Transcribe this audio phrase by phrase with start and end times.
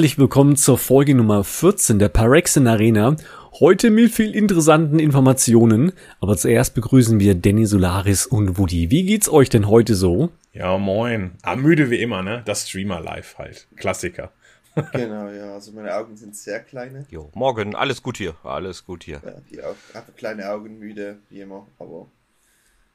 [0.00, 3.16] herzlich willkommen zur Folge Nummer 14 der Parexin Arena.
[3.60, 8.90] Heute mit viel interessanten Informationen, aber zuerst begrüßen wir Danny Solaris und Woody.
[8.90, 10.30] Wie geht's euch denn heute so?
[10.54, 11.32] Ja, moin.
[11.42, 12.40] Ah, müde wie immer, ne?
[12.46, 13.68] Das Streamer Live halt.
[13.76, 14.32] Klassiker.
[14.94, 15.52] genau, ja.
[15.52, 17.04] Also meine Augen sind sehr kleine.
[17.10, 18.36] Jo, morgen, alles gut hier.
[18.42, 19.20] Alles gut hier.
[19.22, 19.76] Ja, die auch.
[19.92, 21.66] Einfach kleine Augen, müde, wie immer.
[21.78, 22.06] Aber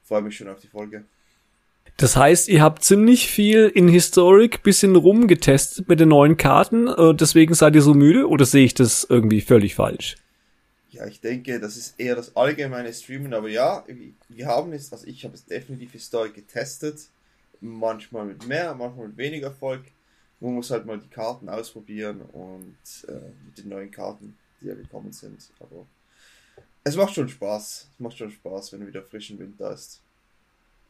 [0.02, 1.04] freue mich schon auf die Folge.
[1.98, 7.16] Das heißt, ihr habt ziemlich viel in Historic bisschen rumgetestet mit den neuen Karten, äh,
[7.16, 10.18] deswegen seid ihr so müde oder sehe ich das irgendwie völlig falsch?
[10.90, 13.86] Ja, ich denke, das ist eher das allgemeine Streamen, aber ja,
[14.30, 17.10] wir haben es, also ich habe es definitiv Historic getestet,
[17.62, 19.84] manchmal mit mehr, manchmal mit weniger Erfolg.
[20.40, 23.14] Man muss halt mal die Karten ausprobieren und äh,
[23.46, 25.50] mit den neuen Karten, die ja gekommen sind.
[25.60, 25.86] Aber
[26.84, 27.90] es macht schon Spaß.
[27.94, 30.02] Es macht schon Spaß, wenn wieder frischen Wind da ist.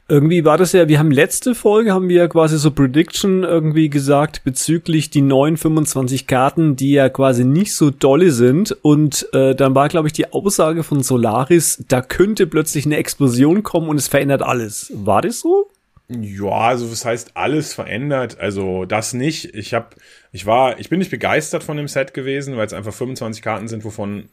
[0.08, 3.90] Irgendwie war das ja, wir haben letzte Folge, haben wir ja quasi so Prediction irgendwie
[3.90, 8.72] gesagt bezüglich die neuen 25 Karten, die ja quasi nicht so dolle sind.
[8.84, 13.64] Und äh, dann war, glaube ich, die Aussage von Solaris, da könnte plötzlich eine Explosion
[13.64, 14.92] kommen und es verändert alles.
[14.94, 15.72] War das so?
[16.08, 18.40] Ja, also was heißt alles verändert?
[18.40, 19.56] Also das nicht.
[19.56, 19.88] Ich habe,
[20.32, 23.68] ich war, ich bin nicht begeistert von dem Set gewesen, weil es einfach 25 Karten
[23.68, 24.30] sind, wovon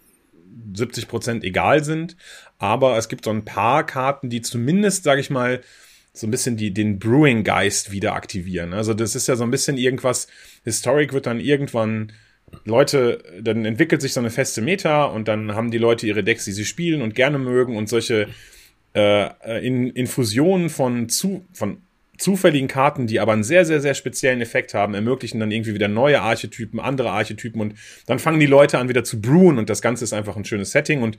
[0.75, 2.17] 70 Prozent egal sind.
[2.59, 5.61] Aber es gibt so ein paar Karten, die zumindest, sage ich mal,
[6.13, 8.73] so ein bisschen die, den Brewing-Geist wieder aktivieren.
[8.75, 10.27] Also das ist ja so ein bisschen irgendwas,
[10.65, 12.13] Historic wird dann irgendwann
[12.65, 16.45] Leute, dann entwickelt sich so eine feste Meta und dann haben die Leute ihre Decks,
[16.45, 18.29] die sie spielen und gerne mögen und solche
[18.95, 21.79] äh, in, Infusionen von, zu, von
[22.23, 25.89] zufälligen Karten, die aber einen sehr, sehr, sehr speziellen Effekt haben, ermöglichen dann irgendwie wieder
[25.89, 27.75] neue Archetypen, andere Archetypen und
[28.07, 30.71] dann fangen die Leute an wieder zu brewen und das Ganze ist einfach ein schönes
[30.71, 31.19] Setting und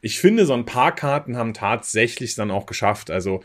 [0.00, 3.10] ich finde, so ein paar Karten haben tatsächlich dann auch geschafft.
[3.10, 3.42] Also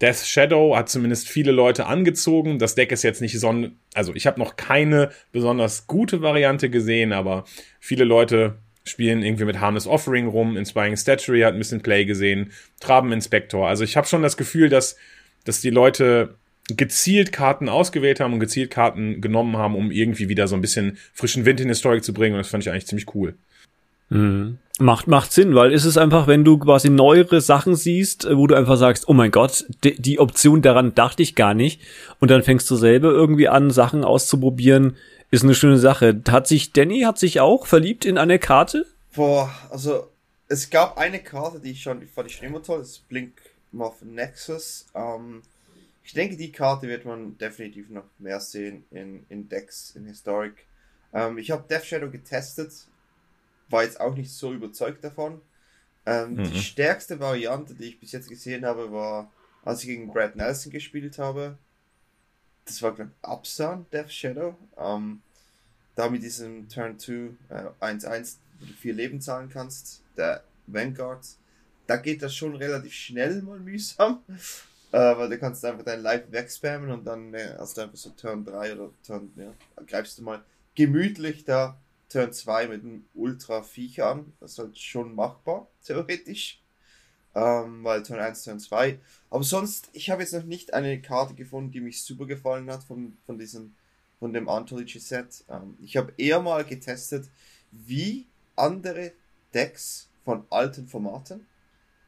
[0.00, 2.60] Death Shadow hat zumindest viele Leute angezogen.
[2.60, 7.12] Das Deck ist jetzt nicht so, also ich habe noch keine besonders gute Variante gesehen,
[7.12, 7.44] aber
[7.80, 10.56] viele Leute spielen irgendwie mit Harmless Offering rum.
[10.56, 12.52] Inspiring Statuary hat ein bisschen Play gesehen.
[12.78, 13.68] Traben Inspector.
[13.68, 14.96] Also ich habe schon das Gefühl, dass
[15.48, 16.34] dass die Leute
[16.68, 20.98] gezielt Karten ausgewählt haben und gezielt Karten genommen haben, um irgendwie wieder so ein bisschen
[21.14, 22.34] frischen Wind in Historic zu bringen.
[22.34, 23.34] Und das fand ich eigentlich ziemlich cool.
[24.10, 24.58] Mhm.
[24.78, 28.54] Macht, macht Sinn, weil ist es einfach, wenn du quasi neuere Sachen siehst, wo du
[28.54, 31.80] einfach sagst, oh mein Gott, die, die Option daran dachte ich gar nicht.
[32.20, 34.96] Und dann fängst du selber irgendwie an, Sachen auszuprobieren,
[35.30, 36.20] ist eine schöne Sache.
[36.28, 38.86] Hat sich, Danny hat sich auch verliebt in eine Karte?
[39.14, 40.08] Boah, also,
[40.48, 43.08] es gab eine Karte, die ich schon, die fand ich schon immer toll, das ist
[43.08, 43.32] Blink
[43.72, 44.86] Moth Nexus.
[44.94, 45.42] Ähm,
[46.04, 50.66] ich denke, die Karte wird man definitiv noch mehr sehen in, in Decks, in Historic.
[51.12, 52.72] Ähm, ich habe Death Shadow getestet,
[53.68, 55.40] war jetzt auch nicht so überzeugt davon.
[56.06, 56.44] Ähm, mhm.
[56.44, 59.30] Die stärkste Variante, die ich bis jetzt gesehen habe, war,
[59.64, 61.58] als ich gegen Brad Nelson gespielt habe.
[62.64, 64.56] Das war, glaube ich, Upsun Death Shadow.
[64.78, 65.20] Ähm,
[65.94, 67.12] da mit diesem Turn 2
[67.50, 71.26] äh, 1-1, wo du vier Leben zahlen kannst, der Vanguard
[71.88, 74.22] da geht das schon relativ schnell mal mühsam.
[74.92, 78.10] Äh, weil du kannst einfach dein Live wegspammen und dann äh, hast du einfach so
[78.10, 79.52] Turn 3 oder Turn, ja,
[79.86, 80.42] greifst du mal
[80.74, 81.78] gemütlich da
[82.08, 84.32] Turn 2 mit einem Ultra Viech an.
[84.40, 86.62] Das ist halt schon machbar, theoretisch.
[87.34, 88.98] Ähm, weil Turn 1, Turn 2.
[89.30, 92.84] Aber sonst, ich habe jetzt noch nicht eine Karte gefunden, die mich super gefallen hat
[92.84, 93.74] von, von diesem,
[94.18, 95.44] von dem Anthology Set.
[95.50, 97.28] Ähm, ich habe eher mal getestet,
[97.72, 98.26] wie
[98.56, 99.12] andere
[99.52, 101.46] Decks von alten Formaten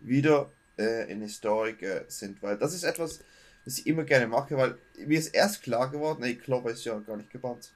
[0.01, 3.21] wieder äh, in Historik äh, sind, weil das ist etwas,
[3.65, 6.99] was ich immer gerne mache, weil mir ist erst klar geworden, ey, Clover ist ja
[6.99, 7.73] gar nicht gebannt.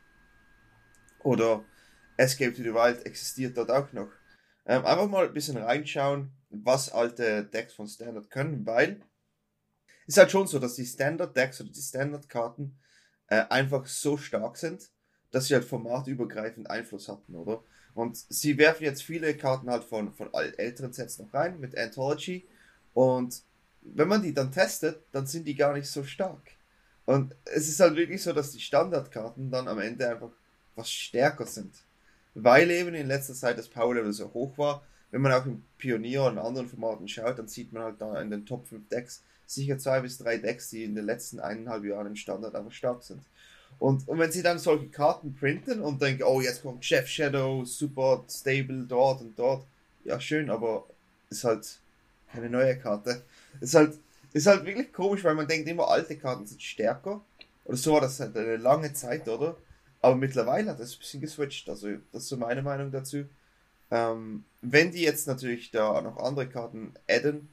[1.20, 1.64] Oder
[2.16, 4.10] Escape to the Wild existiert dort auch noch.
[4.66, 9.00] Ähm, einfach mal ein bisschen reinschauen, was alte Decks von Standard können, weil
[10.06, 12.78] ist halt schon so, dass die Standard Decks oder die Standard Karten
[13.28, 14.90] äh, einfach so stark sind,
[15.30, 17.62] dass sie halt formatübergreifend Einfluss hatten, oder?
[17.94, 22.44] Und sie werfen jetzt viele Karten halt von, von älteren Sets noch rein mit Anthology.
[22.92, 23.42] Und
[23.82, 26.42] wenn man die dann testet, dann sind die gar nicht so stark.
[27.06, 30.30] Und es ist halt wirklich so, dass die Standardkarten dann am Ende einfach
[30.74, 31.74] was stärker sind.
[32.34, 34.84] Weil eben in letzter Zeit das Power Level so hoch war.
[35.10, 38.30] Wenn man auch im Pionier und anderen Formaten schaut, dann sieht man halt da in
[38.30, 42.06] den Top 5 Decks sicher zwei bis drei Decks, die in den letzten eineinhalb Jahren
[42.08, 43.22] im Standard einfach stark sind.
[43.78, 47.64] Und, und wenn sie dann solche Karten printen und denken, oh, jetzt kommt Chef Shadow,
[47.64, 49.64] super stable dort und dort,
[50.04, 50.86] ja, schön, aber
[51.30, 51.78] ist halt
[52.32, 53.22] keine neue Karte.
[53.60, 53.98] Ist halt,
[54.32, 57.20] ist halt wirklich komisch, weil man denkt immer, alte Karten sind stärker.
[57.64, 59.56] Oder so war das halt eine lange Zeit, oder?
[60.00, 61.68] Aber mittlerweile hat das ein bisschen geswitcht.
[61.68, 63.24] Also, das ist so meine Meinung dazu.
[63.90, 67.48] Ähm, wenn die jetzt natürlich da noch andere Karten adden,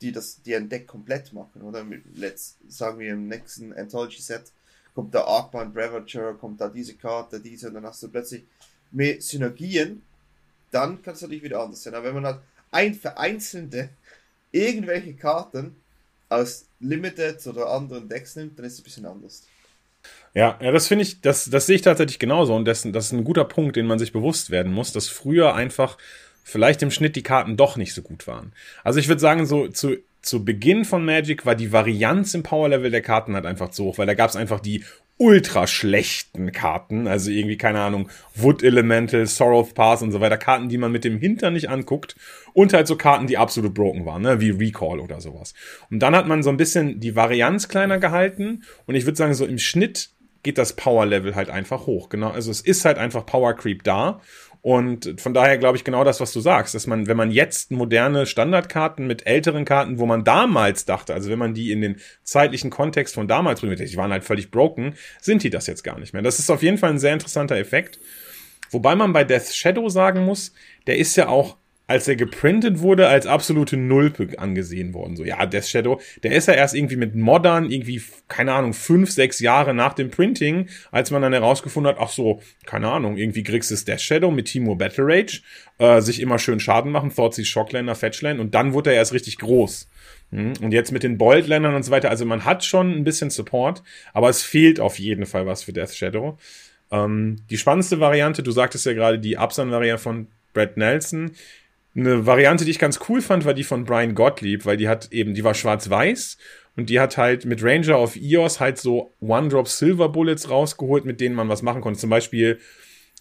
[0.00, 1.84] die das, die ein Deck komplett machen, oder?
[2.14, 4.50] Let's, sagen wir im nächsten Anthology Set
[4.94, 8.44] kommt da Arcman Bravager, kommt da diese Karte, diese, und dann hast du plötzlich
[8.90, 10.02] mehr Synergien,
[10.70, 11.94] dann kann es natürlich wieder anders sein.
[11.94, 12.40] Aber wenn man halt
[12.70, 13.90] ein vereinzelte
[14.52, 15.76] irgendwelche Karten
[16.28, 19.46] aus Limited oder anderen Decks nimmt, dann ist es ein bisschen anders.
[20.34, 23.12] Ja, ja, das finde ich, das, das sehe ich tatsächlich genauso und das, das ist
[23.12, 25.98] ein guter Punkt, den man sich bewusst werden muss, dass früher einfach
[26.42, 28.52] vielleicht im Schnitt die Karten doch nicht so gut waren.
[28.82, 32.90] Also ich würde sagen, so zu, zu Beginn von Magic war die Varianz im Power-Level
[32.90, 34.84] der Karten halt einfach zu hoch, weil da gab es einfach die
[35.18, 40.68] ultra schlechten Karten, also irgendwie, keine Ahnung, Wood Elemental, Sorrow Pass und so weiter, Karten,
[40.68, 42.16] die man mit dem Hintern nicht anguckt.
[42.54, 45.54] Und halt so Karten, die absolut broken waren, ne, wie Recall oder sowas.
[45.90, 48.64] Und dann hat man so ein bisschen die Varianz kleiner gehalten.
[48.86, 50.10] Und ich würde sagen, so im Schnitt
[50.42, 52.08] geht das Power Level halt einfach hoch.
[52.08, 54.20] Genau, also es ist halt einfach Power Creep da
[54.62, 57.72] und von daher glaube ich genau das, was du sagst, dass man, wenn man jetzt
[57.72, 61.96] moderne Standardkarten mit älteren Karten, wo man damals dachte, also wenn man die in den
[62.22, 65.98] zeitlichen Kontext von damals bringt, die waren halt völlig broken, sind die das jetzt gar
[65.98, 66.22] nicht mehr.
[66.22, 67.98] Das ist auf jeden Fall ein sehr interessanter Effekt.
[68.70, 70.52] Wobei man bei Death Shadow sagen muss,
[70.86, 71.56] der ist ja auch
[71.92, 75.14] als er geprintet wurde, als absolute Nulpe angesehen worden.
[75.14, 79.10] So, ja, Death Shadow, der ist ja erst irgendwie mit Modern, irgendwie, keine Ahnung, fünf,
[79.10, 83.42] sechs Jahre nach dem Printing, als man dann herausgefunden hat, ach so, keine Ahnung, irgendwie
[83.42, 85.42] kriegst du Death Shadow mit Timo Battle Rage,
[85.76, 89.36] äh, sich immer schön Schaden machen, Thoughtseize Shocklander, Fetchland, und dann wurde er erst richtig
[89.36, 89.86] groß.
[90.30, 93.28] Hm, und jetzt mit den Bold-Ländern und so weiter, also man hat schon ein bisschen
[93.28, 93.82] Support,
[94.14, 96.38] aber es fehlt auf jeden Fall was für Death Shadow.
[96.90, 101.32] Ähm, die spannendste Variante, du sagtest ja gerade die Absan-Variante von Brad Nelson,
[101.94, 105.12] eine Variante, die ich ganz cool fand, war die von Brian Gottlieb, weil die hat
[105.12, 106.38] eben, die war schwarz-weiß
[106.76, 111.20] und die hat halt mit Ranger of EOS halt so One-Drop Silver Bullets rausgeholt, mit
[111.20, 112.00] denen man was machen konnte.
[112.00, 112.58] Zum Beispiel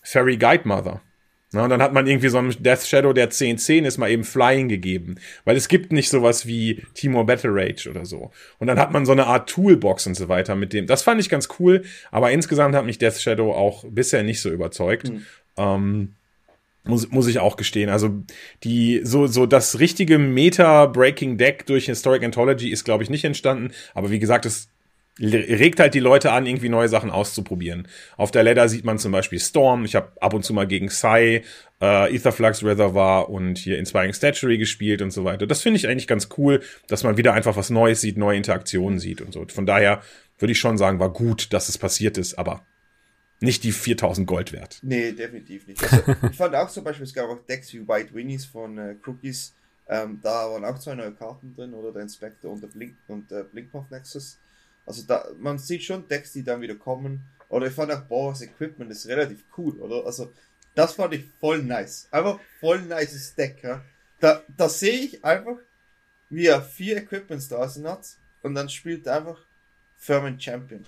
[0.04, 1.02] Fairy Guide Mother.
[1.54, 4.24] Na, und dann hat man irgendwie so einen Death Shadow, der 10-10 ist, mal eben
[4.24, 5.16] Flying gegeben.
[5.44, 8.32] Weil es gibt nicht sowas wie Timor Battle Rage oder so.
[8.60, 10.88] Und dann hat man so eine Art Toolbox und so weiter mit dem.
[10.88, 14.50] Das fand ich ganz cool, aber insgesamt hat mich Death Shadow auch bisher nicht so
[14.50, 15.10] überzeugt.
[15.10, 15.26] Mhm.
[15.58, 16.16] Ähm,
[16.84, 17.90] muss, muss ich auch gestehen.
[17.90, 18.24] Also
[18.64, 23.72] die so so das richtige Meta-Breaking Deck durch Historic Anthology ist, glaube ich, nicht entstanden.
[23.94, 24.70] Aber wie gesagt, es
[25.20, 27.88] regt halt die Leute an, irgendwie neue Sachen auszuprobieren.
[28.18, 29.86] Auf der Ladder sieht man zum Beispiel Storm.
[29.86, 31.44] Ich habe ab und zu mal gegen Psy,
[31.82, 35.46] äh, Etherflux Reservoir und hier Inspiring Statuary gespielt und so weiter.
[35.46, 39.00] Das finde ich eigentlich ganz cool, dass man wieder einfach was Neues sieht, neue Interaktionen
[39.00, 39.46] sieht und so.
[39.48, 40.02] Von daher
[40.40, 42.64] würde ich schon sagen, war gut, dass es passiert ist, aber
[43.42, 44.80] nicht die 4000 Gold wert.
[44.84, 45.84] Nee, definitiv nicht.
[45.84, 48.96] Also, ich fand auch zum Beispiel, es gab auch Decks wie White Winnies von äh,
[49.06, 49.54] Cookies.
[49.88, 53.30] Ähm, da waren auch zwei neue Karten drin, oder der Inspector und der Blink und
[53.32, 54.38] der Blinkmoth Nexus.
[54.86, 57.22] Also da, man sieht schon Decks, die dann wieder kommen.
[57.50, 60.06] Oder ich fand auch Boris Equipment ist relativ cool, oder?
[60.06, 60.32] Also
[60.76, 62.08] das fand ich voll nice.
[62.12, 63.84] Einfach voll nices Deck, ja.
[64.20, 65.58] Da, da sehe ich einfach,
[66.30, 68.08] wie er vier Equipments draußen hat
[68.44, 69.40] und dann spielt er einfach
[69.98, 70.86] Firmen Champion.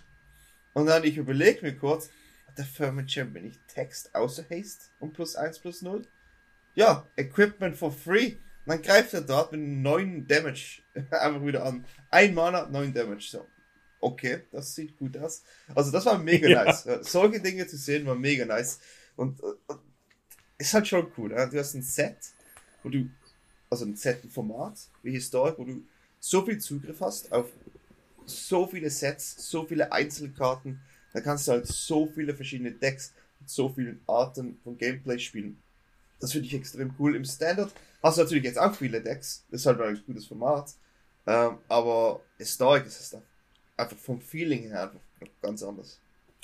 [0.73, 2.09] Und dann ich überlege mir kurz,
[2.57, 6.03] der Firmen Champion nicht Text außer Haste und plus 1 plus 0?
[6.75, 8.35] Ja, Equipment for free.
[8.65, 11.85] dann greift er dort mit 9 Damage einfach wieder an.
[12.09, 13.27] Ein Mana, 9 Damage.
[13.29, 13.45] So.
[13.99, 15.43] Okay, das sieht gut aus.
[15.73, 16.63] Also das war mega ja.
[16.63, 16.87] nice.
[17.01, 18.79] Solche Dinge zu sehen war mega nice.
[19.15, 19.59] Und, und
[20.57, 21.29] ist halt schon cool.
[21.29, 22.17] Du hast ein Set,
[22.81, 23.09] wo du,
[23.69, 25.83] also ein Set, ein Format, wie Historic, wo du
[26.19, 27.49] so viel Zugriff hast auf
[28.25, 30.79] so viele Sets, so viele Einzelkarten,
[31.13, 35.57] da kannst du halt so viele verschiedene Decks mit so vielen Arten von Gameplay spielen.
[36.19, 37.15] Das finde ich extrem cool.
[37.15, 39.45] Im Standard hast du natürlich jetzt auch viele Decks.
[39.51, 40.73] Das ist halt ein gutes Format.
[41.27, 43.17] Ähm, aber Historic ist es
[43.77, 44.99] einfach vom Feeling her einfach
[45.41, 45.99] ganz anders.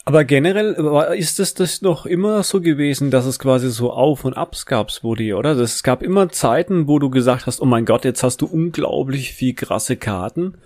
[0.06, 0.74] Aber generell
[1.18, 4.92] ist es das noch immer so gewesen, dass es quasi so Auf und Abs gab,
[5.04, 5.52] Woody, oder?
[5.52, 9.34] Es gab immer Zeiten, wo du gesagt hast, oh mein Gott, jetzt hast du unglaublich
[9.34, 10.58] viel krasse Karten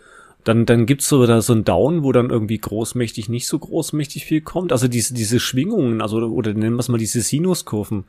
[0.44, 4.26] dann, dann gibt's so da so ein Down, wo dann irgendwie großmächtig nicht so großmächtig
[4.26, 4.72] viel kommt.
[4.72, 8.06] Also diese, diese Schwingungen, also, oder nennen wir es mal diese Sinuskurven,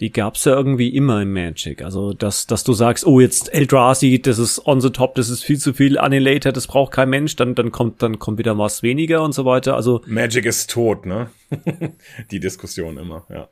[0.00, 1.82] die gab's ja irgendwie immer im Magic.
[1.82, 5.42] Also, dass, dass du sagst, oh, jetzt Eldrazi, das ist on the top, das ist
[5.42, 8.82] viel zu viel Annihilator, das braucht kein Mensch, dann, dann kommt, dann kommt wieder was
[8.82, 9.74] weniger und so weiter.
[9.74, 10.02] Also.
[10.06, 11.30] Magic ist tot, ne?
[12.30, 13.48] Die Diskussion immer, ja.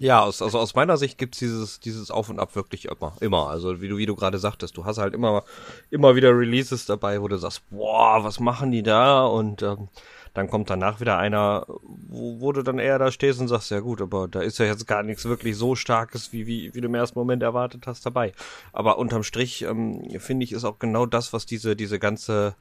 [0.00, 3.14] Ja, aus, also aus meiner Sicht gibt's dieses, dieses Auf und Ab wirklich immer.
[3.20, 3.48] Immer.
[3.48, 5.44] Also wie du, wie du gerade sagtest, du hast halt immer,
[5.90, 9.24] immer wieder Releases dabei, wo du sagst, boah, was machen die da?
[9.24, 9.88] Und ähm,
[10.34, 13.78] dann kommt danach wieder einer, wo, wo du dann eher da stehst und sagst, ja
[13.78, 16.88] gut, aber da ist ja jetzt gar nichts wirklich so Starkes, wie, wie, wie du
[16.88, 18.32] im ersten Moment erwartet hast dabei.
[18.72, 22.56] Aber unterm Strich, ähm, finde ich, ist auch genau das, was diese, diese ganze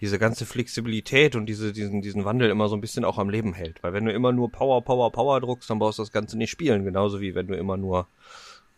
[0.00, 3.54] diese ganze Flexibilität und diese, diesen, diesen Wandel immer so ein bisschen auch am Leben
[3.54, 3.82] hält.
[3.82, 6.50] Weil wenn du immer nur Power, Power, Power druckst, dann brauchst du das Ganze nicht
[6.50, 6.84] spielen.
[6.84, 8.08] Genauso wie wenn du immer nur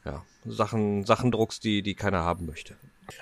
[0.04, 2.76] ja, Sachen, Sachen druckst, die, die keiner haben möchte.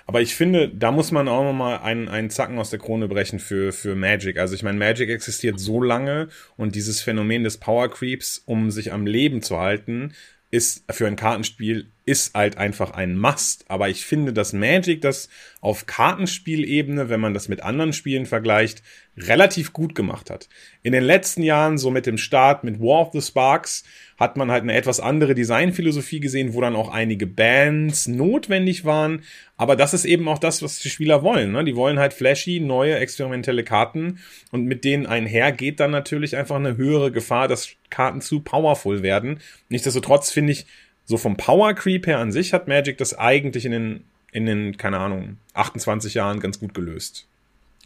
[0.06, 3.08] Aber ich finde, da muss man auch noch mal einen, einen Zacken aus der Krone
[3.08, 4.38] brechen für, für Magic.
[4.38, 8.92] Also ich meine, Magic existiert so lange und dieses Phänomen des Power Creeps, um sich
[8.92, 10.14] am Leben zu halten,
[10.50, 13.64] ist für ein Kartenspiel ist halt einfach ein Must.
[13.68, 15.28] Aber ich finde, dass Magic das
[15.60, 18.82] auf Kartenspielebene, wenn man das mit anderen Spielen vergleicht,
[19.16, 20.48] relativ gut gemacht hat.
[20.82, 23.84] In den letzten Jahren, so mit dem Start mit War of the Sparks,
[24.18, 29.22] hat man halt eine etwas andere Designphilosophie gesehen, wo dann auch einige Bands notwendig waren.
[29.56, 31.52] Aber das ist eben auch das, was die Spieler wollen.
[31.52, 31.64] Ne?
[31.64, 34.18] Die wollen halt flashy, neue, experimentelle Karten.
[34.50, 39.02] Und mit denen einher geht dann natürlich einfach eine höhere Gefahr, dass Karten zu powerful
[39.02, 39.40] werden.
[39.68, 40.66] Nichtsdestotrotz finde ich,
[41.04, 44.76] so vom Power Creep her an sich hat Magic das eigentlich in den, in den,
[44.76, 47.26] keine Ahnung, 28 Jahren ganz gut gelöst.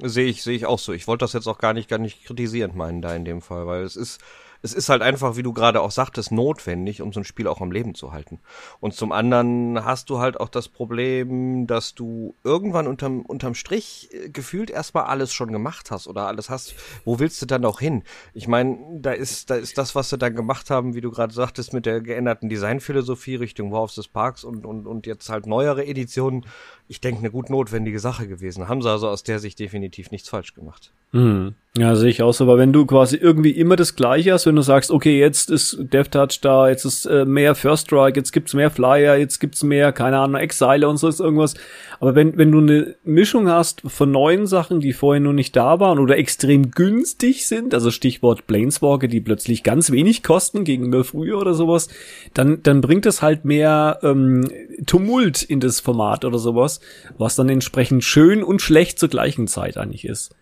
[0.01, 0.93] Sehe ich, sehe ich auch so.
[0.93, 3.67] Ich wollte das jetzt auch gar nicht, gar nicht kritisierend meinen da in dem Fall,
[3.67, 4.21] weil es ist,
[4.62, 7.61] es ist halt einfach, wie du gerade auch sagtest, notwendig, um so ein Spiel auch
[7.61, 8.41] am Leben zu halten.
[8.81, 14.09] Und zum anderen hast du halt auch das Problem, dass du irgendwann unterm, unterm Strich
[14.12, 16.75] äh, gefühlt erstmal alles schon gemacht hast oder alles hast.
[17.05, 18.03] Wo willst du dann auch hin?
[18.35, 21.33] Ich meine, da ist, da ist das, was sie dann gemacht haben, wie du gerade
[21.33, 25.47] sagtest, mit der geänderten Designphilosophie Richtung War of the Parks und, und, und jetzt halt
[25.47, 26.47] neuere Editionen,
[26.88, 28.69] ich denke, eine gut notwendige Sache gewesen.
[28.69, 30.93] Haben sie also aus der Sicht definitiv nichts falsch gemacht.
[31.12, 31.55] Mhm.
[31.78, 34.56] Ja, sehe ich auch so, weil wenn du quasi irgendwie immer das Gleiche hast, wenn
[34.56, 38.32] du sagst, okay, jetzt ist Death Touch da, jetzt ist äh, mehr First Strike, jetzt
[38.32, 41.54] gibt's mehr Flyer, jetzt gibt's mehr, keine Ahnung, Exile und so ist irgendwas.
[42.00, 45.78] Aber wenn, wenn du eine Mischung hast von neuen Sachen, die vorher noch nicht da
[45.78, 51.38] waren oder extrem günstig sind, also Stichwort Planeswalker, die plötzlich ganz wenig kosten gegenüber früher
[51.38, 51.88] oder sowas,
[52.35, 54.50] dann, dann bringt es halt mehr ähm,
[54.85, 56.80] Tumult in das Format oder sowas,
[57.18, 60.35] was dann entsprechend schön und schlecht zur gleichen Zeit eigentlich ist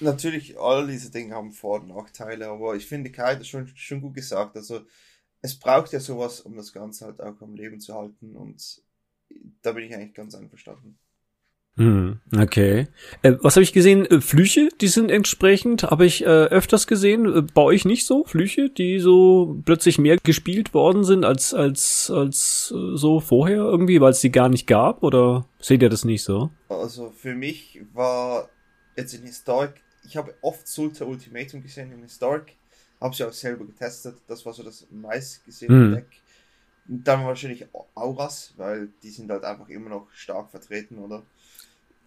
[0.00, 4.00] natürlich, all diese Dinge haben Vor- und Nachteile, aber ich finde, Kai hat schon, schon
[4.00, 4.56] gut gesagt.
[4.56, 4.80] Also,
[5.42, 8.82] es braucht ja sowas, um das Ganze halt auch am Leben zu halten und
[9.62, 10.98] da bin ich eigentlich ganz einverstanden.
[11.76, 12.88] Hm, okay.
[13.22, 14.04] Äh, was habe ich gesehen?
[14.04, 17.46] Äh, Flüche, die sind entsprechend, habe ich äh, öfters gesehen.
[17.54, 18.24] Bei euch nicht so?
[18.24, 24.10] Flüche, die so plötzlich mehr gespielt worden sind als, als, als so vorher irgendwie, weil
[24.10, 25.02] es die gar nicht gab?
[25.02, 26.50] Oder seht ihr das nicht so?
[26.68, 28.50] Also für mich war
[28.96, 29.80] jetzt in Historic
[30.10, 32.56] ich habe oft Sulta Ultimatum gesehen im Historic.
[33.00, 34.16] Habe sie auch selber getestet.
[34.26, 35.94] Das war so das meist gesehene mhm.
[35.94, 36.06] Deck.
[36.88, 41.22] Und dann wahrscheinlich Auras, weil die sind halt einfach immer noch stark vertreten, oder?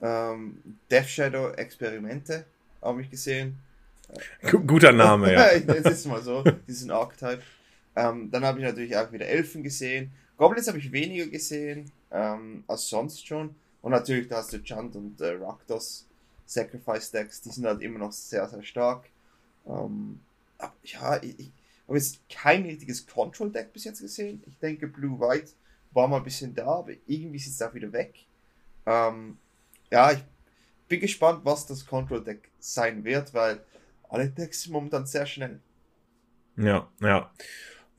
[0.02, 0.58] Ähm,
[0.92, 2.46] Death Shadow Experimente
[2.82, 3.58] habe ich gesehen.
[4.68, 5.46] Guter Name, ja.
[5.68, 7.42] Es ist mal so, diesen Archetype.
[7.96, 10.12] Ähm, dann habe ich natürlich auch wieder Elfen gesehen.
[10.36, 13.56] Goblins habe ich weniger gesehen ähm, als sonst schon.
[13.82, 16.06] Und natürlich, da hast du Chant und äh, Rakdos
[16.46, 19.10] Sacrifice Decks, die sind halt immer noch sehr, sehr stark.
[19.66, 20.20] Ähm,
[20.58, 21.52] aber, ja, ich, ich
[21.88, 24.44] habe jetzt kein richtiges Control Deck bis jetzt gesehen.
[24.46, 25.52] Ich denke, Blue White
[25.92, 28.26] war mal ein bisschen da, aber irgendwie ist es auch wieder weg.
[28.86, 29.38] Ähm,
[29.92, 30.24] ja, ich
[30.88, 33.64] bin gespannt, was das Control Deck sein wird, weil
[34.10, 35.60] alle Decks sind momentan sehr schnell.
[36.58, 37.32] Ja, ja.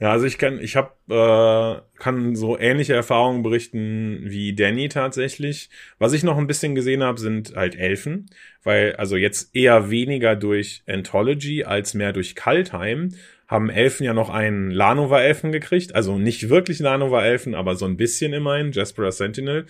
[0.00, 5.70] Ja, also ich kann, ich habe, äh, kann so ähnliche Erfahrungen berichten wie Danny tatsächlich.
[5.98, 8.26] Was ich noch ein bisschen gesehen habe, sind halt Elfen,
[8.64, 13.14] weil also jetzt eher weniger durch Anthology als mehr durch Kaltheim
[13.46, 15.94] haben Elfen ja noch einen Lanova-Elfen gekriegt.
[15.94, 18.72] Also nicht wirklich Lanova-Elfen, aber so ein bisschen immerhin.
[18.72, 19.66] Jasper Sentinel.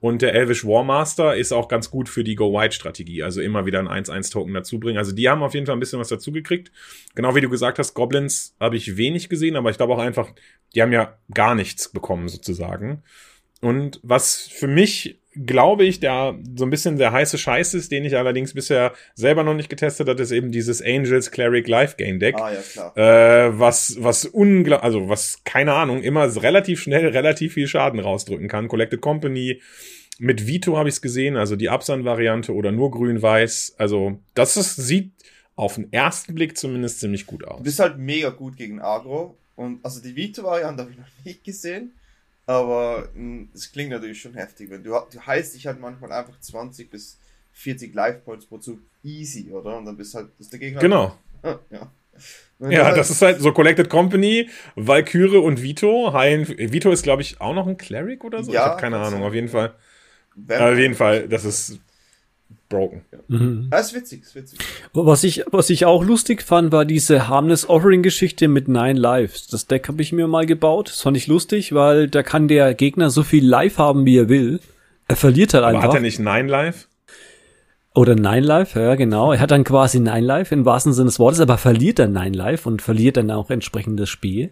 [0.00, 3.22] Und der Elvish Warmaster ist auch ganz gut für die Go-White-Strategie.
[3.22, 4.98] Also immer wieder ein 1-1-Token dazu bringen.
[4.98, 6.72] Also die haben auf jeden Fall ein bisschen was dazu gekriegt.
[7.14, 10.30] Genau wie du gesagt hast, Goblins habe ich wenig gesehen, aber ich glaube auch einfach,
[10.74, 13.02] die haben ja gar nichts bekommen sozusagen.
[13.60, 18.04] Und was für mich glaube ich, der so ein bisschen der heiße Scheiß ist, den
[18.04, 22.18] ich allerdings bisher selber noch nicht getestet habe, ist eben dieses Angels Cleric Life Game
[22.18, 22.36] Deck.
[22.38, 22.96] Ah, ja, klar.
[22.96, 28.48] Äh, was, was unglaublich, also was, keine Ahnung, immer relativ schnell relativ viel Schaden rausdrücken
[28.48, 28.68] kann.
[28.68, 29.60] Collected Company,
[30.18, 33.76] mit Vito habe ich es gesehen, also die Absand-Variante oder nur grün-weiß.
[33.78, 35.12] Also, das ist, sieht
[35.54, 37.58] auf den ersten Blick zumindest ziemlich gut aus.
[37.58, 39.36] Du bist halt mega gut gegen Agro.
[39.56, 41.92] Und also die Vito-Variante habe ich noch nicht gesehen.
[42.48, 46.40] Aber hm, es klingt natürlich schon heftig, wenn du, du heißt dich halt manchmal einfach
[46.40, 47.18] 20 bis
[47.52, 49.76] 40 Life Points pro Zug easy, oder?
[49.76, 50.80] Und dann bist halt, ist der Gegner.
[50.80, 51.14] Genau.
[51.42, 51.92] Halt, ja.
[52.70, 56.14] ja, halt, das ist halt so Collected Company, Valkyrie und Vito.
[56.14, 58.50] Hein, Vito ist, glaube ich, auch noch ein Cleric oder so.
[58.50, 59.74] Ja, ich habe keine Ahnung, auf jeden Fall.
[60.48, 61.78] Auf jeden Fall, das ist
[62.68, 63.02] broken.
[63.12, 63.18] Ja.
[63.28, 63.68] Mhm.
[63.70, 64.58] Das ist witzig, ist witzig.
[64.92, 69.46] Was ich, was ich auch lustig fand, war diese Harmless Offering Geschichte mit Nine Lives.
[69.46, 70.88] Das Deck habe ich mir mal gebaut.
[70.90, 74.28] Das fand ich lustig, weil da kann der Gegner so viel Life haben, wie er
[74.28, 74.60] will.
[75.06, 75.88] Er verliert halt Aber einfach.
[75.88, 76.86] hat er nicht Nine Life?
[77.94, 79.32] Oder Nine Life, ja genau.
[79.32, 82.36] Er hat dann quasi Nine Life im wahrsten Sinne des Wortes, aber verliert dann Nine
[82.36, 84.50] Life und verliert dann auch entsprechend das Spiel.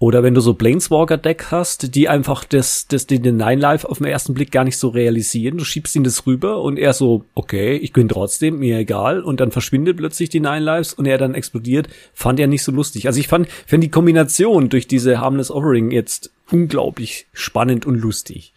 [0.00, 4.06] Oder wenn du so Planeswalker-Deck hast, die einfach das, das, den Nine Life auf den
[4.06, 5.58] ersten Blick gar nicht so realisieren.
[5.58, 9.22] Du schiebst ihn das rüber und er so, okay, ich bin trotzdem, mir egal.
[9.22, 11.88] Und dann verschwindet plötzlich die Nine Lives und er dann explodiert.
[12.14, 13.08] Fand er nicht so lustig.
[13.08, 18.52] Also ich fand, fand die Kombination durch diese Harmless Offering jetzt unglaublich spannend und lustig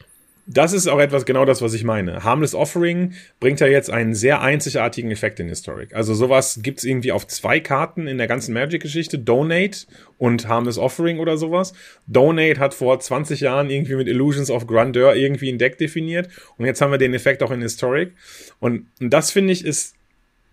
[0.54, 2.24] das ist auch etwas genau das, was ich meine.
[2.24, 5.94] Harmless Offering bringt ja jetzt einen sehr einzigartigen Effekt in Historic.
[5.94, 9.18] Also sowas gibt's irgendwie auf zwei Karten in der ganzen Magic-Geschichte.
[9.18, 11.74] Donate und Harmless Offering oder sowas.
[12.06, 16.28] Donate hat vor 20 Jahren irgendwie mit Illusions of Grandeur irgendwie ein Deck definiert.
[16.58, 18.12] Und jetzt haben wir den Effekt auch in Historic.
[18.60, 19.96] Und, und das finde ich ist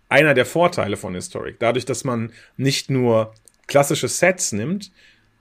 [0.08, 1.58] einer der Vorteile von Historic.
[1.58, 3.34] Dadurch, dass man nicht nur
[3.66, 4.92] klassische Sets nimmt,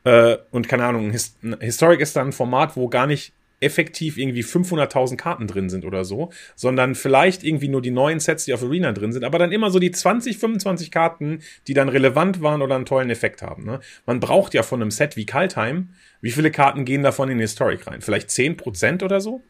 [0.04, 1.14] äh, und keine Ahnung,
[1.60, 6.06] Historic ist dann ein Format, wo gar nicht effektiv irgendwie 500.000 Karten drin sind oder
[6.06, 9.52] so, sondern vielleicht irgendwie nur die neuen Sets, die auf Arena drin sind, aber dann
[9.52, 13.66] immer so die 20, 25 Karten, die dann relevant waren oder einen tollen Effekt haben.
[13.66, 13.80] Ne?
[14.06, 15.90] Man braucht ja von einem Set wie Kaltheim,
[16.22, 18.02] wie viele Karten gehen davon in Historic rein?
[18.02, 19.42] Vielleicht 10% oder so?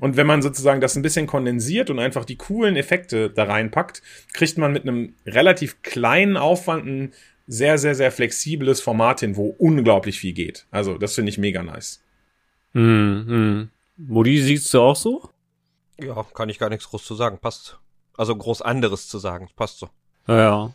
[0.00, 4.02] Und wenn man sozusagen das ein bisschen kondensiert und einfach die coolen Effekte da reinpackt,
[4.32, 7.12] kriegt man mit einem relativ kleinen Aufwand ein
[7.46, 10.66] sehr, sehr, sehr flexibles Format hin, wo unglaublich viel geht.
[10.70, 12.02] Also, das finde ich mega nice.
[12.72, 13.70] Hm, hm.
[13.96, 15.28] Modi, siehst du auch so?
[15.98, 17.38] Ja, kann ich gar nichts groß zu sagen.
[17.38, 17.78] Passt.
[18.16, 19.48] Also groß anderes zu sagen.
[19.56, 19.88] Passt so.
[20.26, 20.72] Ja.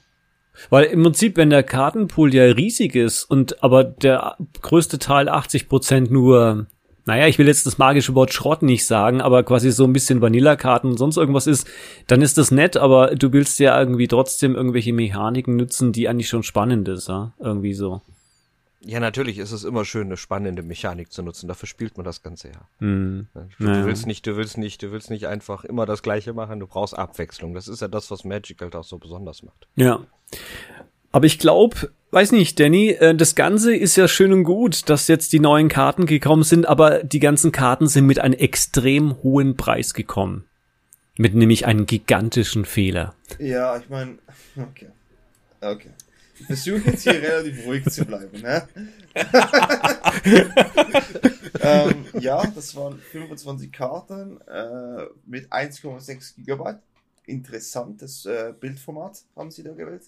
[0.70, 5.68] Weil im Prinzip, wenn der Kartenpool ja riesig ist und aber der größte Teil 80
[5.68, 6.68] Prozent nur,
[7.06, 10.22] naja, ich will jetzt das magische Wort Schrott nicht sagen, aber quasi so ein bisschen
[10.22, 11.68] Vanilla-Karten und sonst irgendwas ist,
[12.08, 16.30] dann ist das nett, aber du willst ja irgendwie trotzdem irgendwelche Mechaniken nutzen, die eigentlich
[16.30, 17.34] schon spannend ist, ja?
[17.40, 18.02] Irgendwie so.
[18.86, 21.48] Ja, natürlich ist es immer schön, eine spannende Mechanik zu nutzen.
[21.48, 22.68] Dafür spielt man das Ganze ja.
[22.80, 23.28] Mhm.
[23.34, 23.86] Du, naja.
[23.86, 26.60] willst nicht, du willst nicht, du willst nicht einfach immer das Gleiche machen.
[26.60, 27.54] Du brauchst Abwechslung.
[27.54, 29.68] Das ist ja das, was Magic halt auch so besonders macht.
[29.76, 30.06] Ja.
[31.14, 35.08] Aber ich glaube, weiß nicht, Danny, äh, das Ganze ist ja schön und gut, dass
[35.08, 39.56] jetzt die neuen Karten gekommen sind, aber die ganzen Karten sind mit einem extrem hohen
[39.56, 40.46] Preis gekommen.
[41.16, 43.14] Mit nämlich einem gigantischen Fehler.
[43.40, 44.18] Ja, ich meine,
[44.58, 44.90] okay.
[45.62, 45.92] Okay.
[46.40, 48.42] Ich versuche jetzt hier relativ ruhig zu bleiben.
[48.42, 48.68] Ne?
[51.62, 56.80] ähm, ja, das waren 25 Karten äh, mit 1,6 Gigabyte.
[57.26, 60.04] Interessantes äh, Bildformat haben sie da gewählt.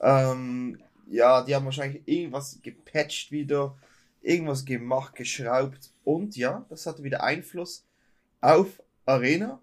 [0.00, 3.76] Ähm, ja, die haben wahrscheinlich irgendwas gepatcht wieder,
[4.22, 7.84] irgendwas gemacht, geschraubt und ja, das hatte wieder Einfluss
[8.40, 9.60] auf Arena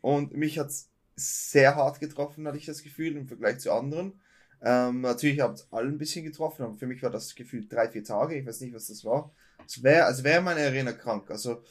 [0.00, 4.20] und mich hat es sehr hart getroffen, hatte ich das Gefühl, im Vergleich zu anderen.
[4.64, 8.04] Ähm, natürlich haben alle ein bisschen getroffen, aber für mich war das Gefühl drei, vier
[8.04, 8.36] Tage.
[8.36, 9.34] Ich weiß nicht, was das war.
[9.66, 11.30] Es wäre, als wäre meine Arena krank.
[11.30, 11.62] Also,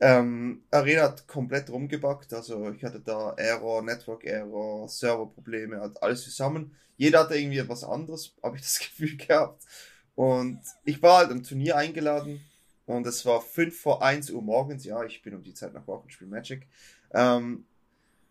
[0.00, 2.32] ähm, Arena hat komplett rumgebackt.
[2.34, 6.76] Also, ich hatte da Error, Network Error, Serverprobleme, halt alles zusammen.
[6.96, 9.64] Jeder hatte irgendwie etwas anderes, habe ich das Gefühl gehabt.
[10.14, 12.40] Und ich war halt am Turnier eingeladen
[12.84, 14.84] und es war 5 vor 1 Uhr morgens.
[14.84, 16.66] Ja, ich bin um die Zeit nach Wochen spiele Magic.
[17.14, 17.64] Ähm,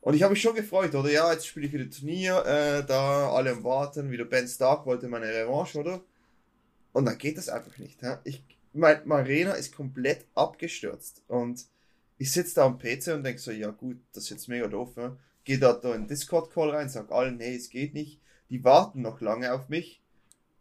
[0.02, 1.12] und ich habe mich schon gefreut, oder?
[1.12, 5.08] Ja, jetzt spiele ich wieder Turnier, äh, da alle am Warten, wieder Ben Stark wollte
[5.08, 6.02] meine Revanche, oder?
[6.94, 8.02] Und dann geht das einfach nicht.
[8.02, 8.18] Hä?
[8.24, 11.22] Ich, mein Marina ist komplett abgestürzt.
[11.28, 11.66] Und
[12.18, 14.92] ich sitze da am PC und denke so, ja gut, das ist jetzt mega doof.
[14.96, 15.12] Hä?
[15.44, 18.20] Geh da, da in Discord-Call rein, sag allen, nee, es geht nicht.
[18.50, 20.02] Die warten noch lange auf mich.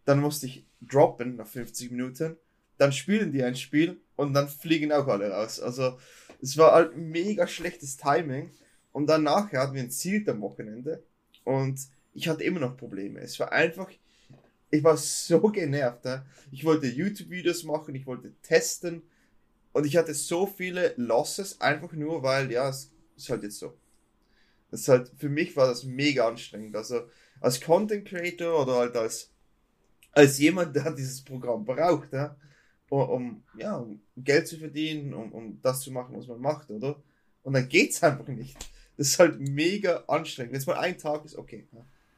[0.05, 2.37] Dann musste ich droppen nach 50 Minuten.
[2.77, 5.61] Dann spielen die ein Spiel und dann fliegen auch alle raus.
[5.61, 5.99] Also
[6.41, 8.51] es war halt mega schlechtes Timing.
[8.93, 11.03] Und dann nachher hatten wir ein Ziel am Wochenende
[11.45, 11.79] und
[12.15, 13.21] ich hatte immer noch Probleme.
[13.21, 13.91] Es war einfach,
[14.71, 16.05] ich war so genervt.
[16.05, 16.27] Ne?
[16.51, 19.03] Ich wollte YouTube-Videos machen, ich wollte testen
[19.73, 23.75] und ich hatte so viele Losses, einfach nur weil, ja, es ist halt jetzt so.
[24.71, 26.77] Das ist halt, für mich war das mega anstrengend.
[26.77, 27.03] Also
[27.41, 29.31] als Content Creator oder halt als,
[30.13, 32.37] als jemand, der dieses Programm braucht, ja,
[32.91, 36.71] um, um, ja, um Geld zu verdienen, um, um das zu machen, was man macht,
[36.71, 37.01] oder?
[37.43, 38.57] Und dann geht's einfach nicht.
[38.99, 40.53] Das ist halt mega anstrengend.
[40.53, 41.67] Wenn es mal ein Tag ist, okay,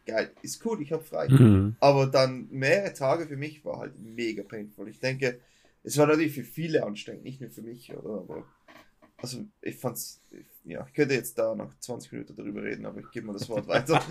[0.07, 1.29] geil, ist cool, ich habe frei.
[1.29, 1.77] Mhm.
[1.79, 4.89] Aber dann mehrere Tage für mich war halt mega painful.
[4.89, 5.39] Ich denke,
[5.85, 8.21] es war natürlich für viele anstrengend, nicht nur für mich, oder?
[8.21, 8.45] Aber
[9.19, 10.23] also ich fand's,
[10.65, 13.49] ja, ich könnte jetzt da noch 20 Minuten darüber reden, aber ich gebe mal das
[13.49, 14.01] Wort weiter.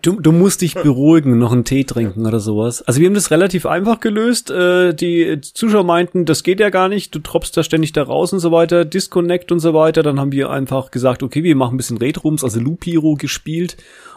[0.00, 2.82] Du, du musst dich beruhigen, noch einen Tee trinken oder sowas.
[2.82, 4.50] Also wir haben das relativ einfach gelöst.
[4.50, 8.32] Äh, die Zuschauer meinten, das geht ja gar nicht, du tropfst da ständig da raus
[8.32, 10.02] und so weiter, Disconnect und so weiter.
[10.02, 13.76] Dann haben wir einfach gesagt, okay, wir machen ein bisschen Retrooms, also Loop Hero gespielt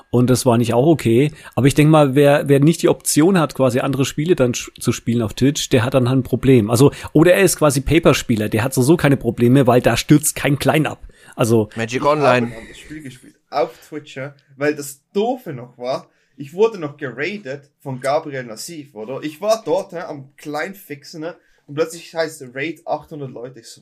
[0.10, 1.32] und das war nicht auch okay.
[1.56, 4.92] Aber ich denke mal, wer, wer nicht die Option hat, quasi andere Spiele dann zu
[4.92, 6.70] spielen auf Twitch, der hat dann halt ein Problem.
[6.70, 10.36] Also, oder er ist quasi Paperspieler, der hat so, so keine Probleme, weil da stürzt
[10.36, 11.08] kein Klein ab.
[11.36, 11.70] Also.
[11.76, 12.48] Magic Online.
[12.48, 13.36] Ich das Spiel gespielt.
[13.50, 14.20] Auf Twitch,
[14.58, 19.22] weil das Doofe noch war, ich wurde noch geradet von Gabriel Nassif, oder?
[19.24, 23.60] Ich war dort ne, am Kleinfixen ne, und plötzlich heißt der Raid 800 Leute.
[23.60, 23.82] Ich so,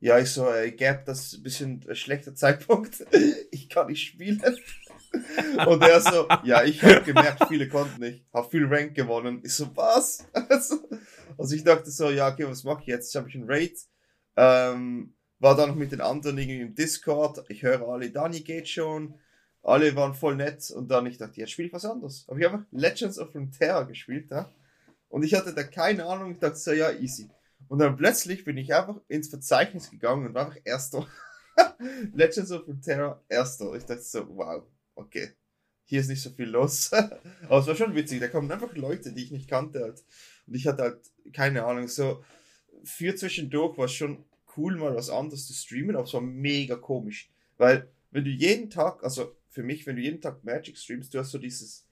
[0.00, 3.04] ja, ich so, äh, Gap, das ist ein bisschen ein schlechter Zeitpunkt.
[3.50, 4.42] ich kann nicht spielen.
[5.66, 9.40] Und er so, ja, ich habe gemerkt, viele konnten nicht, hab viel Rank gewonnen.
[9.44, 10.26] Ich so, was?
[11.38, 13.10] Also ich dachte so, ja, okay, was mache ich jetzt?
[13.10, 13.78] Ich habe ich einen Raid.
[14.36, 17.44] Ähm, war dann noch mit den anderen irgendwie im Discord.
[17.48, 19.14] Ich höre alle, Dani geht schon.
[19.62, 20.70] Alle waren voll nett.
[20.70, 22.26] Und dann ich dachte, jetzt spiele ich was anderes.
[22.28, 24.52] Aber ich habe Legends of Runeterra gespielt, ja.
[25.08, 26.32] Und ich hatte da keine Ahnung.
[26.32, 27.30] Ich dachte so, ja, easy.
[27.70, 31.06] Und dann plötzlich bin ich einfach ins Verzeichnis gegangen und war einfach Erster.
[32.12, 33.72] Legends of Runeterra Erster.
[33.74, 34.64] Ich dachte so, wow,
[34.96, 35.34] okay.
[35.84, 36.92] Hier ist nicht so viel los.
[36.92, 38.18] Aber es war schon witzig.
[38.18, 40.02] Da kommen einfach Leute, die ich nicht kannte halt.
[40.48, 40.98] Und ich hatte halt,
[41.32, 42.24] keine Ahnung, so
[42.82, 44.24] für zwischendurch war es schon
[44.56, 47.30] cool, mal was anderes zu streamen, aber es war mega komisch.
[47.56, 51.20] Weil, wenn du jeden Tag, also für mich, wenn du jeden Tag Magic streamst, du
[51.20, 51.86] hast so dieses,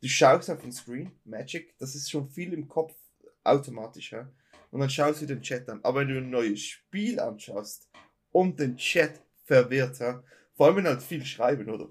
[0.00, 2.96] du schaust auf den Screen, Magic, das ist schon viel im Kopf
[3.44, 4.28] automatisch, ja.
[4.72, 5.80] Und dann schaust du den Chat an.
[5.82, 7.88] Aber wenn du ein neues Spiel anschaust
[8.32, 10.22] und den Chat verwirrt, ja,
[10.54, 11.88] vor allem wenn halt viel schreiben, oder?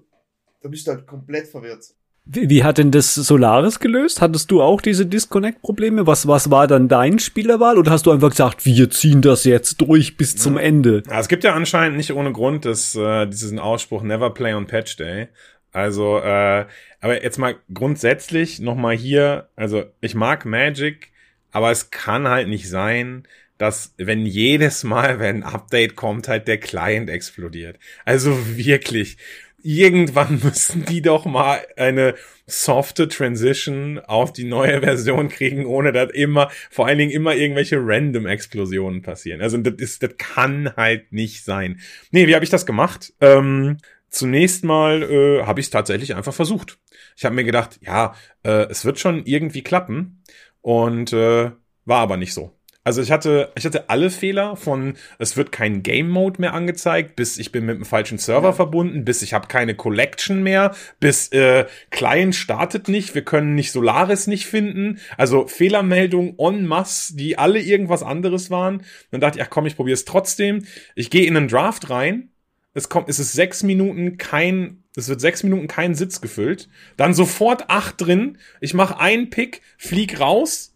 [0.60, 1.84] Da bist du halt komplett verwirrt.
[2.24, 4.20] Wie, wie hat denn das Solaris gelöst?
[4.20, 6.06] Hattest du auch diese Disconnect-Probleme?
[6.08, 7.78] Was, was war dann dein Spielerwahl?
[7.78, 11.04] Oder hast du einfach gesagt, wir ziehen das jetzt durch bis zum Ende?
[11.08, 14.66] Ja, es gibt ja anscheinend nicht ohne Grund das, äh, diesen Ausspruch Never Play on
[14.66, 15.28] Patch Day.
[15.70, 16.66] Also, äh,
[17.00, 21.11] aber jetzt mal grundsätzlich nochmal hier, also ich mag Magic,
[21.52, 23.24] aber es kann halt nicht sein,
[23.58, 27.78] dass wenn jedes Mal, wenn ein Update kommt, halt der Client explodiert.
[28.04, 29.18] Also wirklich
[29.62, 32.14] irgendwann müssen die doch mal eine
[32.46, 37.76] softe Transition auf die neue Version kriegen, ohne dass immer, vor allen Dingen immer irgendwelche
[37.78, 39.40] random Explosionen passieren.
[39.40, 41.80] Also das ist, das kann halt nicht sein.
[42.10, 43.12] Nee, wie habe ich das gemacht?
[43.20, 46.78] Ähm, zunächst mal äh, habe ich es tatsächlich einfach versucht.
[47.16, 50.22] Ich habe mir gedacht, ja, äh, es wird schon irgendwie klappen
[50.62, 51.50] und äh,
[51.84, 52.52] war aber nicht so.
[52.84, 57.14] Also ich hatte, ich hatte alle Fehler von, es wird kein Game Mode mehr angezeigt,
[57.14, 58.52] bis ich bin mit dem falschen Server ja.
[58.52, 63.70] verbunden, bis ich habe keine Collection mehr, bis äh, Client startet nicht, wir können nicht
[63.70, 64.98] Solaris nicht finden.
[65.16, 68.82] Also Fehlermeldungen en masse, die alle irgendwas anderes waren.
[69.12, 70.64] Dann dachte ich, ach komm, ich probiere es trotzdem.
[70.96, 72.31] Ich gehe in einen Draft rein.
[72.74, 76.68] Es kommt, es ist sechs Minuten kein, es wird sechs Minuten kein Sitz gefüllt.
[76.96, 78.38] Dann sofort acht drin.
[78.60, 80.74] Ich mache einen Pick, flieg raus,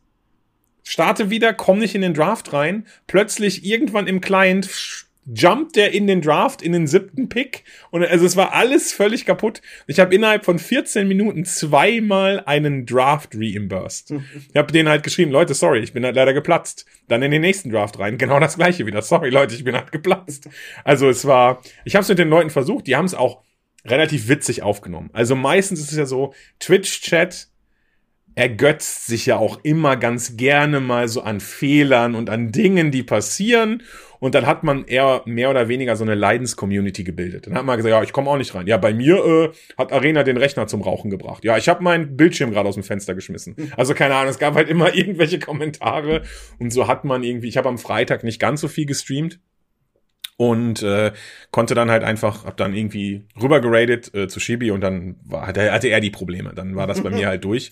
[0.82, 2.86] starte wieder, komm nicht in den Draft rein.
[3.06, 4.66] Plötzlich irgendwann im Client
[5.26, 7.64] jumpt der in den Draft, in den siebten Pick.
[7.90, 9.60] Und also es war alles völlig kaputt.
[9.86, 14.12] Ich habe innerhalb von 14 Minuten zweimal einen Draft reimbursed.
[14.50, 16.86] Ich habe denen halt geschrieben, Leute, sorry, ich bin halt leider geplatzt.
[17.08, 18.18] Dann in den nächsten Draft rein.
[18.26, 19.02] Genau das gleiche wieder.
[19.02, 20.48] Sorry, Leute, ich bin halt geplatzt.
[20.82, 23.42] Also es war, ich habe es mit den Leuten versucht, die haben es auch
[23.84, 25.10] relativ witzig aufgenommen.
[25.12, 27.48] Also meistens ist es ja so, Twitch-Chat
[28.36, 33.02] ergötzt sich ja auch immer ganz gerne mal so an Fehlern und an Dingen, die
[33.02, 33.82] passieren.
[34.26, 37.46] Und dann hat man eher mehr oder weniger so eine Leidenscommunity gebildet.
[37.46, 38.66] Dann hat man gesagt, ja, ich komme auch nicht rein.
[38.66, 41.44] Ja, bei mir äh, hat Arena den Rechner zum Rauchen gebracht.
[41.44, 43.54] Ja, ich habe meinen Bildschirm gerade aus dem Fenster geschmissen.
[43.76, 46.22] Also keine Ahnung, es gab halt immer irgendwelche Kommentare.
[46.58, 49.38] Und so hat man irgendwie, ich habe am Freitag nicht ganz so viel gestreamt
[50.36, 51.12] und äh,
[51.52, 55.46] konnte dann halt einfach, hab dann irgendwie rüber geradet äh, zu Shibi und dann war,
[55.46, 56.52] hatte, hatte er die Probleme.
[56.52, 57.70] Dann war das bei mir halt durch.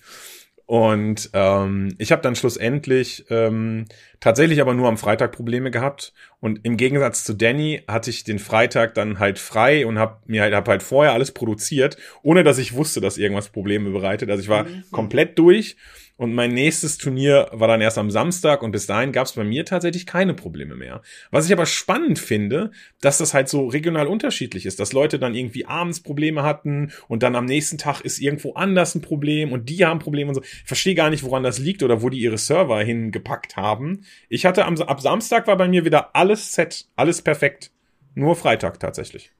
[0.67, 3.85] Und ähm, ich habe dann schlussendlich ähm,
[4.21, 6.15] tatsächlich aber nur am Freitag Probleme gehabt.
[6.41, 10.43] Und im Gegensatz zu Danny hatte ich den Freitag dann halt frei und habe mir
[10.43, 14.31] halt, hab halt vorher alles produziert, ohne dass ich wusste, dass irgendwas Probleme bereitet.
[14.31, 14.85] Also ich war mhm.
[14.91, 15.77] komplett durch
[16.17, 19.43] und mein nächstes Turnier war dann erst am Samstag und bis dahin gab es bei
[19.43, 21.03] mir tatsächlich keine Probleme mehr.
[21.31, 25.35] Was ich aber spannend finde, dass das halt so regional unterschiedlich ist, dass Leute dann
[25.35, 29.69] irgendwie abends Probleme hatten und dann am nächsten Tag ist irgendwo anders ein Problem und
[29.69, 30.43] die haben Probleme und so.
[30.43, 34.05] Ich verstehe gar nicht, woran das liegt oder wo die ihre Server hingepackt haben.
[34.29, 37.73] Ich hatte am, ab Samstag war bei mir wieder alles set, alles perfekt.
[38.15, 39.33] Nur Freitag tatsächlich.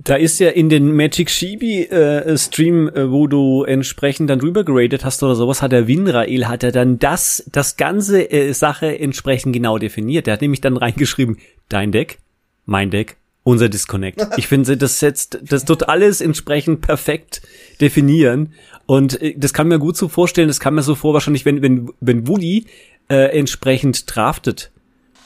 [0.00, 4.62] Da ist ja in den Magic Shibi äh, Stream, äh, wo du entsprechend dann rüber
[4.62, 8.96] geradet hast oder sowas, hat der Winrael hat er dann das das ganze äh, Sache
[8.98, 10.26] entsprechend genau definiert.
[10.26, 12.18] Der hat nämlich dann reingeschrieben, dein Deck,
[12.64, 14.24] mein Deck, unser Disconnect.
[14.36, 17.42] Ich finde, das setzt das tut alles entsprechend perfekt
[17.80, 18.52] definieren
[18.86, 21.60] und äh, das kann mir gut so vorstellen, das kann mir so vor wahrscheinlich, wenn
[21.60, 22.66] wenn wenn Woody
[23.08, 24.70] äh, entsprechend draftet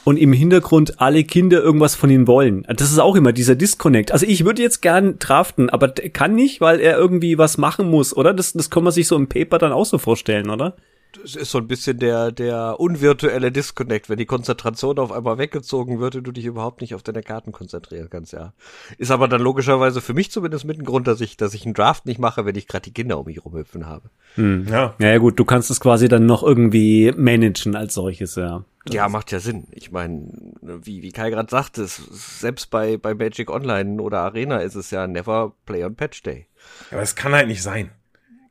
[0.03, 2.65] und im Hintergrund alle Kinder irgendwas von ihm wollen.
[2.67, 4.11] Das ist auch immer dieser Disconnect.
[4.11, 8.15] Also ich würde jetzt gern draften, aber kann nicht, weil er irgendwie was machen muss,
[8.15, 8.33] oder?
[8.33, 10.75] Das, das kann man sich so im Paper dann auch so vorstellen, oder?
[11.21, 15.99] Das ist so ein bisschen der, der unvirtuelle Disconnect, wenn die Konzentration auf einmal weggezogen
[15.99, 18.53] wird und du dich überhaupt nicht auf deine Karten konzentrieren kannst, ja.
[18.97, 21.73] Ist aber dann logischerweise für mich zumindest mit ein Grund, dass ich, dass ich einen
[21.73, 24.09] Draft nicht mache, wenn ich gerade die Kinder um mich rumhüpfen habe.
[24.35, 24.67] Hm.
[24.69, 24.95] Ja.
[24.97, 28.65] ja, gut, du kannst es quasi dann noch irgendwie managen als solches, ja.
[28.85, 29.67] Das ja, macht ja Sinn.
[29.71, 30.27] Ich meine,
[30.61, 35.07] wie, wie Kai gerade sagte, selbst bei, bei Magic Online oder Arena ist es ja
[35.07, 36.47] never play on Patch Day.
[36.91, 37.91] Aber es kann halt nicht sein.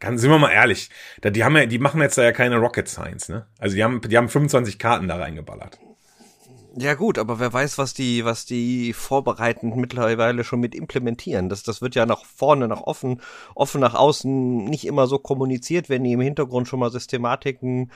[0.03, 0.91] Ganz, sind wir mal ehrlich.
[1.23, 3.47] Die haben ja, die machen jetzt da ja keine Rocket Science, ne?
[3.61, 5.79] Also die haben, die haben 25 Karten da reingeballert.
[6.77, 11.49] Ja gut, aber wer weiß, was die, was die vorbereitend mittlerweile schon mit implementieren.
[11.49, 13.21] Das, das wird ja nach vorne, nach offen,
[13.55, 17.93] offen nach außen nicht immer so kommuniziert, wenn die im Hintergrund schon mal Systematiken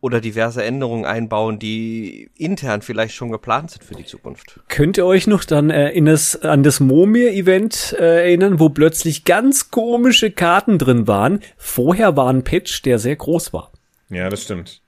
[0.00, 4.60] oder diverse Änderungen einbauen, die intern vielleicht schon geplant sind für die Zukunft.
[4.68, 9.24] Könnt ihr euch noch dann äh, in das, an das Momir-Event äh, erinnern, wo plötzlich
[9.24, 11.40] ganz komische Karten drin waren?
[11.56, 13.72] Vorher war ein Pitch, der sehr groß war.
[14.08, 14.79] Ja, das stimmt.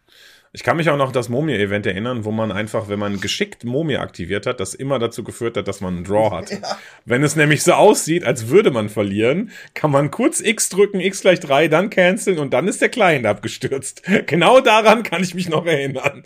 [0.54, 4.02] Ich kann mich auch noch das Momia-Event erinnern, wo man einfach, wenn man geschickt Momia
[4.02, 6.50] aktiviert hat, das immer dazu geführt hat, dass man einen Draw hat.
[6.62, 6.78] Ja.
[7.06, 11.22] Wenn es nämlich so aussieht, als würde man verlieren, kann man kurz X drücken, X
[11.22, 14.02] gleich 3, dann canceln und dann ist der Client abgestürzt.
[14.26, 16.24] Genau daran kann ich mich noch erinnern.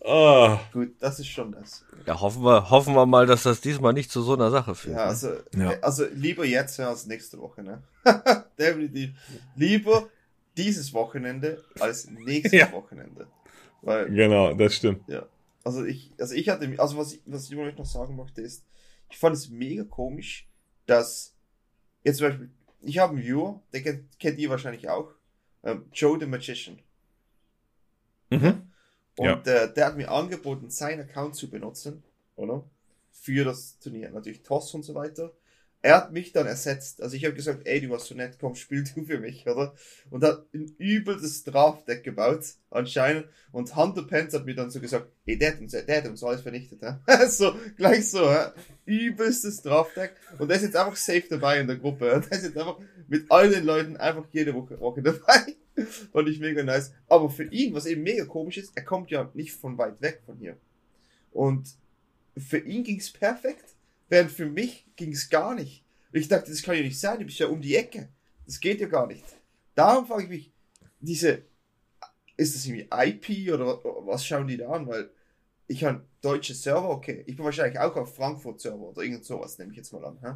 [0.00, 0.58] Oh.
[0.72, 1.84] Gut, das ist schon das.
[2.06, 4.96] Ja, hoffen wir, hoffen wir mal, dass das diesmal nicht zu so einer Sache führt.
[4.96, 5.74] Ja, also, ja.
[5.80, 7.82] also lieber jetzt als nächste Woche, ne?
[8.58, 9.10] Definitiv.
[9.56, 10.08] Lieber
[10.56, 12.72] dieses Wochenende als nächstes ja.
[12.72, 13.28] Wochenende.
[13.82, 15.08] Weil, genau, das stimmt.
[15.08, 15.26] Ja.
[15.64, 18.64] Also ich, also ich hatte, also was ich, was ich immer noch sagen möchte ist,
[19.10, 20.48] ich fand es mega komisch,
[20.86, 21.34] dass
[22.04, 25.12] jetzt zum Beispiel, ich habe einen Viewer, der kennt, kennt ihr wahrscheinlich auch,
[25.64, 26.78] ähm, Joe the Magician.
[28.30, 28.70] Mhm.
[29.16, 29.42] Und ja.
[29.42, 32.02] äh, der hat mir angeboten, seinen Account zu benutzen,
[32.36, 32.64] oder?
[33.10, 34.10] Für das Turnier.
[34.10, 35.32] Natürlich TOS und so weiter
[35.80, 37.00] er hat mich dann ersetzt.
[37.02, 39.74] Also ich habe gesagt, ey, du warst so nett, komm, spiel du für mich, oder?
[40.10, 43.26] Und hat ein übeltes Draft-Deck gebaut, anscheinend.
[43.52, 47.26] Und Hunter Pence hat mir dann so gesagt, ey, der hat uns, alles vernichtet, hä?
[47.28, 48.50] so, gleich so, hä?
[48.86, 50.14] Übelstes Draft-Deck.
[50.38, 52.06] Und der ist jetzt einfach safe dabei in der Gruppe.
[52.28, 55.54] Der ist jetzt einfach mit all den Leuten einfach jede Woche, Woche dabei.
[56.12, 56.92] Fand ich mega nice.
[57.08, 60.22] Aber für ihn, was eben mega komisch ist, er kommt ja nicht von weit weg
[60.26, 60.56] von hier.
[61.30, 61.68] Und
[62.36, 63.76] für ihn ging's perfekt
[64.08, 65.84] Während für mich ging es gar nicht.
[66.12, 68.08] Ich dachte, das kann ja nicht sein, du bist ja um die Ecke.
[68.46, 69.24] Das geht ja gar nicht.
[69.74, 70.52] Darum frage ich mich,
[71.00, 71.42] diese,
[72.36, 73.66] ist das irgendwie IP oder
[74.06, 74.86] was schauen die da an?
[74.86, 75.10] Weil
[75.66, 77.22] ich habe deutsche Server, okay.
[77.26, 80.18] Ich bin wahrscheinlich auch auf Frankfurt Server oder irgend sowas, nehme ich jetzt mal an.
[80.22, 80.34] Hä?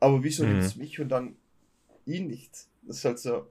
[0.00, 0.50] Aber wieso mhm.
[0.50, 1.36] nimmt es mich und dann
[2.04, 2.66] ihn nicht?
[2.82, 3.46] Das ist halt so.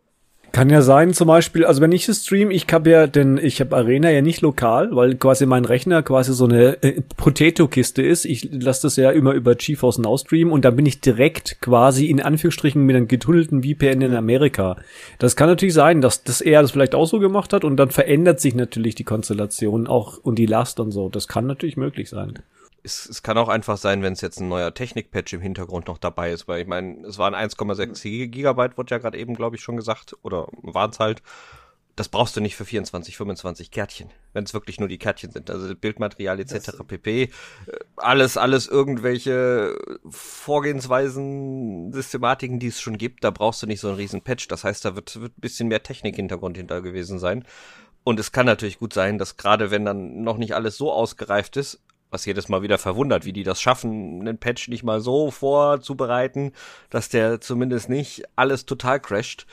[0.51, 3.60] Kann ja sein, zum Beispiel, also wenn ich es stream, ich habe ja, denn ich
[3.60, 8.25] habe Arena ja nicht lokal, weil quasi mein Rechner quasi so eine äh, Potato-Kiste ist.
[8.25, 12.05] Ich lasse das ja immer über GeForce Now streamen und dann bin ich direkt quasi
[12.05, 14.77] in Anführungsstrichen mit einem getunnelten VPN in Amerika.
[15.19, 17.91] Das kann natürlich sein, dass, dass er das vielleicht auch so gemacht hat und dann
[17.91, 21.10] verändert sich natürlich die Konstellation auch und die Last und so.
[21.10, 22.39] Das kann natürlich möglich sein
[22.86, 25.98] es, es kann auch einfach sein, wenn es jetzt ein neuer Technik-Patch im Hintergrund noch
[25.98, 29.62] dabei ist, weil ich meine, es waren 1,6 Gigabyte, wurde ja gerade eben, glaube ich,
[29.62, 31.21] schon gesagt, oder waren es halt.
[31.98, 35.50] Das brauchst du nicht für 24, 25 Kärtchen, wenn es wirklich nur die Kärtchen sind.
[35.50, 36.84] Also Bildmaterial etc.
[36.86, 37.24] pp.
[37.24, 37.30] Äh,
[37.95, 39.78] alles, alles irgendwelche
[40.10, 44.50] Vorgehensweisen, Systematiken, die es schon gibt, da brauchst du nicht so einen riesen Patch.
[44.50, 47.45] Das heißt, da wird, wird ein bisschen mehr Technik-Hintergrund hinter gewesen sein.
[48.04, 51.56] Und es kann natürlich gut sein, dass gerade wenn dann noch nicht alles so ausgereift
[51.56, 51.80] ist,
[52.15, 56.54] was jedes Mal wieder verwundert, wie die das schaffen, einen Patch nicht mal so vorzubereiten,
[56.89, 59.45] dass der zumindest nicht alles total crasht,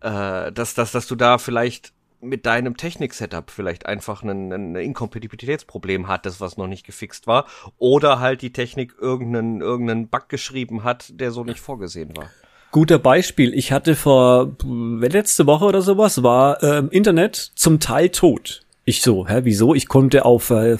[0.00, 6.08] äh, dass, dass, dass du da vielleicht mit deinem Technik-Setup vielleicht einfach ein, ein Inkompatibilitätsproblem
[6.08, 7.46] hattest, was noch nicht gefixt war,
[7.78, 12.30] oder halt die Technik irgendeinen, irgendeinen Bug geschrieben hat, der so nicht vorgesehen war.
[12.70, 13.52] Guter Beispiel.
[13.52, 18.62] Ich hatte vor letzte Woche oder sowas war äh, Internet zum Teil tot.
[18.84, 19.76] Ich so, hä, wieso?
[19.76, 20.76] Ich konnte auf äh,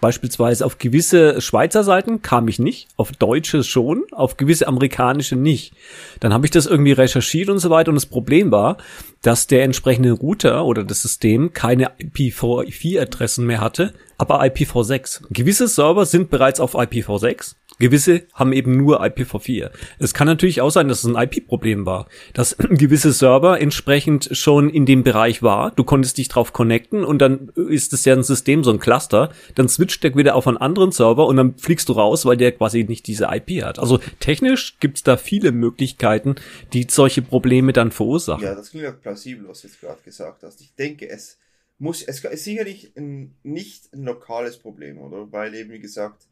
[0.00, 5.72] beispielsweise auf gewisse Schweizer Seiten kam ich nicht, auf deutsche schon, auf gewisse amerikanische nicht.
[6.18, 8.78] Dann habe ich das irgendwie recherchiert und so weiter und das Problem war,
[9.22, 15.26] dass der entsprechende Router oder das System keine IPv4-Adressen mehr hatte, aber IPv6.
[15.30, 19.70] Gewisse Server sind bereits auf IPv6 Gewisse haben eben nur IPv4.
[19.98, 24.70] Es kann natürlich auch sein, dass es ein IP-Problem war, dass gewisse Server entsprechend schon
[24.70, 25.70] in dem Bereich war.
[25.72, 29.30] Du konntest dich drauf connecten und dann ist es ja ein System, so ein Cluster.
[29.54, 32.52] Dann switcht der wieder auf einen anderen Server und dann fliegst du raus, weil der
[32.52, 33.78] quasi nicht diese IP hat.
[33.78, 36.36] Also technisch gibt's da viele Möglichkeiten,
[36.72, 38.42] die solche Probleme dann verursachen.
[38.42, 40.60] Ja, das klingt plausibel, was du jetzt gerade gesagt hast.
[40.60, 41.38] Ich denke, es
[41.78, 45.30] muss, es ist sicherlich ein, nicht ein lokales Problem, oder?
[45.30, 46.26] Weil eben, wie gesagt,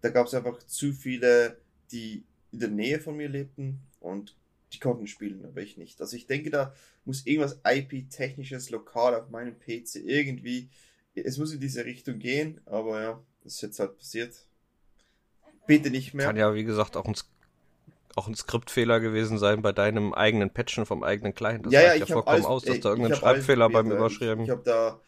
[0.00, 1.58] da gab es einfach zu viele,
[1.92, 4.36] die in der Nähe von mir lebten und
[4.72, 6.00] die konnten spielen, aber ich nicht.
[6.00, 6.72] Also ich denke, da
[7.04, 10.68] muss irgendwas IP-technisches lokal auf meinem PC irgendwie,
[11.14, 14.34] es muss in diese Richtung gehen, aber ja, das ist jetzt halt passiert.
[15.66, 16.26] Bitte nicht mehr.
[16.26, 17.14] Kann ja, wie gesagt, auch ein,
[18.16, 21.66] auch ein Skriptfehler gewesen sein bei deinem eigenen Patchen vom eigenen Client.
[21.66, 24.44] Das ja, ja, ich ja vollkommen alles, aus, dass da irgendein Schreibfehler beim Überschreiben.
[24.44, 25.00] Ich habe da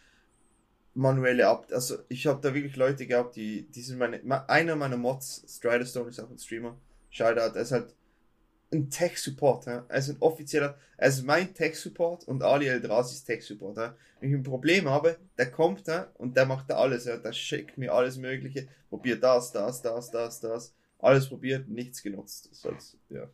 [0.94, 4.96] manuelle Ab, also ich habe da wirklich Leute gehabt, die, die sind meine, einer meiner
[4.96, 6.76] Mods, Striderstone ist auch ein Streamer,
[7.10, 7.94] Shoutout, er ist halt
[8.72, 13.76] ein Tech-Support, er ist ein offizieller, er ist mein Tech-Support und Ali Eldrazi ist Tech-Support.
[13.76, 17.92] Wenn ich ein Problem habe, der kommt und der macht da alles, der schickt mir
[17.92, 22.48] alles mögliche, probiert das, das, das, das, das, alles probiert, nichts genutzt.
[22.50, 23.28] Das heißt, ja.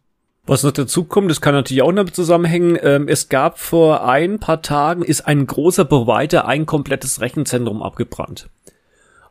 [0.49, 4.39] Was noch dazu kommt, das kann natürlich auch damit zusammenhängen, ähm, es gab vor ein
[4.39, 8.49] paar Tagen, ist ein großer Provider ein komplettes Rechenzentrum abgebrannt.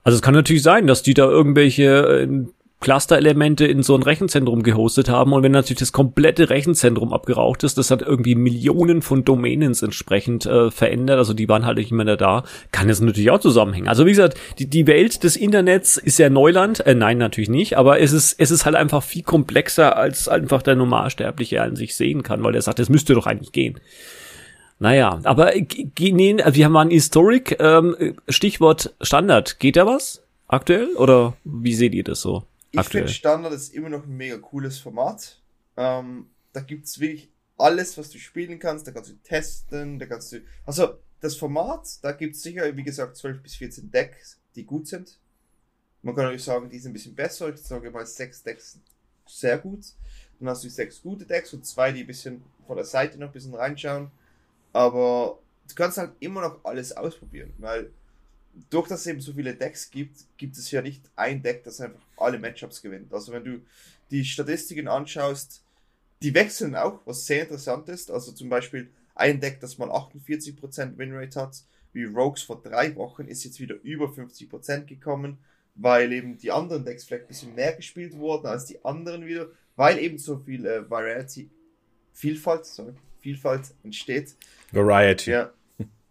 [0.03, 2.45] Also es kann natürlich sein, dass die da irgendwelche äh,
[2.79, 7.77] Cluster-Elemente in so ein Rechenzentrum gehostet haben und wenn natürlich das komplette Rechenzentrum abgeraucht ist,
[7.77, 12.17] das hat irgendwie Millionen von Domains entsprechend äh, verändert, also die waren halt nicht mehr
[12.17, 13.87] da, kann es natürlich auch zusammenhängen.
[13.87, 17.77] Also wie gesagt, die, die Welt des Internets ist ja Neuland, äh, nein, natürlich nicht,
[17.77, 21.95] aber es ist, es ist halt einfach viel komplexer, als einfach der Normalsterbliche an sich
[21.95, 23.79] sehen kann, weil er sagt, es müsste doch eigentlich gehen.
[24.79, 27.95] Naja, aber nee, wir haben einen Historic, ähm,
[28.29, 29.59] Stichwort Standard.
[29.59, 32.43] Geht da was aktuell oder wie seht ihr das so?
[32.71, 35.41] Ich finde Standard ist immer noch ein mega cooles Format.
[35.75, 38.87] Ähm, da gibt's wirklich alles, was du spielen kannst.
[38.87, 40.41] Da kannst du testen, da kannst du.
[40.65, 45.19] Also, das Format, da gibt's sicher, wie gesagt, 12 bis 14 Decks, die gut sind.
[46.03, 47.49] Man kann natürlich sagen, die sind ein bisschen besser.
[47.49, 48.79] Ich sage mal, sechs Decks
[49.25, 49.85] sehr gut.
[50.39, 53.27] Dann hast du sechs gute Decks und zwei, die ein bisschen von der Seite noch
[53.27, 54.11] ein bisschen reinschauen.
[54.73, 57.91] Aber du kannst halt immer noch alles ausprobieren, weil
[58.69, 61.81] durch dass es eben so viele Decks gibt, gibt es ja nicht ein Deck, das
[61.81, 63.13] einfach alle Matchups gewinnt.
[63.13, 63.61] Also wenn du
[64.11, 65.63] die Statistiken anschaust,
[66.21, 68.09] die wechseln auch, was sehr interessant ist.
[68.09, 73.27] Also zum Beispiel ein Deck, das mal 48% Winrate hat, wie Rogues vor drei Wochen,
[73.27, 75.37] ist jetzt wieder über 50% gekommen,
[75.75, 79.47] weil eben die anderen Decks vielleicht ein bisschen mehr gespielt wurden als die anderen wieder,
[79.75, 81.49] weil eben so viel äh, Variety,
[82.13, 84.35] Vielfalt, sorry, Vielfalt entsteht.
[84.71, 85.31] Variety.
[85.31, 85.51] Ja,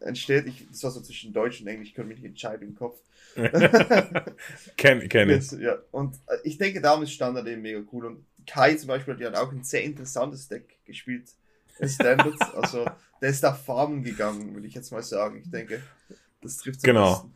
[0.00, 0.46] entsteht.
[0.46, 2.98] Ich, das war so zwischen Deutsch und Englisch, ich konnte mich nicht entscheiden im Kopf.
[4.76, 5.50] kenn, kenn ich.
[5.52, 8.06] Ja, und äh, ich denke, darum ist Standard eben mega cool.
[8.06, 11.28] Und Kai zum Beispiel hat ja auch ein sehr interessantes Deck gespielt.
[11.82, 12.36] Standard.
[12.54, 12.86] also,
[13.20, 15.42] der ist da farmen gegangen, würde ich jetzt mal sagen.
[15.44, 15.82] Ich denke,
[16.40, 17.30] das trifft so Genau.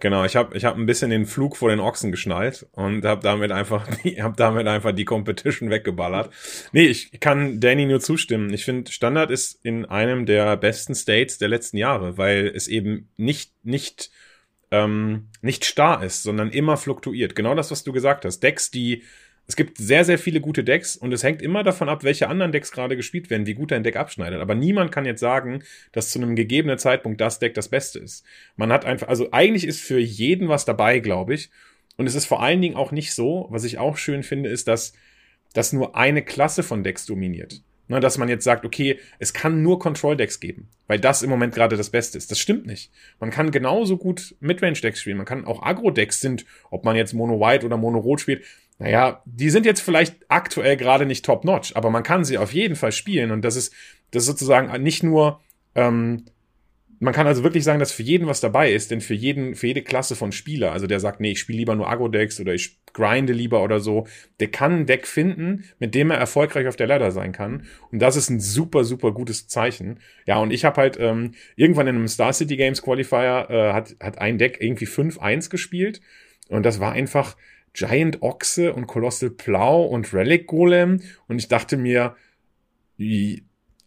[0.00, 3.22] Genau, ich habe ich hab ein bisschen den Flug vor den Ochsen geschnallt und habe
[3.22, 3.88] damit einfach
[4.20, 6.32] hab damit einfach die Competition weggeballert.
[6.72, 8.52] Nee, ich kann Danny nur zustimmen.
[8.52, 13.10] Ich finde Standard ist in einem der besten States der letzten Jahre, weil es eben
[13.16, 14.10] nicht nicht
[14.72, 17.36] ähm, nicht starr ist, sondern immer fluktuiert.
[17.36, 18.40] Genau das, was du gesagt hast.
[18.40, 19.04] Decks, die
[19.46, 22.52] es gibt sehr, sehr viele gute Decks und es hängt immer davon ab, welche anderen
[22.52, 24.40] Decks gerade gespielt werden, wie gut ein Deck abschneidet.
[24.40, 28.24] Aber niemand kann jetzt sagen, dass zu einem gegebenen Zeitpunkt das Deck das Beste ist.
[28.56, 31.50] Man hat einfach, also eigentlich ist für jeden was dabei, glaube ich.
[31.96, 34.68] Und es ist vor allen Dingen auch nicht so, was ich auch schön finde, ist,
[34.68, 34.94] dass,
[35.52, 37.62] dass nur eine Klasse von Decks dominiert.
[37.88, 41.54] Ne, dass man jetzt sagt, okay, es kann nur Control-Decks geben, weil das im Moment
[41.54, 42.30] gerade das Beste ist.
[42.30, 42.90] Das stimmt nicht.
[43.18, 45.16] Man kann genauso gut Midrange-Decks spielen.
[45.16, 48.44] Man kann auch Agro-Decks sind, ob man jetzt Mono-White oder Mono-Rot spielt.
[48.78, 52.76] Naja, die sind jetzt vielleicht aktuell gerade nicht top-notch, aber man kann sie auf jeden
[52.76, 53.72] Fall spielen und das ist,
[54.10, 55.40] das ist sozusagen nicht nur,
[55.74, 56.24] ähm,
[57.02, 59.66] man kann also wirklich sagen, dass für jeden was dabei ist, denn für jeden, für
[59.66, 62.78] jede Klasse von Spieler, also der sagt, nee, ich spiele lieber nur Agro-Decks oder ich
[62.92, 64.06] grinde lieber oder so,
[64.38, 67.64] der kann ein Deck finden, mit dem er erfolgreich auf der Ladder sein kann.
[67.90, 69.98] Und das ist ein super, super gutes Zeichen.
[70.26, 73.96] Ja, und ich habe halt ähm, irgendwann in einem Star City Games Qualifier äh, hat,
[74.00, 76.00] hat ein Deck irgendwie 5-1 gespielt.
[76.48, 77.36] Und das war einfach,
[77.74, 82.16] Giant Ochse und Colossal Plow und Relic Golem und ich dachte mir,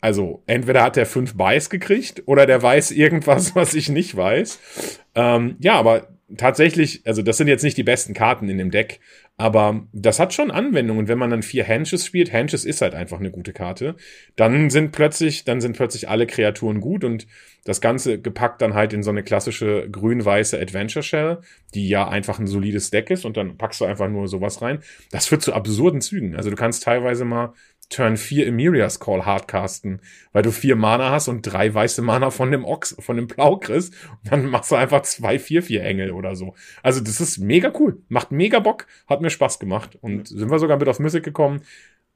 [0.02, 5.02] also entweder hat er fünf Buys gekriegt oder der weiß irgendwas, was ich nicht weiß.
[5.16, 9.00] Ähm, ja, aber tatsächlich, also das sind jetzt nicht die besten Karten in dem Deck,
[9.38, 11.08] aber das hat schon Anwendungen.
[11.08, 13.96] Wenn man dann vier Henches spielt, Henches ist halt einfach eine gute Karte,
[14.36, 17.28] dann sind plötzlich, dann sind plötzlich alle Kreaturen gut und
[17.66, 21.40] das Ganze gepackt dann halt in so eine klassische grün-weiße Adventure Shell,
[21.74, 24.80] die ja einfach ein solides Deck ist und dann packst du einfach nur sowas rein.
[25.12, 26.36] Das führt zu absurden Zügen.
[26.36, 27.54] Also du kannst teilweise mal
[27.90, 30.02] Turn 4 Emirias Call hardcasten,
[30.32, 33.58] weil du vier Mana hast und drei weiße Mana von dem Ochs, von dem Blau
[33.58, 33.94] kriegst.
[34.10, 36.56] Und dann machst du einfach zwei, vier, vier Engel oder so.
[36.82, 38.02] Also das ist mega cool.
[38.08, 38.88] Macht mega Bock.
[39.08, 39.98] Hat mir Spaß gemacht.
[40.02, 41.62] Und sind wir sogar mit auf Mythic gekommen.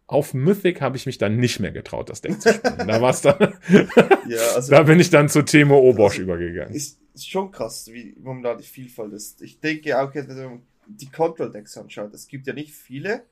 [0.10, 2.88] Auf Mythic habe ich mich dann nicht mehr getraut, das Deck zu spielen.
[2.88, 3.38] da war's dann.
[4.28, 6.74] ja, also da bin ich dann zu Temo Obosch also, übergegangen.
[6.74, 9.43] Ist, ist schon krass, wie momentan die Vielfalt ist.
[9.43, 13.24] Ich denke auch, wenn man die Control-Decks anschaut, es gibt ja nicht viele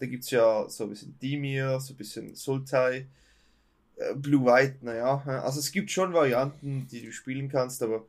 [0.00, 3.06] Da gibt's ja so ein bisschen Dimir, so ein bisschen Sultai,
[3.94, 5.22] äh, Blue White, naja.
[5.44, 8.08] Also es gibt schon Varianten, die du spielen kannst, aber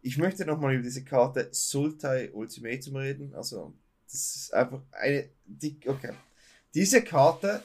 [0.00, 3.34] ich möchte nochmal über diese Karte Sultai Ultimatum reden.
[3.34, 3.74] Also,
[4.06, 6.12] das ist einfach eine, die, okay.
[6.76, 7.64] Diese Karte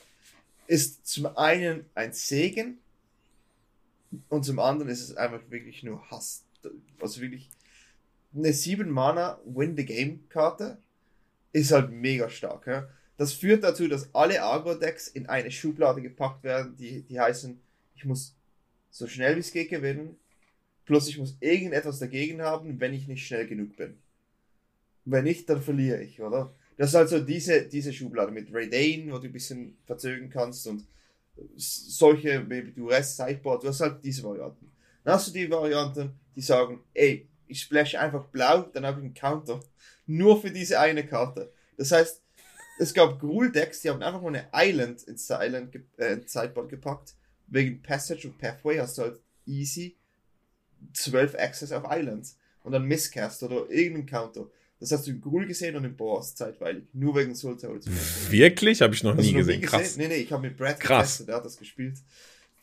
[0.67, 2.77] ist zum einen ein Segen
[4.29, 6.45] und zum anderen ist es einfach wirklich nur Hass.
[7.01, 7.49] Also wirklich
[8.33, 10.77] eine 7 Mana Win the Game Karte
[11.51, 12.65] ist halt mega stark.
[12.67, 12.87] Ja?
[13.17, 17.59] Das führt dazu, dass alle Agro-Decks in eine Schublade gepackt werden, die, die heißen,
[17.95, 18.33] ich muss
[18.91, 20.15] so schnell wie es geht gewinnen,
[20.85, 23.97] plus ich muss irgendetwas dagegen haben, wenn ich nicht schnell genug bin.
[25.03, 26.55] Wenn nicht, dann verliere ich, oder?
[26.81, 30.87] Das ist also diese, diese Schublade mit Raidane, wo du ein bisschen verzögern kannst und
[31.55, 34.71] solche Baby Duress, Sideboard, du hast halt diese Varianten.
[35.03, 39.05] Dann hast du die Varianten, die sagen, ey, ich splash einfach blau, dann habe ich
[39.05, 39.59] einen Counter.
[40.07, 41.53] Nur für diese eine Karte.
[41.77, 42.23] Das heißt,
[42.79, 47.13] es gab Gruul-Decks, die haben einfach mal eine Island ins Island äh, Sideboard gepackt.
[47.45, 49.97] Wegen Passage und Pathway hast du halt easy
[50.93, 52.39] 12 Access auf Islands.
[52.63, 54.47] Und dann Miscast oder irgendeinen Counter.
[54.81, 56.85] Das hast du in Gruul gesehen und in Boss zeitweilig.
[56.91, 57.85] Nur wegen Soul Tales.
[58.31, 58.81] Wirklich?
[58.81, 59.37] Habe ich noch nie, gesehen.
[59.37, 59.61] nie gesehen.
[59.61, 59.95] Krass.
[59.95, 61.03] Nee, nee, ich habe mit Brad Krass.
[61.03, 61.97] getestet, der hat das gespielt.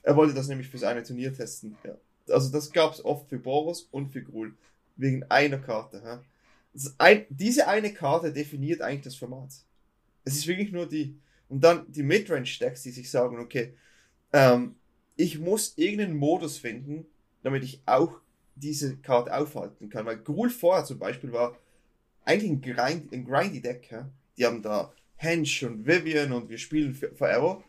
[0.03, 1.77] Er wollte das nämlich fürs eine Turnier testen.
[1.85, 1.97] Ja.
[2.29, 4.53] Also das gab es oft für Boros und für Gruul.
[4.97, 6.03] Wegen einer Karte.
[6.05, 6.21] Ja.
[6.99, 9.51] Ein, diese eine Karte definiert eigentlich das Format.
[10.25, 11.15] Es ist wirklich nur die.
[11.49, 13.75] Und dann die Midrange-Decks, die sich sagen, okay,
[14.33, 14.75] ähm,
[15.15, 17.07] ich muss irgendeinen Modus finden,
[17.45, 18.19] damit ich auch
[18.57, 20.05] diese Karte aufhalten kann.
[20.05, 21.57] Weil Gruul vorher zum Beispiel war
[22.29, 23.91] eigentlich ein, Grind, ein grindy Deck.
[23.91, 24.09] Ja?
[24.37, 27.63] Die haben da Hench und Vivian und wir spielen Forever.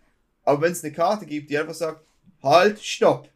[0.43, 2.03] Aber wenn es eine Karte gibt, die einfach sagt,
[2.43, 3.29] halt, stopp,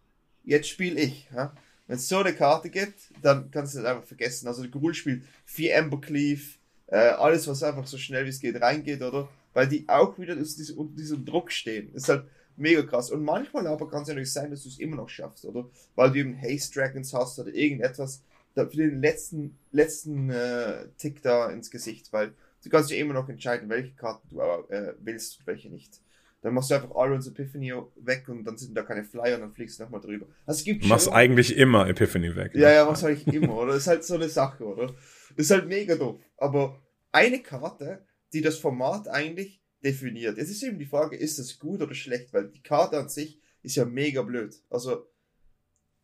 [0.43, 1.27] jetzt spiele ich.
[1.33, 1.55] Ja?
[1.87, 4.47] Wenn es so eine Karte gibt, dann kannst du das einfach vergessen.
[4.47, 6.41] Also der Gruul spielt vier Ember Cleave,
[6.87, 9.29] äh, alles, was einfach so schnell wie es geht reingeht, oder?
[9.53, 11.89] Weil die auch wieder unter diesem Druck stehen.
[11.93, 12.25] Das ist halt
[12.57, 13.11] mega krass.
[13.11, 15.69] Und manchmal aber kann es ja natürlich sein, dass du es immer noch schaffst, oder?
[15.95, 18.21] Weil du eben Haste Dragons hast oder irgendetwas,
[18.55, 22.33] für den letzten, letzten äh, Tick da ins Gesicht, weil
[22.63, 26.01] du kannst ja immer noch entscheiden, welche Karten du äh, willst und welche nicht.
[26.41, 29.53] Dann machst du einfach Iron's Epiphany weg und dann sind da keine Flyer und dann
[29.53, 30.27] fliegst du nochmal drüber.
[30.45, 32.53] Also es gibt du machst eigentlich immer Epiphany weg.
[32.53, 32.61] Ne?
[32.61, 33.73] Ja, ja, machst eigentlich immer, oder?
[33.73, 34.87] Das ist halt so eine Sache, oder?
[34.87, 36.19] Das ist halt mega doof.
[36.37, 36.81] Aber
[37.13, 40.37] eine Karte, die das Format eigentlich definiert.
[40.37, 42.33] Es ist eben die Frage, ist das gut oder schlecht?
[42.33, 44.55] Weil die Karte an sich ist ja mega blöd.
[44.69, 45.07] Also,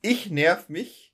[0.01, 1.08] ich nerv mich,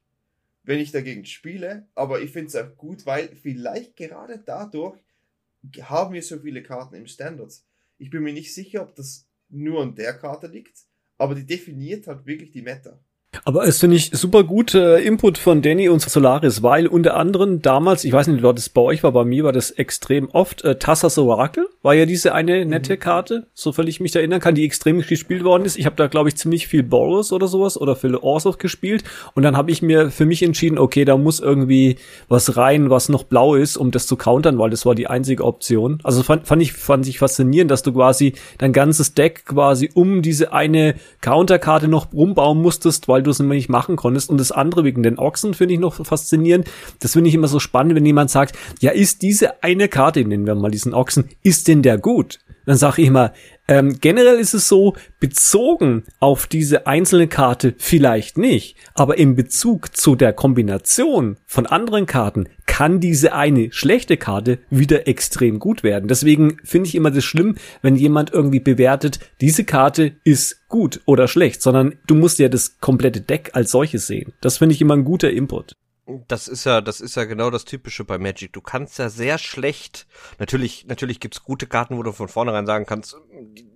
[0.65, 4.99] wenn ich dagegen spiele, aber ich finde es auch gut, weil vielleicht gerade dadurch
[5.81, 7.65] haben wir so viele Karten im Standards.
[7.97, 10.77] Ich bin mir nicht sicher, ob das nur an der Karte liegt,
[11.17, 12.99] aber die definiert halt wirklich die Meta.
[13.43, 17.61] Aber es finde ich super gut äh, Input von Danny und Solaris, weil unter anderem
[17.61, 20.63] damals, ich weiß nicht, Leute, das bei euch war, bei mir war das extrem oft,
[20.63, 22.99] äh, Tassas Oracle war ja diese eine nette mhm.
[22.99, 25.77] Karte, sofern ich mich erinnern kann, die extrem gespielt worden ist.
[25.77, 29.43] Ich habe da, glaube ich, ziemlich viel Boros oder sowas oder viel Orsoth gespielt und
[29.43, 33.23] dann habe ich mir für mich entschieden, okay, da muss irgendwie was rein, was noch
[33.23, 35.99] blau ist, um das zu countern, weil das war die einzige Option.
[36.03, 40.21] Also fand, fand ich fand ich faszinierend, dass du quasi dein ganzes Deck quasi um
[40.21, 44.29] diese eine Counterkarte noch rumbauen musstest, weil du es nicht machen konntest.
[44.29, 46.69] Und das andere wegen den Ochsen finde ich noch faszinierend.
[46.99, 50.45] Das finde ich immer so spannend, wenn jemand sagt, ja, ist diese eine Karte, nennen
[50.45, 52.39] wir mal diesen Ochsen, ist denn der gut?
[52.65, 53.33] Dann sage ich immer,
[53.67, 59.95] ähm, generell ist es so, bezogen auf diese einzelne Karte vielleicht nicht, aber in Bezug
[59.97, 66.07] zu der Kombination von anderen Karten kann diese eine schlechte Karte wieder extrem gut werden.
[66.07, 71.27] Deswegen finde ich immer das schlimm, wenn jemand irgendwie bewertet, diese Karte ist gut oder
[71.27, 74.33] schlecht, sondern du musst ja das komplette Deck als solches sehen.
[74.41, 75.75] Das finde ich immer ein guter Input.
[76.27, 78.53] Das ist ja, das ist ja genau das Typische bei Magic.
[78.53, 80.05] Du kannst ja sehr schlecht,
[80.37, 83.17] natürlich, natürlich gibt's gute Karten, wo du von vornherein sagen kannst,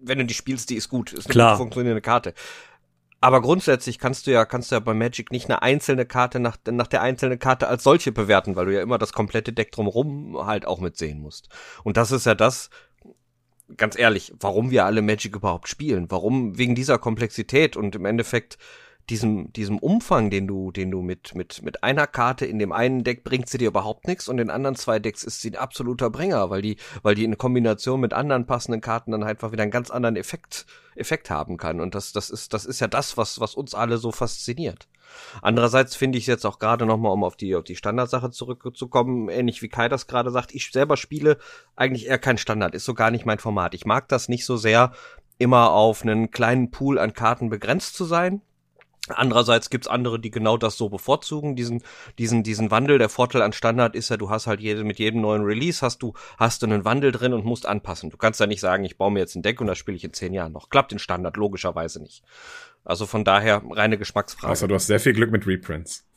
[0.02, 1.58] wenn du die spielst, die ist gut, ist eine Klar.
[1.58, 2.36] funktionierende Karte.
[3.22, 6.58] Aber grundsätzlich kannst du ja, kannst du ja bei Magic nicht eine einzelne Karte nach,
[6.70, 10.38] nach der einzelnen Karte als solche bewerten, weil du ja immer das komplette Deck drumherum
[10.46, 11.50] halt auch mitsehen musst.
[11.84, 12.70] Und das ist ja das,
[13.76, 16.10] ganz ehrlich, warum wir alle Magic überhaupt spielen.
[16.10, 18.58] Warum wegen dieser Komplexität und im Endeffekt,
[19.10, 23.04] diesem, diesem Umfang, den du, den du mit, mit, mit einer Karte in dem einen
[23.04, 26.10] Deck bringt sie dir überhaupt nichts und in anderen zwei Decks ist sie ein absoluter
[26.10, 29.72] Bringer, weil die, weil die in Kombination mit anderen passenden Karten dann einfach wieder einen
[29.72, 31.80] ganz anderen Effekt, Effekt haben kann.
[31.80, 34.88] Und das, das ist, das ist ja das, was, was uns alle so fasziniert.
[35.42, 39.62] Andererseits finde ich jetzt auch gerade nochmal, um auf die, auf die Standardsache zurückzukommen, ähnlich
[39.62, 41.38] wie Kai das gerade sagt, ich selber spiele
[41.76, 43.74] eigentlich eher kein Standard, ist so gar nicht mein Format.
[43.74, 44.92] Ich mag das nicht so sehr,
[45.40, 48.42] immer auf einen kleinen Pool an Karten begrenzt zu sein,
[49.08, 51.82] Andererseits gibt's andere, die genau das so bevorzugen, diesen,
[52.18, 53.00] diesen, diesen Wandel.
[53.00, 56.04] Der Vorteil an Standard ist ja, du hast halt jede, mit jedem neuen Release hast
[56.04, 58.10] du, hast du einen Wandel drin und musst anpassen.
[58.10, 60.04] Du kannst ja nicht sagen, ich baue mir jetzt ein Deck und das spiele ich
[60.04, 60.70] in zehn Jahren noch.
[60.70, 62.24] Klappt in Standard logischerweise nicht.
[62.84, 64.52] Also von daher reine Geschmacksfrage.
[64.52, 66.09] Außer du hast sehr viel Glück mit Reprints.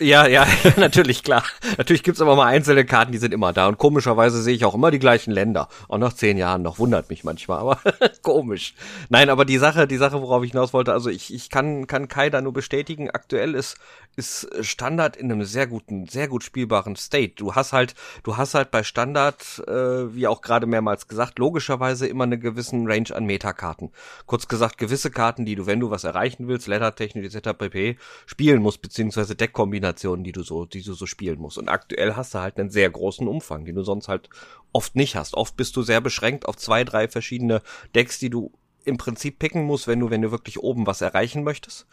[0.00, 1.44] Ja, ja, natürlich, klar.
[1.78, 3.68] Natürlich gibt's aber mal einzelne Karten, die sind immer da.
[3.68, 5.68] Und komischerweise sehe ich auch immer die gleichen Länder.
[5.88, 6.78] Auch nach zehn Jahren noch.
[6.78, 7.78] Wundert mich manchmal, aber
[8.22, 8.74] komisch.
[9.08, 12.08] Nein, aber die Sache, die Sache, worauf ich hinaus wollte, also ich, ich kann, kann
[12.08, 13.76] Kai da nur bestätigen, aktuell ist,
[14.16, 17.34] ist Standard in einem sehr guten, sehr gut spielbaren State.
[17.36, 22.06] Du hast halt, du hast halt bei Standard, äh, wie auch gerade mehrmals gesagt, logischerweise
[22.06, 23.90] immer eine gewissen Range an Metakarten.
[24.26, 27.50] Kurz gesagt, gewisse Karten, die du, wenn du was erreichen willst, Lettertechnik etc.
[27.56, 31.58] pp, spielen musst, beziehungsweise Deckkombinationen, die du so, die du so spielen musst.
[31.58, 34.30] Und aktuell hast du halt einen sehr großen Umfang, den du sonst halt
[34.72, 35.34] oft nicht hast.
[35.34, 37.62] Oft bist du sehr beschränkt auf zwei, drei verschiedene
[37.94, 38.52] Decks, die du
[38.84, 41.86] im Prinzip picken musst, wenn du, wenn du wirklich oben was erreichen möchtest.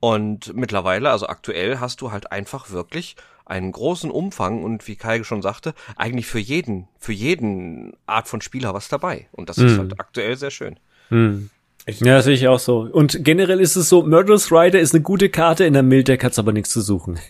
[0.00, 5.22] Und mittlerweile, also aktuell, hast du halt einfach wirklich einen großen Umfang und wie Kai
[5.24, 9.28] schon sagte, eigentlich für jeden, für jeden Art von Spieler was dabei.
[9.32, 10.78] Und das ist halt aktuell sehr schön.
[11.86, 12.06] Hm.
[12.06, 12.80] Ja, sehe ich auch so.
[12.80, 16.38] Und generell ist es so, Murderous Rider ist eine gute Karte, in der Milddeck hat's
[16.38, 17.18] aber nichts zu suchen.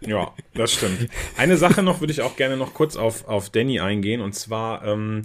[0.00, 1.08] Ja, das stimmt.
[1.36, 4.20] Eine Sache noch würde ich auch gerne noch kurz auf, auf Danny eingehen.
[4.20, 5.22] Und zwar, ähm,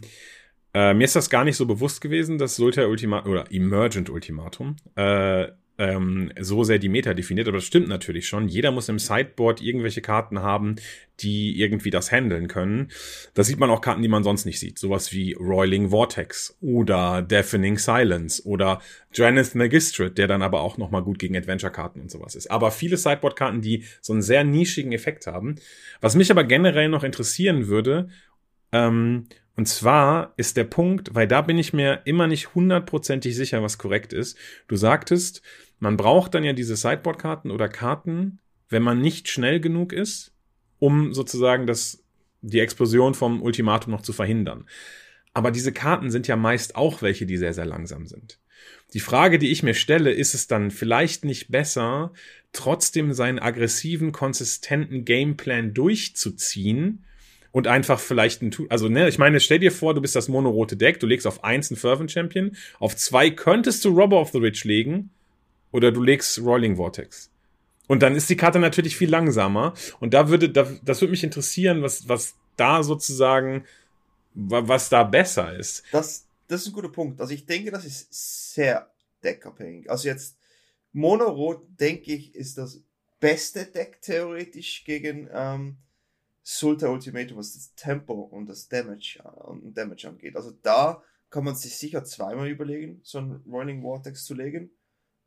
[0.73, 4.77] äh, mir ist das gar nicht so bewusst gewesen, dass Sultai Ultimatum oder Emergent Ultimatum
[4.95, 5.47] äh,
[5.81, 8.47] ähm, so sehr die Meta definiert, aber das stimmt natürlich schon.
[8.47, 10.75] Jeder muss im Sideboard irgendwelche Karten haben,
[11.21, 12.89] die irgendwie das handeln können.
[13.33, 14.77] Da sieht man auch Karten, die man sonst nicht sieht.
[14.77, 18.79] Sowas wie Roiling Vortex oder Deafening Silence oder
[19.11, 22.51] Janeth Magistrate, der dann aber auch nochmal gut gegen Adventure-Karten und sowas ist.
[22.51, 25.55] Aber viele Sideboard-Karten, die so einen sehr nischigen Effekt haben.
[25.99, 28.09] Was mich aber generell noch interessieren würde,
[28.71, 29.25] ähm,
[29.55, 33.77] und zwar ist der Punkt, weil da bin ich mir immer nicht hundertprozentig sicher, was
[33.77, 34.37] korrekt ist.
[34.67, 35.41] Du sagtest,
[35.81, 40.31] man braucht dann ja diese Sideboard-Karten oder Karten, wenn man nicht schnell genug ist,
[40.77, 42.03] um sozusagen das,
[42.41, 44.67] die Explosion vom Ultimatum noch zu verhindern.
[45.33, 48.39] Aber diese Karten sind ja meist auch welche, die sehr, sehr langsam sind.
[48.93, 52.13] Die Frage, die ich mir stelle, ist es dann vielleicht nicht besser,
[52.53, 57.05] trotzdem seinen aggressiven, konsistenten Gameplan durchzuziehen
[57.51, 60.77] und einfach vielleicht ein, also ne, ich meine, stell dir vor, du bist das monorote
[60.77, 64.37] Deck, du legst auf eins einen Fervent Champion, auf zwei könntest du Robber of the
[64.37, 65.09] Rich legen,
[65.71, 67.29] oder du legst Rolling Vortex.
[67.87, 69.73] Und dann ist die Karte natürlich viel langsamer.
[69.99, 73.65] Und da würde, da, das würde mich interessieren, was, was da sozusagen,
[74.33, 75.83] was da besser ist.
[75.91, 77.19] Das, das ist ein guter Punkt.
[77.19, 78.89] Also ich denke, das ist sehr
[79.23, 79.89] deckabhängig.
[79.89, 80.37] Also jetzt
[80.93, 82.81] Mono-Rot, denke ich, ist das
[83.19, 85.77] beste Deck theoretisch gegen ähm,
[86.43, 90.35] Sulta Ultimatum, was das Tempo und das Damage, äh, und Damage angeht.
[90.35, 94.71] Also da kann man sich sicher zweimal überlegen, so ein Rolling Vortex zu legen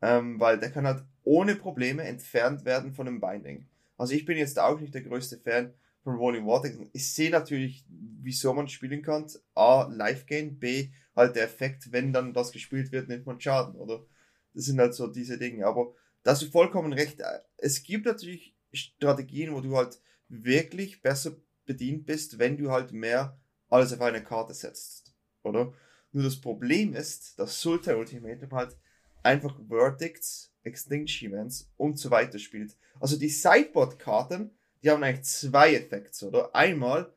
[0.02, 3.66] ähm, weil der kann halt ohne Probleme entfernt werden von dem Binding.
[3.96, 5.72] Also ich bin jetzt auch nicht der größte Fan
[6.02, 6.70] von Rolling Water.
[6.92, 9.26] Ich sehe natürlich, wieso man spielen kann.
[9.54, 13.76] A, Life Gain, B, halt der Effekt, wenn dann das gespielt wird, nimmt man Schaden,
[13.76, 14.04] oder?
[14.52, 15.66] Das sind halt so diese Dinge.
[15.66, 17.22] Aber da hast du vollkommen recht.
[17.56, 23.38] Es gibt natürlich Strategien, wo du halt wirklich besser bedient bist, wenn du halt mehr
[23.68, 25.72] alles auf eine Karte setzt, oder?
[26.12, 28.76] Nur das Problem ist, dass Sultan Ultimatum halt
[29.24, 32.76] einfach Verdicts, Extinction und so weiter spielt.
[33.00, 34.50] Also die Sideboard-Karten,
[34.82, 36.54] die haben eigentlich zwei Effekte, oder?
[36.54, 37.12] Einmal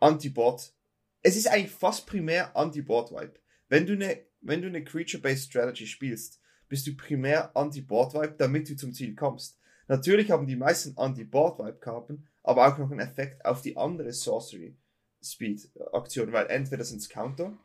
[0.00, 0.74] Anti-Board.
[1.22, 3.38] Es ist eigentlich fast primär Anti-Board-Wipe.
[3.68, 8.76] Wenn du eine, wenn du eine Creature-Based Strategy spielst, bist du primär Anti-Board-Wipe, damit du
[8.76, 9.58] zum Ziel kommst.
[9.88, 16.46] Natürlich haben die meisten Anti-Board-Wipe-Karten aber auch noch einen Effekt auf die andere Sorcery-Speed-Aktion, weil
[16.48, 17.56] entweder sind es Counter,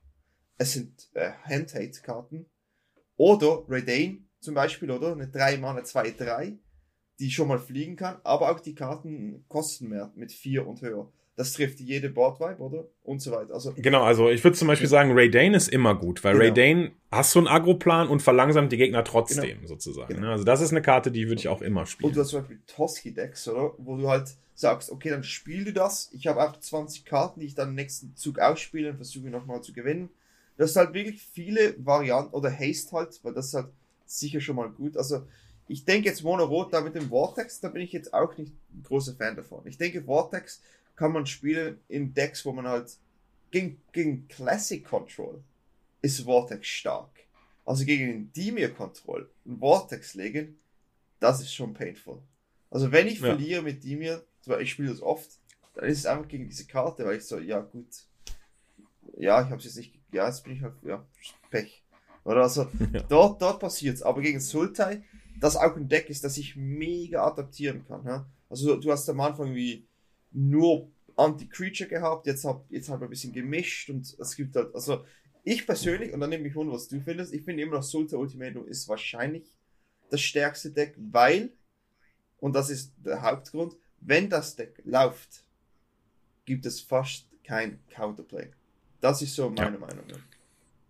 [0.57, 2.49] es sind äh, Hand-Hate-Karten
[3.17, 5.11] oder Redane zum Beispiel, oder?
[5.11, 6.57] Eine 3 Mana 2-3,
[7.19, 11.11] die schon mal fliegen kann, aber auch die Karten kosten mehr mit 4 und höher.
[11.35, 12.87] Das trifft jede Boardvibe, oder?
[13.03, 13.53] Und so weiter.
[13.53, 16.45] Also, genau, also ich würde zum Beispiel sagen, Raydane ist immer gut, weil genau.
[16.45, 19.67] Raydane hast du einen Agro-Plan und verlangsamt die Gegner trotzdem, genau.
[19.67, 20.15] sozusagen.
[20.15, 20.27] Genau.
[20.27, 20.31] Ne?
[20.31, 22.09] Also das ist eine Karte, die würde ich auch immer spielen.
[22.09, 23.73] Und du hast zum Beispiel Toski-Decks, oder?
[23.77, 26.09] Wo du halt sagst, okay, dann spiel du das.
[26.11, 29.61] Ich habe auch 20 Karten, die ich dann im nächsten Zug ausspiele und versuche nochmal
[29.61, 30.09] zu gewinnen.
[30.57, 33.69] Das halt wirklich viele Varianten, oder Haste halt, weil das ist halt
[34.05, 34.97] sicher schon mal gut.
[34.97, 35.27] Also,
[35.67, 38.53] ich denke jetzt Mono Rot da mit dem Vortex, da bin ich jetzt auch nicht
[38.73, 39.65] ein großer Fan davon.
[39.65, 40.61] Ich denke, Vortex
[40.95, 42.97] kann man spielen in Decks, wo man halt
[43.51, 45.41] gegen, gegen Classic Control
[46.01, 47.09] ist Vortex stark.
[47.65, 50.57] Also gegen den Dimir Control ein Vortex legen,
[51.19, 52.21] das ist schon painful.
[52.69, 53.27] Also wenn ich ja.
[53.27, 54.23] verliere mit Dimir,
[54.59, 55.29] ich spiele das oft,
[55.73, 57.87] dann ist es einfach gegen diese Karte, weil ich so, ja gut,
[59.17, 61.05] ja, ich habe es jetzt nicht, ja, jetzt bin ich halt, ja,
[61.49, 61.83] Pech.
[62.23, 63.01] Oder also, ja.
[63.03, 64.01] dort, dort passiert's.
[64.01, 65.03] Aber gegen Sultai
[65.39, 68.05] das auch ein Deck ist, das ich mega adaptieren kann.
[68.05, 68.29] Ja?
[68.49, 69.87] Also du hast am Anfang wie
[70.31, 75.03] nur Anti-Creature gehabt, jetzt hab jetzt hab ein bisschen gemischt und es gibt halt, also
[75.43, 78.17] ich persönlich, und dann nehme ich wunder, was du findest, ich finde immer noch Sulta
[78.17, 79.49] Ultimatum ist wahrscheinlich
[80.09, 81.51] das stärkste Deck, weil,
[82.39, 85.43] und das ist der Hauptgrund, wenn das Deck läuft,
[86.45, 88.51] gibt es fast kein Counterplay.
[89.01, 89.79] Das ist so meine ja.
[89.79, 90.03] Meinung.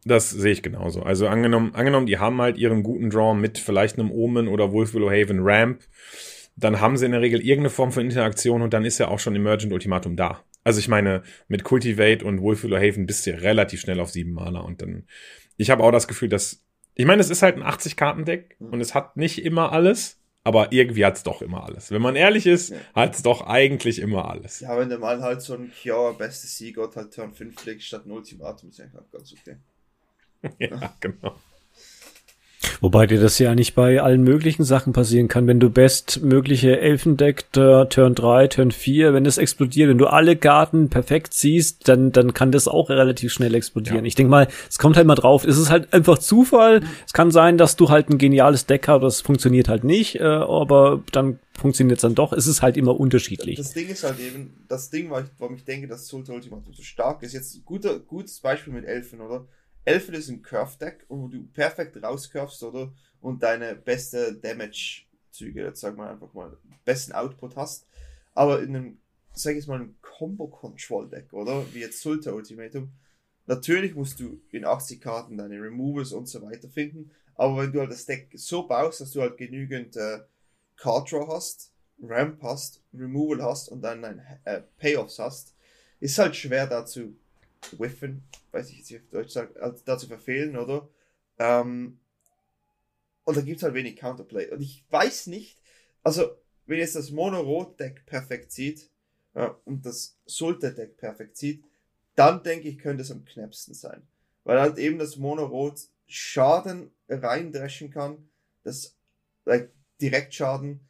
[0.05, 1.03] Das sehe ich genauso.
[1.03, 5.09] Also angenommen, angenommen, die haben halt ihren guten Draw mit vielleicht einem Omen oder Wolfwillow
[5.09, 5.81] Haven Ramp,
[6.55, 9.19] dann haben sie in der Regel irgendeine Form von Interaktion und dann ist ja auch
[9.19, 10.43] schon Emergent Ultimatum da.
[10.63, 14.65] Also ich meine, mit Cultivate und Wolfwillow Haven bist du relativ schnell auf sieben Maler
[14.65, 15.05] und dann,
[15.57, 16.63] ich habe auch das Gefühl, dass,
[16.95, 18.69] ich meine, es ist halt ein 80-Karten-Deck mhm.
[18.69, 21.91] und es hat nicht immer alles, aber irgendwie hat's doch immer alles.
[21.91, 22.77] Wenn man ehrlich ist, ja.
[22.95, 24.61] hat's doch eigentlich immer alles.
[24.61, 28.05] Ja, wenn du mal halt so ein Kiora beste Seagott halt Turn 5 legst statt
[28.05, 29.57] ein Ultimatum, ist auch ganz okay.
[30.57, 31.35] ja, genau.
[32.81, 37.51] Wobei dir das ja nicht bei allen möglichen Sachen passieren kann, wenn du bestmögliche Elfendeck
[37.51, 42.33] Turn 3, Turn 4, wenn das explodiert, wenn du alle Karten perfekt siehst, dann, dann
[42.33, 43.99] kann das auch relativ schnell explodieren.
[43.99, 44.05] Ja.
[44.05, 46.81] Ich denke mal, es kommt halt mal drauf, es ist halt einfach Zufall.
[47.05, 50.23] Es kann sein, dass du halt ein geniales Deck hast, das funktioniert halt nicht, äh,
[50.23, 52.33] aber dann funktioniert es dann doch.
[52.33, 53.57] Es ist halt immer unterschiedlich.
[53.57, 57.23] Das Ding ist halt eben, das Ding, warum ich denke, dass Sultan Ultimatum so stark
[57.23, 59.47] ist, jetzt ein guter, gutes Beispiel mit Elfen, oder?
[59.87, 62.93] Elfen ist ein Curve-Deck, wo du perfekt rauscurvst, oder?
[63.21, 67.87] Und deine beste Damage-Züge, jetzt sag mal einfach mal, besten Output hast.
[68.33, 68.99] Aber in einem,
[69.31, 71.65] sag ich jetzt mal, einem Combo-Control-Deck, oder?
[71.73, 72.91] Wie jetzt Sulta Ultimatum.
[73.45, 77.11] Natürlich musst du in 80 Karten deine Removals und so weiter finden.
[77.35, 80.19] Aber wenn du halt das Deck so baust, dass du halt genügend äh,
[80.75, 81.71] Card Draw hast,
[82.01, 85.55] Ramp hast, Removal hast und dann ein äh, Payoffs hast,
[86.01, 87.15] ist halt schwer dazu
[87.77, 90.89] whiffen, weiß ich jetzt nicht auf Deutsch sagen, also dazu verfehlen, oder?
[91.39, 91.99] Ähm,
[93.23, 94.49] und da gibt es halt wenig Counterplay.
[94.51, 95.61] Und ich weiß nicht,
[96.03, 98.89] also, wenn jetzt das Mono-Rot-Deck perfekt sieht
[99.35, 101.63] ja, und das Sulte-Deck perfekt sieht,
[102.15, 104.07] dann denke ich, könnte es am knappsten sein.
[104.43, 108.29] Weil halt eben das Mono-Rot Schaden reindreschen kann,
[108.63, 108.97] das
[109.45, 110.87] like, Direktschaden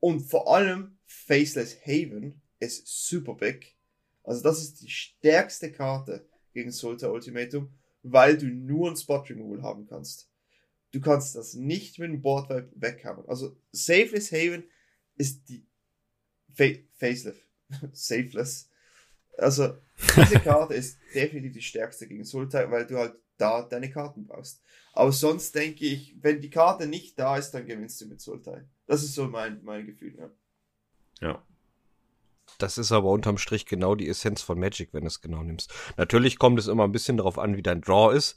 [0.00, 3.76] und vor allem Faceless Haven ist super big.
[4.28, 7.72] Also das ist die stärkste Karte gegen Sulta Ultimatum,
[8.02, 10.28] weil du nur ein Spot Removal haben kannst.
[10.92, 13.26] Du kannst das nicht mit dem Board weghaben.
[13.26, 14.64] Also Safeless Haven
[15.16, 15.66] ist die
[16.52, 16.64] Fa
[16.98, 17.38] Faceless.
[17.94, 18.68] Safeless.
[19.38, 19.78] Also
[20.14, 24.62] diese Karte ist definitiv die stärkste gegen Sultai, weil du halt da deine Karten brauchst.
[24.92, 28.62] Aber sonst denke ich, wenn die Karte nicht da ist, dann gewinnst du mit Sultai.
[28.86, 30.18] Das ist so mein, mein Gefühl.
[30.18, 30.30] Ja.
[31.28, 31.46] ja.
[32.56, 35.72] Das ist aber unterm Strich genau die Essenz von Magic, wenn du es genau nimmst.
[35.96, 38.36] Natürlich kommt es immer ein bisschen darauf an, wie dein Draw ist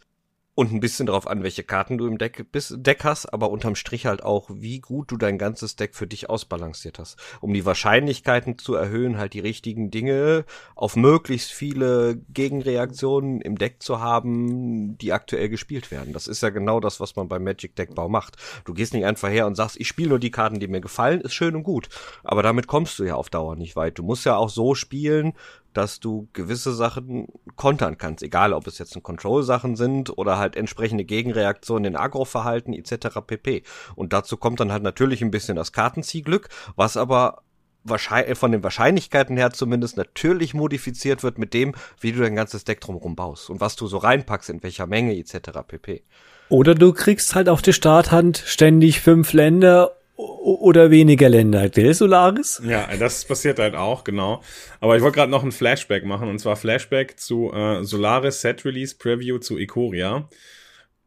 [0.53, 3.75] und ein bisschen darauf an, welche Karten du im Deck, bis, Deck hast, aber unterm
[3.75, 7.17] Strich halt auch, wie gut du dein ganzes Deck für dich ausbalanciert hast.
[7.39, 10.43] Um die Wahrscheinlichkeiten zu erhöhen, halt die richtigen Dinge
[10.75, 16.11] auf möglichst viele Gegenreaktionen im Deck zu haben, die aktuell gespielt werden.
[16.11, 18.35] Das ist ja genau das, was man beim Magic Deckbau macht.
[18.65, 21.21] Du gehst nicht einfach her und sagst, ich spiele nur die Karten, die mir gefallen,
[21.21, 21.87] ist schön und gut.
[22.25, 23.97] Aber damit kommst du ja auf Dauer nicht weit.
[23.97, 25.33] Du musst ja auch so spielen,
[25.73, 31.05] dass du gewisse Sachen kontern kannst, egal ob es jetzt Control-Sachen sind oder halt entsprechende
[31.05, 33.19] Gegenreaktionen in Agro-Verhalten etc.
[33.25, 33.63] pp.
[33.95, 37.43] Und dazu kommt dann halt natürlich ein bisschen das Kartenziehglück, was aber
[37.83, 42.63] wahrscheinlich, von den Wahrscheinlichkeiten her zumindest natürlich modifiziert wird mit dem, wie du dein ganzes
[42.63, 45.59] Deck drumherum baust und was du so reinpackst, in welcher Menge etc.
[45.67, 46.03] pp.
[46.49, 52.61] Oder du kriegst halt auf die Starthand ständig fünf Länder oder weniger Länder, gell, Solaris?
[52.65, 54.41] Ja, das passiert halt auch, genau.
[54.79, 58.65] Aber ich wollte gerade noch ein Flashback machen, und zwar Flashback zu äh, Solaris Set
[58.65, 60.27] Release Preview zu Ikoria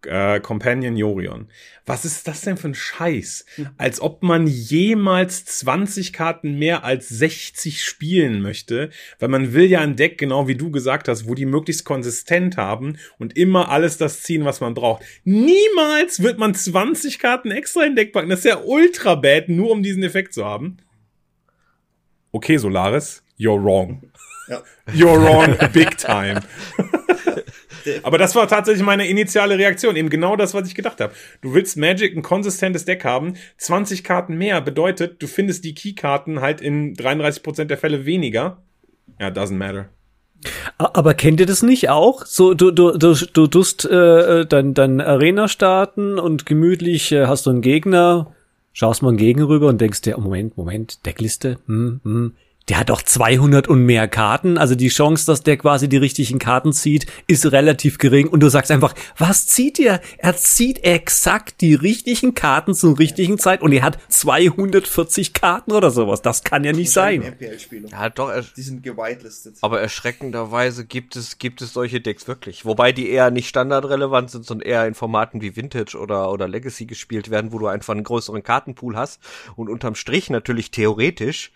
[0.07, 1.49] äh, Companion Yorion.
[1.87, 3.45] Was ist das denn für ein Scheiß?
[3.77, 9.81] Als ob man jemals 20 Karten mehr als 60 spielen möchte, weil man will ja
[9.81, 13.99] ein Deck, genau wie du gesagt hast, wo die möglichst konsistent haben und immer alles
[13.99, 15.05] das ziehen, was man braucht.
[15.25, 18.31] Niemals wird man 20 Karten extra in Deck packen.
[18.31, 20.79] Das ist ja ultra bad, nur um diesen Effekt zu haben.
[22.33, 24.11] Okay, Solaris, you're wrong.
[24.49, 24.63] Ja.
[24.93, 26.41] You're wrong big time.
[28.03, 29.97] Aber das war tatsächlich meine initiale Reaktion.
[29.97, 31.13] Eben genau das, was ich gedacht habe.
[31.41, 33.35] Du willst Magic ein konsistentes Deck haben.
[33.59, 38.63] 20 Karten mehr bedeutet, du findest die Keykarten halt in 33% der Fälle weniger.
[39.21, 39.89] Ja, doesn't matter.
[40.79, 42.27] Aber kennt ihr das nicht auch?
[42.27, 47.47] So, du, du, du, du tust äh, dann, dann Arena starten und gemütlich äh, hast
[47.47, 48.35] du einen Gegner,
[48.73, 52.35] schaust mal einen Gegner rüber und denkst dir, oh Moment, Moment, Deckliste, hm, hm,
[52.71, 56.39] Der hat doch 200 und mehr Karten, also die Chance, dass der quasi die richtigen
[56.39, 60.01] Karten zieht, ist relativ gering und du sagst einfach, was zieht er?
[60.17, 65.91] Er zieht exakt die richtigen Karten zur richtigen Zeit und er hat 240 Karten oder
[65.91, 66.23] sowas.
[66.23, 67.37] Das kann ja nicht sein.
[67.91, 69.57] Ja, doch, er, die sind gewitelistet.
[69.61, 72.65] Aber erschreckenderweise gibt es, gibt es solche Decks wirklich.
[72.65, 76.87] Wobei die eher nicht standardrelevant sind, sondern eher in Formaten wie Vintage oder, oder Legacy
[76.87, 79.21] gespielt werden, wo du einfach einen größeren Kartenpool hast
[79.55, 81.53] und unterm Strich natürlich theoretisch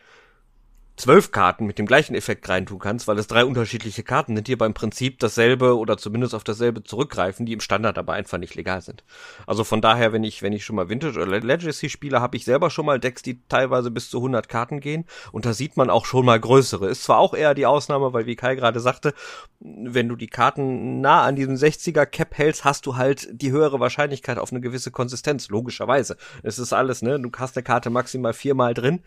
[0.98, 4.52] zwölf Karten mit dem gleichen Effekt reintun kannst, weil es drei unterschiedliche Karten sind, die
[4.52, 8.56] aber im Prinzip dasselbe oder zumindest auf dasselbe zurückgreifen, die im Standard aber einfach nicht
[8.56, 9.04] legal sind.
[9.46, 12.44] Also von daher, wenn ich, wenn ich schon mal Vintage oder Legacy spiele, habe ich
[12.44, 15.88] selber schon mal Decks, die teilweise bis zu 100 Karten gehen und da sieht man
[15.88, 16.88] auch schon mal größere.
[16.88, 19.14] Ist zwar auch eher die Ausnahme, weil wie Kai gerade sagte,
[19.60, 23.78] wenn du die Karten nah an diesem 60er Cap hältst, hast du halt die höhere
[23.78, 26.16] Wahrscheinlichkeit auf eine gewisse Konsistenz, logischerweise.
[26.42, 27.20] Es ist alles, ne?
[27.20, 29.00] Du hast eine Karte maximal viermal drin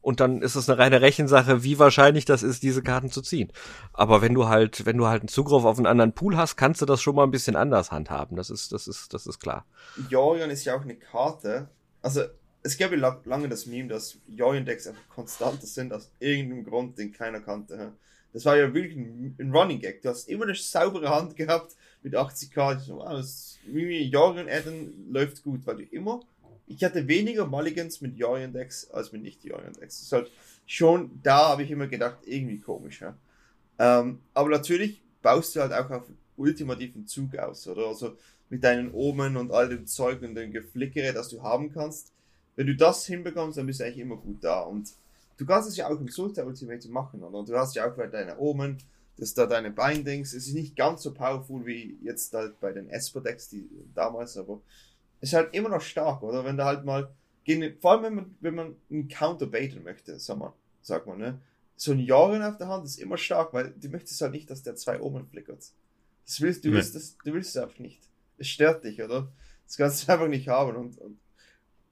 [0.00, 3.52] und dann ist es eine reine Rechensache, wie wahrscheinlich das ist, diese Karten zu ziehen.
[3.92, 6.80] Aber wenn du halt, wenn du halt einen Zugriff auf einen anderen Pool hast, kannst
[6.80, 8.36] du das schon mal ein bisschen anders handhaben.
[8.36, 9.66] Das ist, das ist, das ist klar.
[10.08, 11.68] Jorion ist ja auch eine Karte.
[12.00, 12.22] Also,
[12.62, 17.12] es gab ja lange das Meme, dass Jorion-Decks einfach konstanter sind aus irgendeinem Grund, den
[17.12, 17.92] keiner kannte.
[18.32, 20.02] Das war ja wirklich ein, Running Gag.
[20.02, 22.78] Du hast immer eine saubere Hand gehabt mit 80k.
[22.78, 26.20] So, wow, das Jorion Adden läuft gut, weil du immer
[26.68, 29.96] ich hatte weniger Mulligans mit Jorian Decks als mit nicht Jorian Decks.
[29.96, 30.30] Das ist halt
[30.66, 33.16] schon, da habe ich immer gedacht, irgendwie komisch, ja.
[33.78, 36.04] Ähm, aber natürlich baust du halt auch auf
[36.36, 37.86] ultimativen Zug aus, oder?
[37.86, 38.16] Also
[38.50, 42.12] mit deinen Omen und all dem Zeug und dem Geflickere, das du haben kannst.
[42.56, 44.60] Wenn du das hinbekommst, dann bist du eigentlich immer gut da.
[44.62, 44.92] Und
[45.36, 47.44] du kannst es ja auch im Sultan Ultimate machen, oder?
[47.44, 48.78] Du hast ja auch bei deinen Omen,
[49.16, 50.32] das da deine Bindings.
[50.32, 54.36] Es ist nicht ganz so powerful wie jetzt halt bei den Esper Decks, die damals,
[54.36, 54.60] aber
[55.20, 56.44] ist halt immer noch stark, oder?
[56.44, 57.12] Wenn da halt mal,
[57.80, 60.52] vor allem wenn man, wenn man einen Counter baiten möchte, sag mal,
[60.82, 61.40] sag mal, ne?
[61.76, 64.64] So ein Jahren auf der Hand ist immer stark, weil du möchtest halt nicht, dass
[64.64, 65.70] der zwei Omen flickert.
[66.26, 66.74] Das willst, du, nee.
[66.74, 68.00] willst das, du willst es einfach nicht.
[68.36, 69.32] Es stört dich, oder?
[69.64, 71.18] Das kannst du einfach nicht haben und, und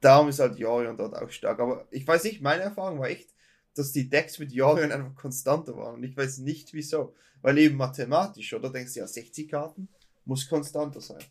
[0.01, 1.61] darum ist halt Jorion dort auch stark.
[1.61, 3.31] Aber ich weiß nicht, meine Erfahrung war echt,
[3.75, 7.15] dass die Decks mit Jorion einfach konstanter waren und ich weiß nicht wieso.
[7.43, 8.71] Weil eben mathematisch, oder?
[8.71, 9.89] Denkst du ja, 60 Karten
[10.25, 11.23] muss konstanter sein.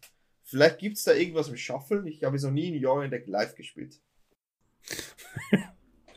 [0.45, 2.07] Vielleicht gibt es da irgendwas mit Shuffle.
[2.07, 3.99] Ich habe so nie in Jahr Deck live gespielt.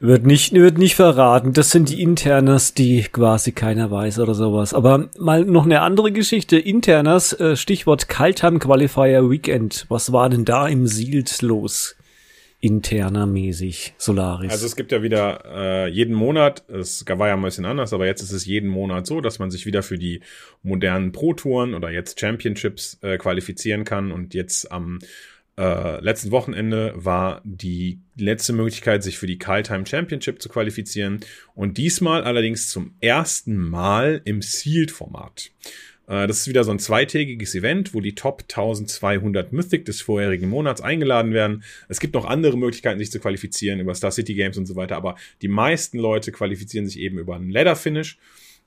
[0.00, 1.54] Wird nicht, wird nicht verraten.
[1.54, 4.72] Das sind die Internas, die quasi keiner weiß oder sowas.
[4.72, 6.56] Aber mal noch eine andere Geschichte.
[6.56, 9.86] Internas, äh, Stichwort Kaltheim Qualifier Weekend.
[9.88, 11.97] Was war denn da im Sealed los?
[12.60, 14.50] Interner mäßig Solaris.
[14.50, 18.06] Also es gibt ja wieder äh, jeden Monat, es war ja ein bisschen anders, aber
[18.06, 20.20] jetzt ist es jeden Monat so, dass man sich wieder für die
[20.62, 24.98] modernen Pro-Touren oder jetzt Championships äh, qualifizieren kann und jetzt am
[25.56, 31.20] äh, letzten Wochenende war die letzte Möglichkeit, sich für die Kaltheim Championship zu qualifizieren
[31.54, 35.50] und diesmal allerdings zum ersten Mal im Sealed-Format.
[36.08, 40.48] Äh, das ist wieder so ein zweitägiges Event, wo die Top 1200 Mythic des vorherigen
[40.48, 41.62] Monats eingeladen werden.
[41.88, 44.96] Es gibt noch andere Möglichkeiten, sich zu qualifizieren über Star City Games und so weiter,
[44.96, 48.18] aber die meisten Leute qualifizieren sich eben über einen Ladder Finish.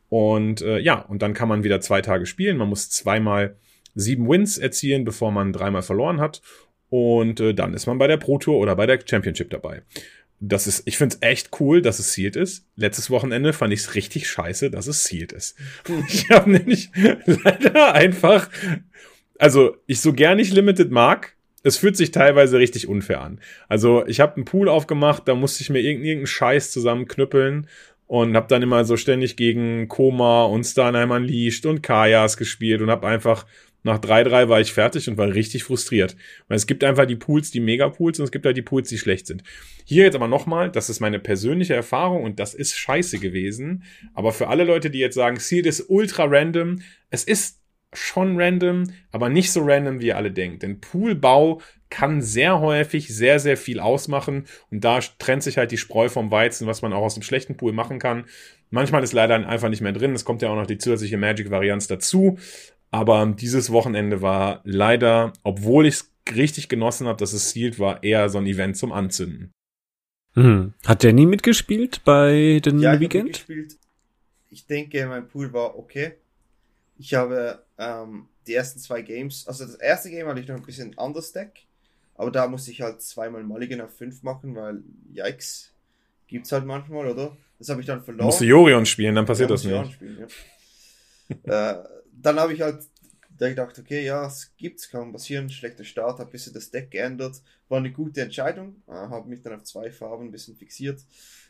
[0.10, 2.58] Und äh, ja, und dann kann man wieder zwei Tage spielen.
[2.58, 3.56] Man muss zweimal
[3.96, 6.42] sieben Wins erzielen, bevor man dreimal verloren hat.
[6.90, 9.84] Und äh, dann ist man bei der Pro Tour oder bei der Championship dabei
[10.44, 12.66] das ist, ich finde es echt cool, dass es sealed ist.
[12.76, 15.56] Letztes Wochenende fand ich es richtig scheiße, dass es sealed ist.
[16.10, 16.90] ich habe nämlich
[17.26, 18.50] leider einfach,
[19.38, 23.40] also ich so gern nicht Limited mag, es fühlt sich teilweise richtig unfair an.
[23.70, 27.68] Also ich habe einen Pool aufgemacht, da musste ich mir irgendeinen Scheiß zusammenknüppeln
[28.08, 32.90] und habe dann immer so ständig gegen Koma und Starnheim Unleashed und Kajas gespielt und
[32.90, 33.46] habe einfach
[33.84, 36.16] nach 3-3 war ich fertig und war richtig frustriert.
[36.48, 38.98] Weil es gibt einfach die Pools, die Mega-Pools und es gibt halt die Pools, die
[38.98, 39.44] schlecht sind.
[39.86, 43.84] Hier jetzt aber nochmal, das ist meine persönliche Erfahrung und das ist scheiße gewesen.
[44.14, 47.62] Aber für alle Leute, die jetzt sagen, Seed ist ultra random, es ist
[47.94, 50.64] schon random, aber nicht so random, wie ihr alle denkt.
[50.64, 55.78] Denn Poolbau kann sehr häufig sehr, sehr viel ausmachen und da trennt sich halt die
[55.78, 58.26] Spreu vom Weizen, was man auch aus dem schlechten Pool machen kann.
[58.70, 60.14] Manchmal ist leider einfach nicht mehr drin.
[60.14, 62.38] Es kommt ja auch noch die zusätzliche Magic-Varianz dazu.
[62.92, 68.04] Aber dieses Wochenende war leider, obwohl ich es richtig genossen habe, dass es sealed war,
[68.04, 69.52] eher so ein Event zum Anzünden.
[70.34, 70.74] Hm.
[70.86, 73.30] Hat Danny mitgespielt bei den ja, Weekend?
[73.30, 73.80] Ich, mitgespielt.
[74.50, 76.14] ich denke, mein Pool war okay.
[76.98, 80.64] Ich habe ähm, die ersten zwei Games, also das erste Game hatte ich noch ein
[80.64, 81.66] bisschen anders Deck,
[82.16, 84.84] aber da musste ich halt zweimal Mulligan auf 5 machen, weil
[85.14, 85.74] yikes,
[86.28, 87.36] gibt's halt manchmal, oder?
[87.58, 88.26] Das habe ich dann verloren.
[88.26, 89.94] Musste Jorion spielen, dann passiert ja, das nicht.
[89.94, 90.28] Spielen,
[91.46, 91.80] ja.
[91.80, 91.84] äh,
[92.26, 92.84] dann habe ich halt
[93.38, 96.92] da gedacht, okay, ja, es gibt's, kann passieren, schlechter Start, habe ein bisschen das Deck
[96.92, 101.02] geändert, war eine gute Entscheidung, äh, habe mich dann auf zwei Farben ein bisschen fixiert,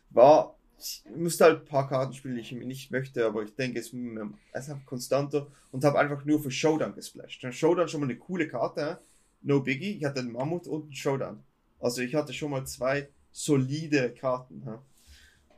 [0.10, 3.80] war ich musste halt ein paar Karten spielen, die ich nicht möchte, aber ich denke,
[3.80, 7.46] es ist konstanter und habe einfach nur für Showdown gesplasht.
[7.54, 9.00] Showdown schon mal eine coole Karte,
[9.42, 9.98] no biggie.
[9.98, 11.44] Ich hatte einen Mammut und einen Showdown.
[11.80, 14.64] Also ich hatte schon mal zwei solide Karten.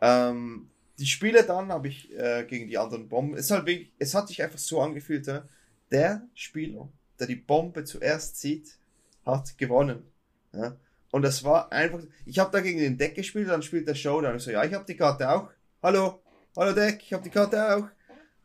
[0.01, 3.35] Ähm, die Spiele dann habe ich äh, gegen die anderen Bomben.
[3.35, 5.47] Es, halt wirklich, es hat sich einfach so angefühlt, ja?
[5.91, 6.89] der Spieler,
[7.19, 8.77] der die Bombe zuerst sieht,
[9.25, 10.03] hat gewonnen.
[10.53, 10.77] Ja?
[11.11, 12.01] Und das war einfach.
[12.25, 14.35] Ich habe da gegen den Deck gespielt, dann spielt der Showdown.
[14.35, 15.49] Ich so, ja, ich habe die Karte auch.
[15.81, 16.21] Hallo,
[16.55, 17.87] hallo Deck, ich habe die Karte auch.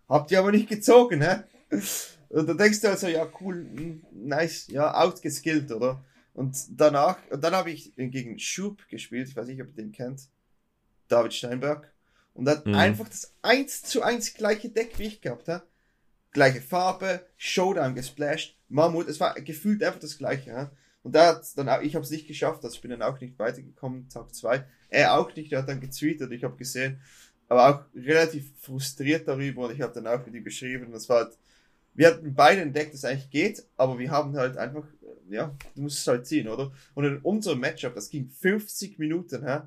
[0.09, 1.43] Habt ihr aber nicht gezogen, hä?
[2.31, 6.05] Und dann denkst du also, ja, cool, hm, nice, ja, outgeskillt, oder?
[6.35, 9.93] Und danach, und dann habe ich gegen Schub gespielt, ich weiß nicht, ob ihr den
[9.93, 10.29] kennt.
[11.09, 11.91] David Steinberg.
[12.35, 12.75] Und hat mhm.
[12.75, 15.63] einfach das 1 zu 1 gleiche Deck wie ich gehabt, ha?
[16.31, 20.71] Gleiche Farbe, Showdown gesplashed, Mammut, es war gefühlt einfach das gleiche, ha?
[21.03, 23.21] Und da hat dann auch, ich habe es nicht geschafft, also ich bin dann auch
[23.21, 24.65] nicht weitergekommen, Tag 2.
[24.91, 27.01] Er auch nicht, er hat dann getweetet, ich habe gesehen,
[27.49, 31.25] aber auch relativ frustriert darüber und ich habe dann auch mit ihm geschrieben, das war
[31.25, 31.39] halt,
[31.95, 34.87] wir hatten beide entdeckt, dass es eigentlich geht, aber wir haben halt einfach,
[35.31, 36.73] ja, du musst es halt ziehen, oder?
[36.95, 39.61] Und in unserem Matchup, das ging 50 Minuten, hä?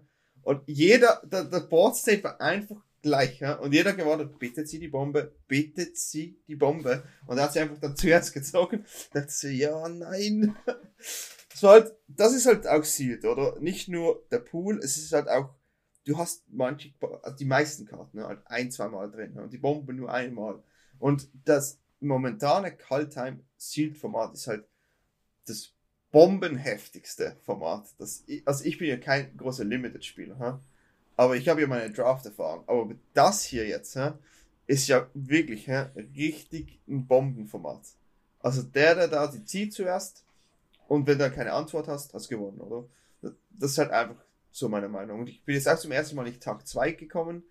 [0.44, 3.56] Und jeder, der, der Board State war einfach gleich, ja?
[3.56, 7.04] Und jeder gewonnen, bitte zieh die Bombe, bitte zieh die Bombe.
[7.26, 8.86] Und er hat sie einfach dann zuerst gezogen.
[9.14, 10.56] Da dachte sie, ja, nein.
[11.52, 13.60] Das war halt, das ist halt auch Sealed, oder?
[13.60, 15.54] Nicht nur der Pool, es ist halt auch,
[16.06, 19.58] du hast manche, also die meisten Karten, ne, halt ein, zwei Mal drin, und die
[19.58, 20.64] Bombe nur einmal.
[20.98, 24.66] Und das momentane Call-Time Sealed Format ist halt
[25.46, 25.74] das
[26.12, 27.86] bombenheftigste Format.
[27.98, 30.62] Das, also ich bin ja kein großer Limited-Spieler,
[31.18, 32.64] aber ich habe ja meine Draft-Erfahrung.
[32.68, 33.98] Aber das hier jetzt
[34.68, 37.82] ist ja wirklich richtig ein Bombenformat.
[38.40, 40.26] Also der, der da die zieht zuerst
[40.88, 42.88] und wenn du keine Antwort hast, hast gewonnen, oder?
[43.52, 45.22] Das ist halt einfach so meine Meinung.
[45.22, 47.44] Und ich bin jetzt auch zum ersten Mal nicht Tag 2 gekommen.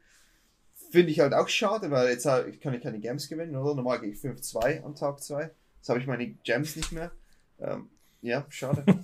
[0.91, 3.75] Finde ich halt auch schade, weil jetzt kann ich keine Gems gewinnen, oder?
[3.75, 5.51] Normal gehe ich 5-2 am Tag 2.
[5.77, 7.13] Jetzt habe ich meine Gems nicht mehr.
[7.61, 7.89] Ähm,
[8.23, 8.85] ja, schade.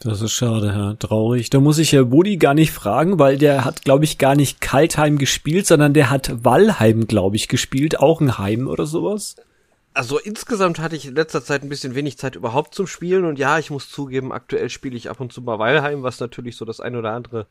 [0.00, 1.48] Das ist schade, ja, traurig.
[1.48, 4.60] Da muss ich ja Woody gar nicht fragen, weil der hat, glaube ich, gar nicht
[4.60, 9.36] Kaltheim gespielt, sondern der hat Wallheim, glaube ich, gespielt, auch ein Heim oder sowas.
[9.94, 13.38] Also insgesamt hatte ich in letzter Zeit ein bisschen wenig Zeit überhaupt zum Spielen und
[13.38, 16.66] ja, ich muss zugeben, aktuell spiele ich ab und zu mal Wallheim, was natürlich so
[16.66, 17.46] das ein oder andere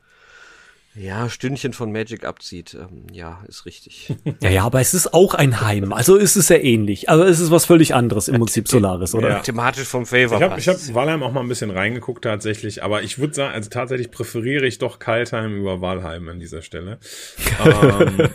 [0.95, 2.75] ja, Stündchen von Magic abzieht.
[2.75, 4.13] Ähm, ja, ist richtig.
[4.41, 5.93] Ja, ja, aber es ist auch ein Heim.
[5.93, 7.07] Also ist es ja ähnlich.
[7.07, 9.29] Also es ist was völlig anderes im Prinzip Solaris, oder?
[9.29, 9.39] Ja.
[9.39, 10.37] Thematisch vom Favor.
[10.37, 13.53] Ich habe ich hab Valheim auch mal ein bisschen reingeguckt tatsächlich, aber ich würde sagen,
[13.53, 16.99] also tatsächlich präferiere ich doch Kaltheim über Valheim an dieser Stelle.
[17.65, 18.29] ähm,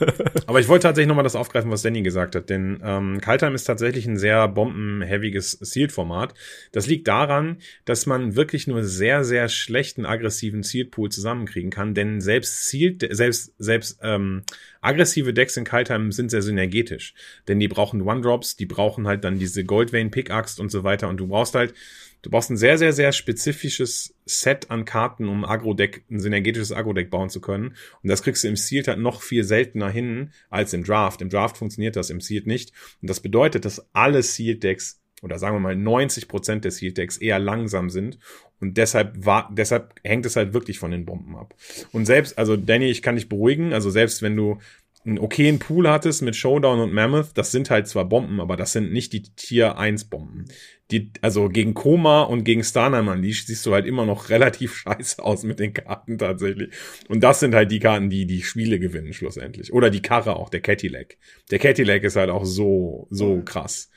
[0.46, 3.64] aber ich wollte tatsächlich nochmal das aufgreifen, was Danny gesagt hat, denn ähm, Kaltheim ist
[3.64, 6.34] tatsächlich ein sehr bombenheaviges Sealed-Format.
[6.72, 12.20] Das liegt daran, dass man wirklich nur sehr, sehr schlechten aggressiven Sealed-Pool zusammenkriegen kann, denn
[12.20, 14.42] selbst selbst Ziel, selbst, selbst ähm,
[14.80, 17.14] aggressive Decks in Kaltheim sind sehr synergetisch.
[17.46, 21.08] Denn die brauchen One-Drops, die brauchen halt dann diese Goldvein Pickaxe und so weiter.
[21.08, 21.74] Und du brauchst halt,
[22.22, 27.10] du brauchst ein sehr, sehr, sehr spezifisches Set an Karten, um Agro-Deck, ein synergetisches Agro-Deck
[27.10, 27.74] bauen zu können.
[28.02, 31.22] Und das kriegst du im Sealed halt noch viel seltener hin als im Draft.
[31.22, 32.72] Im Draft funktioniert das, im Sealed nicht.
[33.02, 37.16] Und das bedeutet, dass alle Sealed-Decks oder sagen wir mal 90 Prozent der Sealed Decks
[37.18, 38.18] eher langsam sind
[38.60, 41.54] und deshalb war, deshalb hängt es halt wirklich von den Bomben ab.
[41.92, 44.58] Und selbst, also Danny, ich kann dich beruhigen, also selbst wenn du
[45.04, 48.72] einen okayen Pool hattest mit Showdown und Mammoth, das sind halt zwar Bomben, aber das
[48.72, 50.46] sind nicht die Tier 1 Bomben.
[50.90, 55.22] Die, also gegen Koma und gegen Starnheimer Unleashed siehst du halt immer noch relativ scheiße
[55.22, 56.74] aus mit den Karten tatsächlich.
[57.08, 59.72] Und das sind halt die Karten, die die Spiele gewinnen schlussendlich.
[59.72, 61.16] Oder die Karre auch, der Cadillac.
[61.50, 63.90] Der Cadillac ist halt auch so, so krass.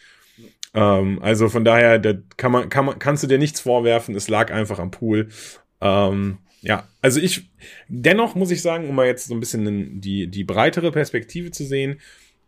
[0.74, 4.16] Ähm, also von daher, da kann man, kann man, kannst du dir nichts vorwerfen.
[4.16, 5.30] Es lag einfach am Pool.
[5.82, 7.50] Ähm, ja, also ich,
[7.88, 11.66] dennoch muss ich sagen, um mal jetzt so ein bisschen die, die breitere Perspektive zu
[11.66, 12.00] sehen,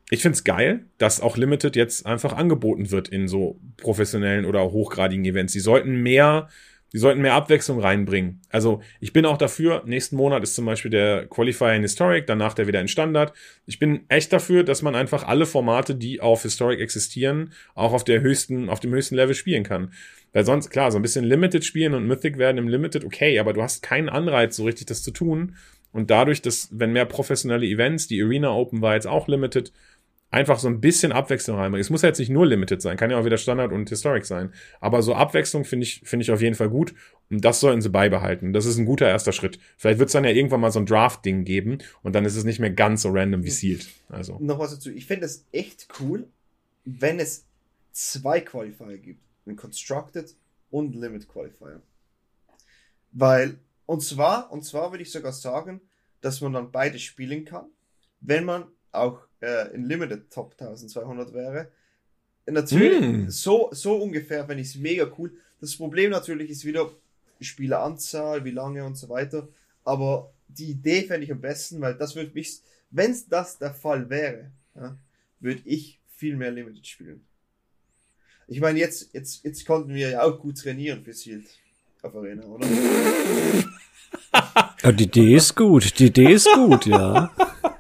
[0.10, 5.26] ich find's geil, dass auch Limited jetzt einfach angeboten wird in so professionellen oder hochgradigen
[5.26, 5.54] Events.
[5.54, 6.50] Sie sollten mehr
[6.94, 8.42] die sollten mehr Abwechslung reinbringen.
[8.50, 12.54] Also ich bin auch dafür, nächsten Monat ist zum Beispiel der Qualifier in Historic, danach
[12.54, 13.34] der wieder in Standard.
[13.66, 18.04] Ich bin echt dafür, dass man einfach alle Formate, die auf Historic existieren, auch auf
[18.04, 19.92] der höchsten, auf dem höchsten Level spielen kann.
[20.34, 23.54] Weil sonst, klar, so ein bisschen Limited spielen und Mythic werden im Limited, okay, aber
[23.54, 25.56] du hast keinen Anreiz, so richtig das zu tun.
[25.92, 29.72] Und dadurch, dass, wenn mehr professionelle Events, die Arena Open war jetzt auch Limited,
[30.34, 31.82] einfach so ein bisschen Abwechslung reinbringen.
[31.82, 34.26] Es muss ja jetzt nicht nur Limited sein, kann ja auch wieder Standard und Historic
[34.26, 34.52] sein.
[34.80, 36.96] Aber so Abwechslung finde ich, finde ich auf jeden Fall gut.
[37.30, 38.52] Und das sollten sie beibehalten.
[38.52, 39.60] Das ist ein guter erster Schritt.
[39.78, 42.46] Vielleicht wird es dann ja irgendwann mal so ein Draft-Ding geben und dann ist es
[42.46, 43.88] nicht mehr ganz so random wie Sealed.
[44.10, 44.40] Also.
[44.40, 44.90] Noch was dazu.
[44.90, 46.28] Ich finde es echt cool,
[46.84, 47.46] wenn es
[47.92, 49.22] zwei Qualifier gibt.
[49.46, 50.36] Ein Constructed
[50.72, 51.80] und Limit Qualifier.
[53.12, 55.80] Weil, und zwar, und zwar würde ich sogar sagen,
[56.22, 57.66] dass man dann beide spielen kann,
[58.20, 61.68] wenn man auch äh, in Limited Top 1200 wäre.
[62.46, 63.30] Natürlich, Mm.
[63.30, 65.32] so, so ungefähr finde ich es mega cool.
[65.62, 66.92] Das Problem natürlich ist wieder
[67.40, 69.48] Spieleranzahl, wie lange und so weiter.
[69.84, 72.60] Aber die Idee fände ich am besten, weil das würde mich,
[72.92, 74.96] wenn das der Fall wäre, ja,
[75.40, 77.26] würde ich viel mehr Limited spielen.
[78.48, 81.48] Ich meine, jetzt, jetzt, jetzt konnten wir ja auch gut trainieren für Sealed
[82.02, 82.68] auf Arena, oder?
[84.94, 85.98] Die Idee ist gut.
[85.98, 87.32] Die Idee ist gut, ja.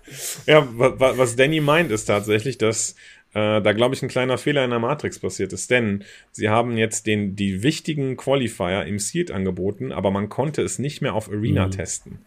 [0.46, 2.96] Ja, wa- wa- was Danny meint, ist tatsächlich, dass
[3.34, 5.70] äh, da, glaube ich, ein kleiner Fehler in der Matrix passiert ist.
[5.72, 10.80] Denn sie haben jetzt den, die wichtigen Qualifier im Seed angeboten, aber man konnte es
[10.80, 12.20] nicht mehr auf Arena testen.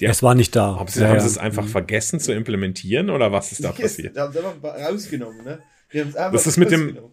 [0.00, 0.76] Die, Es war nicht da.
[0.78, 1.20] haben sie, Ja, haben ja.
[1.20, 4.16] sie es einfach vergessen zu implementieren oder was ist da passiert?
[4.16, 5.60] Die haben es einfach rausgenommen, ne?
[5.92, 6.98] Einfach Das ist mit dem-.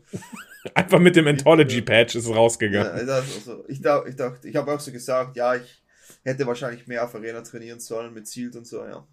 [0.75, 2.95] Einfach mit dem Anthology-Patch ist es rausgegangen.
[2.99, 5.81] Ja, das, also, ich, dachte, ich dachte, ich habe auch so gesagt, ja, ich
[6.23, 9.03] hätte wahrscheinlich mehr auf Arena trainieren sollen mit Sealed und so, ja.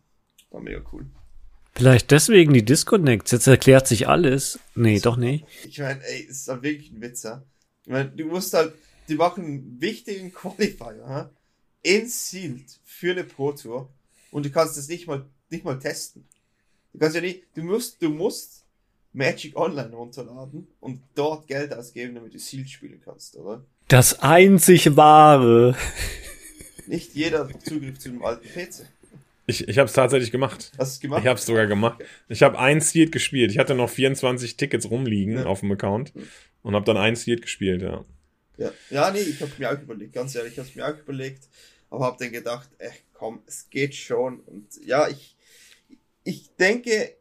[0.51, 1.07] War mega cool.
[1.75, 3.31] Vielleicht deswegen die Disconnects.
[3.31, 4.59] Jetzt erklärt sich alles.
[4.75, 5.45] Nee, doch nicht.
[5.65, 7.43] Ich meine, ey, es ist halt wirklich ein Witz, ja.
[7.85, 8.75] Ich meine, du musst halt,
[9.09, 11.31] die machen einen wichtigen Qualifier, ja,
[11.83, 13.89] in Sealed für eine Pro Tour
[14.31, 16.27] und du kannst das nicht mal, nicht mal testen.
[16.93, 18.65] Du kannst ja nicht, du musst, du musst
[19.13, 23.65] Magic Online runterladen und dort Geld ausgeben, damit du Sealed spielen kannst, oder?
[23.89, 25.77] Das einzig wahre.
[26.87, 28.87] Nicht jeder hat Zugriff zu einem alten PC.
[29.49, 30.73] Ich, ich habe es tatsächlich gemacht.
[30.79, 31.23] Hast du es gemacht?
[31.23, 32.05] Ich habe es sogar gemacht.
[32.29, 33.51] Ich habe ein Seed gespielt.
[33.51, 35.47] Ich hatte noch 24 Tickets rumliegen Ja.
[35.47, 36.13] auf dem Account
[36.63, 38.05] und habe dann ein Seed gespielt, ja.
[38.59, 41.49] Ja, ja nee, ich habe mir auch überlegt, ganz ehrlich, ich habe mir auch überlegt,
[41.89, 44.41] aber habe dann gedacht, ey, komm, es geht schon.
[44.41, 45.35] Und ja, ich,
[46.25, 47.15] ich denke,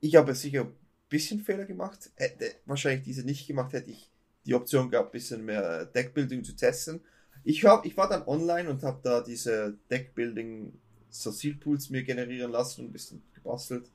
[0.00, 0.72] ich habe sicher ein
[1.08, 2.10] bisschen Fehler gemacht.
[2.16, 4.10] Hätte wahrscheinlich diese nicht gemacht, hätte ich
[4.44, 7.00] die Option gehabt, ein bisschen mehr Deckbuilding zu testen.
[7.44, 10.72] Ich, hab, ich war dann online und habe da diese Deckbuilding
[11.14, 13.90] so Sealpools mir generieren lassen und ein bisschen gebastelt.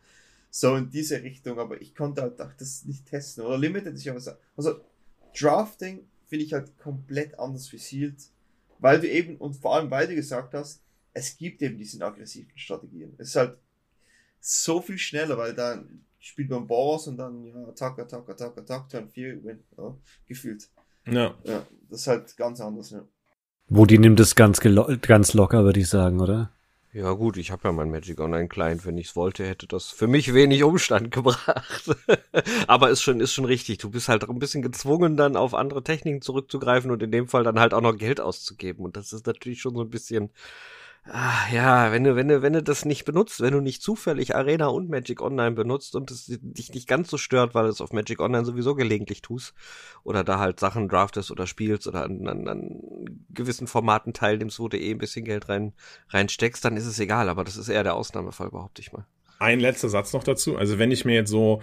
[0.51, 3.45] So in diese Richtung, aber ich konnte halt auch das nicht testen.
[3.45, 4.35] Oder Limited ist ja was.
[4.55, 4.81] Also
[5.37, 8.17] Drafting finde ich halt komplett anders wie Sealed,
[8.79, 10.81] weil du eben, und vor allem weil du gesagt hast,
[11.13, 13.13] es gibt eben diese aggressiven Strategien.
[13.17, 13.57] Es ist halt
[14.39, 18.89] so viel schneller, weil dann spielt man Boss und dann, ja, Attack, Attack, Attack, Attack,
[18.89, 19.95] Turn 4, Win, ja,
[20.25, 20.69] gefühlt.
[21.05, 23.05] Ja, Ja, das ist halt ganz anders, ja.
[23.67, 26.51] Wo die nimmt es ganz, ganz locker, würde ich sagen, oder?
[26.91, 29.91] Ja gut, ich habe ja mein Magic Online Client, wenn ich es wollte, hätte das
[29.91, 31.95] für mich wenig Umstand gebracht.
[32.67, 35.83] Aber ist schon ist schon richtig, du bist halt ein bisschen gezwungen dann auf andere
[35.83, 38.83] Techniken zurückzugreifen und in dem Fall dann halt auch noch Geld auszugeben.
[38.85, 40.31] Und das ist natürlich schon so ein bisschen
[41.05, 44.35] ah, ja, wenn du wenn du wenn du das nicht benutzt, wenn du nicht zufällig
[44.35, 47.81] Arena und Magic Online benutzt und es dich nicht ganz so stört, weil du es
[47.81, 49.53] auf Magic Online sowieso gelegentlich tust
[50.03, 52.79] oder da halt Sachen draftest oder spielst oder an, an, an
[53.31, 55.73] gewissen Formaten teilnimmst, wo du eh ein bisschen Geld rein
[56.09, 59.05] reinsteckst, dann ist es egal, aber das ist eher der Ausnahmefall, behaupte ich mal.
[59.39, 60.57] ein letzter Satz noch dazu.
[60.57, 61.61] Also wenn ich mir jetzt so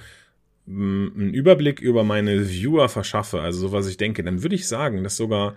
[0.66, 4.68] mh, einen Überblick über meine Viewer verschaffe, also so was ich denke, dann würde ich
[4.68, 5.56] sagen, dass sogar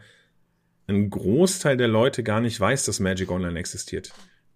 [0.89, 4.13] ein Großteil der Leute gar nicht weiß, dass Magic Online existiert.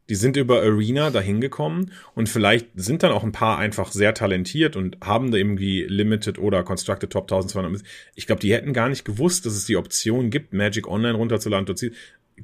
[0.10, 4.14] Die sind über Arena dahin gekommen und vielleicht sind dann auch ein paar einfach sehr
[4.14, 7.82] talentiert und haben da irgendwie Limited oder Constructed Top 1200.
[8.14, 11.66] Ich glaube, die hätten gar nicht gewusst, dass es die Option gibt, Magic Online runterzuladen.
[11.66, 11.94] und.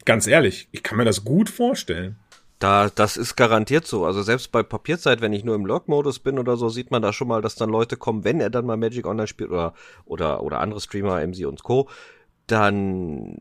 [0.06, 2.16] Ganz ehrlich, ich kann mir das gut vorstellen.
[2.60, 4.06] Da, das ist garantiert so.
[4.06, 7.12] Also selbst bei Papierzeit, wenn ich nur im Log-Modus bin oder so, sieht man da
[7.12, 9.74] schon mal, dass dann Leute kommen, wenn er dann mal Magic Online spielt oder,
[10.06, 11.90] oder, oder andere Streamer, MC und Co.,
[12.48, 13.38] dann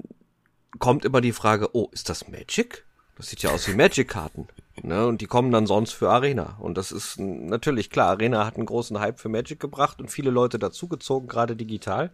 [0.79, 2.85] kommt immer die Frage, oh, ist das Magic?
[3.17, 4.47] Das sieht ja aus wie Magic-Karten.
[4.83, 5.07] Ne?
[5.07, 6.57] Und die kommen dann sonst für Arena.
[6.61, 10.31] Und das ist natürlich klar, Arena hat einen großen Hype für Magic gebracht und viele
[10.31, 12.11] Leute dazugezogen, gerade digital.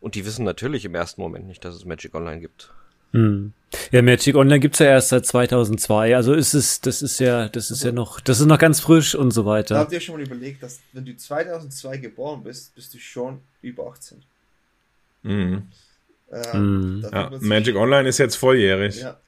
[0.00, 2.72] Und die wissen natürlich im ersten Moment nicht, dass es Magic Online gibt.
[3.12, 3.52] Hm.
[3.92, 6.16] Ja, Magic Online gibt's ja erst seit 2002.
[6.16, 9.14] Also ist es, das ist ja, das ist ja noch, das ist noch ganz frisch
[9.14, 9.78] und so Da weiter.
[9.78, 13.86] habt ihr schon mal überlegt, dass wenn du 2002 geboren bist, bist du schon über
[13.86, 14.22] 18.
[15.22, 15.68] Mhm.
[16.32, 17.06] Äh, Mhm.
[17.12, 19.00] Ja, Magic Online ist jetzt volljährig.
[19.02, 19.18] Ja.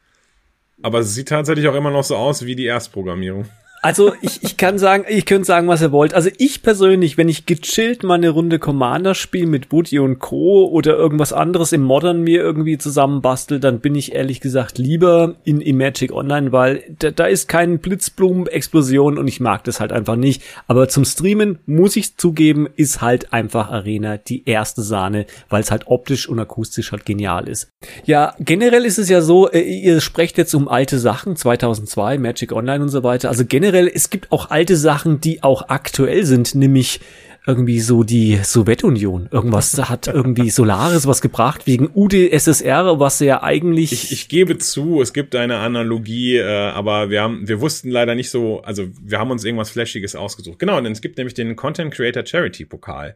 [0.83, 3.47] Aber es sieht tatsächlich auch immer noch so aus wie die Erstprogrammierung.
[3.85, 6.15] Also ich, ich kann sagen, ich könnte sagen, was ihr wollt.
[6.15, 10.67] Also ich persönlich, wenn ich gechillt mal eine Runde Commander spiele mit Woody und Co.
[10.71, 15.61] oder irgendwas anderes im Modern mir irgendwie zusammenbastel, dann bin ich ehrlich gesagt lieber in,
[15.61, 20.17] in Magic Online, weil da, da ist kein Blitzblumen-Explosion und ich mag das halt einfach
[20.17, 20.43] nicht.
[20.67, 25.71] Aber zum Streamen, muss ich zugeben, ist halt einfach Arena die erste Sahne, weil es
[25.71, 27.69] halt optisch und akustisch halt genial ist.
[28.07, 32.51] Ja, generell ist es ja so, äh, ihr sprecht jetzt um alte Sachen, 2002, Magic
[32.51, 33.29] Online und so weiter.
[33.29, 37.01] Also generell, es gibt auch alte Sachen, die auch aktuell sind, nämlich
[37.47, 39.29] irgendwie so die Sowjetunion.
[39.31, 43.93] Irgendwas hat irgendwie Solaris was gebracht wegen UdSSR, was ja eigentlich.
[43.93, 48.15] Ich, ich gebe zu, es gibt eine Analogie, äh, aber wir haben, wir wussten leider
[48.15, 50.59] nicht so, also wir haben uns irgendwas Flashiges ausgesucht.
[50.59, 53.15] Genau, denn es gibt nämlich den Content Creator Charity Pokal.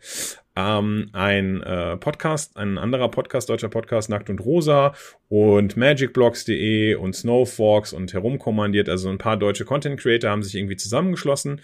[0.61, 4.92] Ähm, ein äh, Podcast, ein anderer Podcast, deutscher Podcast, Nackt und Rosa
[5.28, 10.74] und magicblocks.de und Snowfox und herumkommandiert, also ein paar deutsche Content Creator haben sich irgendwie
[10.74, 11.61] zusammengeschlossen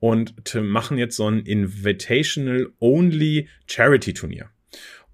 [0.00, 4.48] und machen jetzt so ein Invitational Only Charity Turnier.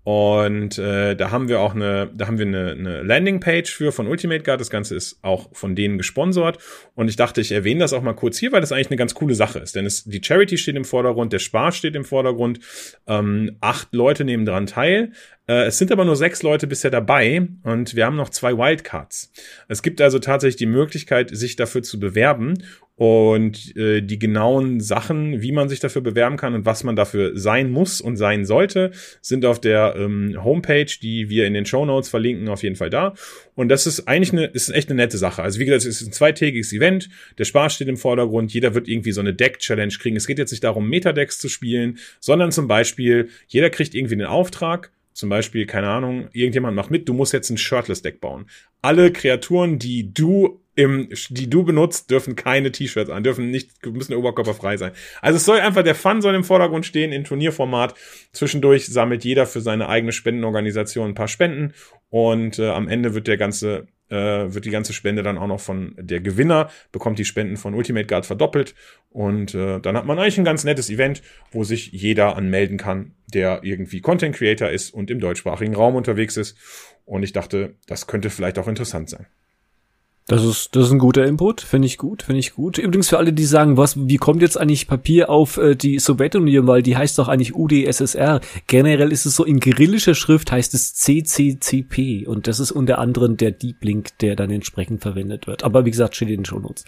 [0.05, 4.07] Und äh, da haben wir auch eine, da haben wir eine, eine Landingpage für von
[4.07, 4.61] Ultimate Guard.
[4.61, 6.59] Das Ganze ist auch von denen gesponsert.
[6.95, 9.15] Und ich dachte, ich erwähne das auch mal kurz hier, weil das eigentlich eine ganz
[9.15, 9.75] coole Sache ist.
[9.75, 12.61] Denn es, die Charity steht im Vordergrund, der Spaß steht im Vordergrund.
[13.07, 15.13] Ähm, acht Leute nehmen daran teil.
[15.47, 19.31] Äh, es sind aber nur sechs Leute bisher dabei und wir haben noch zwei Wildcards.
[19.69, 22.63] Es gibt also tatsächlich die Möglichkeit, sich dafür zu bewerben
[22.97, 27.37] und äh, die genauen Sachen, wie man sich dafür bewerben kann und was man dafür
[27.37, 31.85] sein muss und sein sollte, sind auf der ähm, Homepage, die wir in den Show
[31.85, 33.15] Notes verlinken, auf jeden Fall da.
[33.57, 35.43] Und das ist eigentlich eine, ist echt eine nette Sache.
[35.43, 37.09] Also wie gesagt, es ist ein zweitägiges Event.
[37.37, 38.55] Der Spaß steht im Vordergrund.
[38.55, 40.17] Jeder wird irgendwie so eine Deck-Challenge kriegen.
[40.17, 44.27] Es geht jetzt nicht darum, Metadecks zu spielen, sondern zum Beispiel, jeder kriegt irgendwie einen
[44.27, 48.47] Auftrag zum Beispiel, keine Ahnung, irgendjemand macht mit, du musst jetzt ein Shirtless-Deck bauen.
[48.83, 54.15] Alle Kreaturen, die du im, die du benutzt, dürfen keine T-Shirts an, dürfen nicht, müssen
[54.15, 54.91] oberkörperfrei sein.
[55.23, 57.95] Also es soll einfach, der Fun soll im Vordergrund stehen, in Turnierformat.
[58.33, 61.75] Zwischendurch sammelt jeder für seine eigene Spendenorganisation ein paar Spenden
[62.11, 65.95] und äh, am Ende wird der ganze wird die ganze Spende dann auch noch von
[65.99, 68.75] der Gewinner, bekommt die Spenden von Ultimate Guard verdoppelt
[69.11, 73.13] und äh, dann hat man eigentlich ein ganz nettes Event, wo sich jeder anmelden kann,
[73.33, 76.57] der irgendwie Content Creator ist und im deutschsprachigen Raum unterwegs ist.
[77.05, 79.27] Und ich dachte, das könnte vielleicht auch interessant sein.
[80.27, 82.79] Das ist, das ist ein guter Input, finde ich gut, finde ich gut.
[82.79, 86.67] Übrigens für alle, die sagen, was, wie kommt jetzt eigentlich Papier auf äh, die Sowjetunion,
[86.67, 88.41] weil die heißt doch eigentlich UdSSR.
[88.67, 93.37] Generell ist es so, in kyrillischer Schrift heißt es CCCP und das ist unter anderem
[93.37, 95.63] der Deep Link, der dann entsprechend verwendet wird.
[95.63, 96.87] Aber wie gesagt, steht in den Shownotes.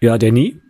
[0.00, 0.60] Ja, Danny,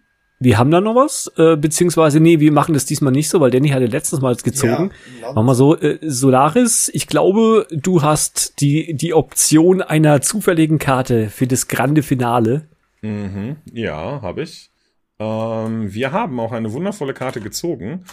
[0.41, 3.51] wir haben da noch was, äh, beziehungsweise nee, wir machen das diesmal nicht so, weil
[3.51, 4.93] Danny hatte letztes Mal gezogen.
[5.20, 10.78] Ja, Machen wir so, äh, Solaris, ich glaube, du hast die, die Option einer zufälligen
[10.78, 12.68] Karte für das grande Finale.
[13.03, 14.70] Mhm, ja, habe ich.
[15.18, 18.05] Ähm, wir haben auch eine wundervolle Karte gezogen.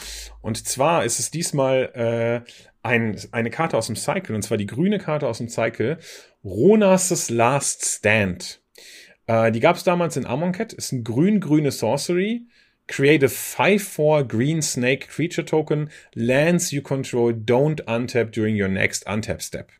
[0.41, 2.51] Und zwar ist es diesmal äh,
[2.81, 5.99] ein, eine Karte aus dem Cycle, und zwar die grüne Karte aus dem Cycle,
[6.43, 8.61] Ronas' Last Stand.
[9.27, 10.73] Äh, die gab es damals in Amonkhet.
[10.73, 12.45] Ist ein grün-grüne Sorcery.
[12.87, 15.89] Create a 5-4 Green Snake Creature Token.
[16.13, 19.71] Lands you control don't untap during your next untap step.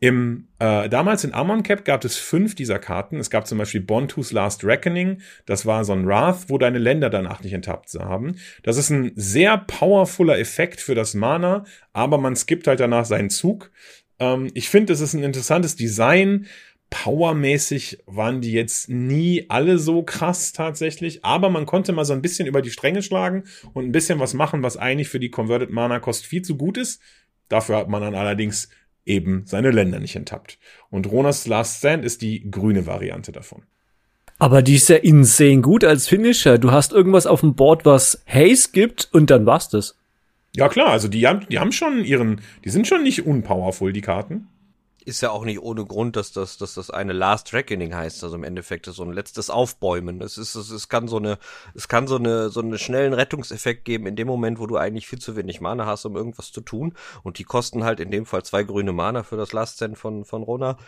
[0.00, 3.18] Im, äh, damals in Amonkhet gab es fünf dieser Karten.
[3.18, 5.20] Es gab zum Beispiel Bontu's Last Reckoning.
[5.44, 8.36] Das war so ein Wrath, wo deine Länder danach nicht enttappt haben.
[8.62, 13.30] Das ist ein sehr powerfuler Effekt für das Mana, aber man skippt halt danach seinen
[13.30, 13.72] Zug.
[14.20, 16.46] Ähm, ich finde, es ist ein interessantes Design
[16.90, 22.22] powermäßig waren die jetzt nie alle so krass tatsächlich, aber man konnte mal so ein
[22.22, 25.70] bisschen über die Stränge schlagen und ein bisschen was machen, was eigentlich für die Converted
[25.70, 27.00] Mana Kost viel zu gut ist.
[27.48, 28.68] Dafür hat man dann allerdings
[29.04, 30.58] eben seine Länder nicht enttappt.
[30.90, 33.62] Und Ronas Last Stand ist die grüne Variante davon.
[34.38, 36.58] Aber die ist ja insane gut als Finisher.
[36.58, 39.96] Du hast irgendwas auf dem Board, was Haze gibt und dann war's das.
[40.54, 44.00] Ja klar, also die haben, die haben schon ihren, die sind schon nicht unpowerful, die
[44.00, 44.48] Karten
[45.08, 48.22] ist ja auch nicht ohne Grund, dass das, dass das eine Last Reckoning heißt.
[48.22, 50.20] Also im Endeffekt ist so ein letztes Aufbäumen.
[50.20, 51.38] Es ist, es, es kann so eine,
[51.74, 55.08] es kann so eine, so einen schnellen Rettungseffekt geben in dem Moment, wo du eigentlich
[55.08, 56.94] viel zu wenig Mana hast, um irgendwas zu tun.
[57.22, 60.24] Und die kosten halt in dem Fall zwei grüne Mana für das Last Stand von,
[60.24, 60.78] von Rona.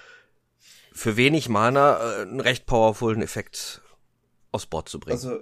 [0.93, 3.83] Für wenig Mana äh, einen recht powervollen Effekt
[4.53, 5.17] aufs Board zu bringen.
[5.17, 5.41] Also,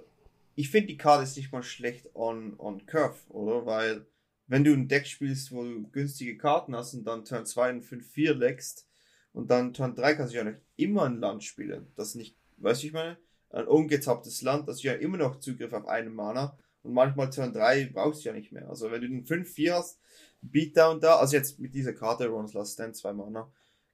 [0.55, 3.67] ich finde die Karte ist nicht mal schlecht on, on Curve, oder?
[3.67, 4.07] Weil,
[4.49, 7.83] wenn du ein Deck spielst, wo du günstige Karten hast und dann Turn 2 und
[7.83, 8.89] 5, 4 leckst
[9.33, 11.87] und dann Turn 3 kannst du ja nicht immer ein Land spielen.
[11.97, 13.19] Das nicht, weißt du, ich meine?
[13.51, 17.87] Ein ungetapptes Land, das ja immer noch Zugriff auf einen Mana und manchmal Turn 3
[17.87, 18.69] brauchst du ja nicht mehr.
[18.69, 19.99] Also wenn du den 5, 4 hast,
[20.41, 23.51] Beatdown da, also jetzt mit dieser Karte Ron's Last Stand, 2 Mana,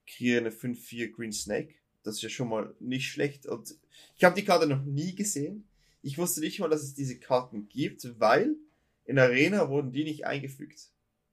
[0.07, 1.75] kreiere eine 5, 4 Green Snake.
[2.03, 3.47] Das ist ja schon mal nicht schlecht.
[3.47, 3.75] Und
[4.17, 5.67] ich habe die Karte noch nie gesehen.
[6.03, 8.57] Ich wusste nicht mal, dass es diese Karten gibt, weil
[9.05, 10.91] in Arena wurden die nicht eingefügt.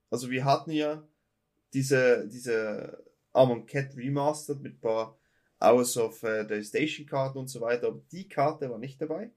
[0.09, 1.07] Also wir hatten ja
[1.73, 3.03] diese, diese
[3.33, 5.17] Armor Cat Remastered mit paar
[5.59, 9.31] Hours of uh, the Station Karten und so weiter, aber die Karte war nicht dabei.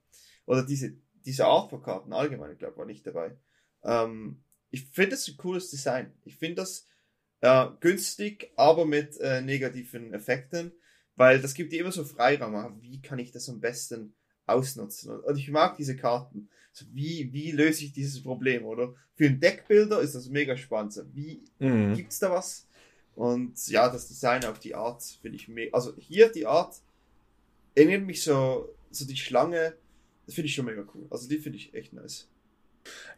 [0.47, 3.36] Oder diese, diese Art von Karten allgemein, ich glaube, war nicht dabei.
[3.82, 6.12] Ähm, ich finde das ein cooles Design.
[6.24, 6.89] Ich finde das
[7.40, 10.73] äh, günstig, aber mit äh, negativen Effekten,
[11.15, 12.81] weil das gibt dir immer so Freiraum.
[12.81, 14.15] Wie kann ich das am besten
[14.47, 15.20] ausnutzen.
[15.20, 16.51] Und ich mag diese Karten.
[16.93, 18.95] Wie, wie löse ich dieses Problem, oder?
[19.17, 21.01] Für einen Deckbilder ist das mega spannend.
[21.13, 21.95] Wie Mhm.
[21.95, 22.67] gibt's da was?
[23.15, 25.73] Und ja, das Design auf die Art finde ich mega.
[25.77, 26.75] Also hier die Art
[27.75, 29.75] erinnert mich so, so die Schlange,
[30.27, 31.07] das finde ich schon mega cool.
[31.11, 32.29] Also die finde ich echt nice.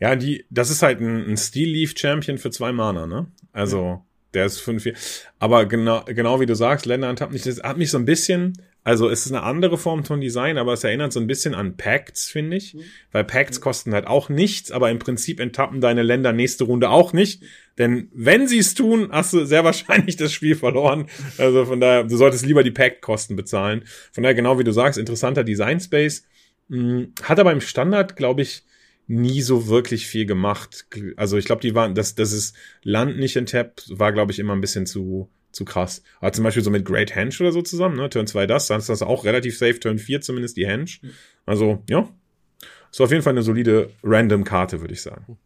[0.00, 3.26] Ja, die, das ist halt ein, ein Steel Leaf Champion für zwei Mana, ne?
[3.52, 4.94] Also, der ist 5-4.
[5.38, 8.52] Aber genau, genau wie du sagst, Länder hat mich, das hat mich so ein bisschen,
[8.86, 11.76] also es ist eine andere Form von Design, aber es erinnert so ein bisschen an
[11.76, 12.74] Pacts, finde ich.
[12.74, 12.82] Mhm.
[13.10, 17.12] Weil Pacts kosten halt auch nichts, aber im Prinzip enttappen deine Länder nächste Runde auch
[17.12, 17.42] nicht.
[17.78, 21.08] Denn wenn sie es tun, hast du sehr wahrscheinlich das Spiel verloren.
[21.36, 23.82] Also von daher, du solltest lieber die Pact-Kosten bezahlen.
[24.12, 26.22] Von daher, genau wie du sagst, interessanter Design Space.
[26.70, 28.62] Hm, Hat aber im Standard, glaube ich,
[29.08, 30.86] nie so wirklich viel gemacht.
[31.16, 32.54] Also ich glaube, die waren, das, das ist
[32.84, 36.02] Land nicht in Tap, war, glaube ich, immer ein bisschen zu, zu krass.
[36.20, 38.08] Aber zum Beispiel so mit Great Henge oder so zusammen, ne?
[38.08, 40.86] Turn 2 das, dann ist das auch relativ safe, Turn 4 zumindest die Henge.
[41.46, 42.08] Also, ja.
[42.92, 45.38] Ist auf jeden Fall eine solide random Karte, würde ich sagen.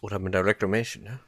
[0.00, 1.20] Oder mit der Reclamation, ne?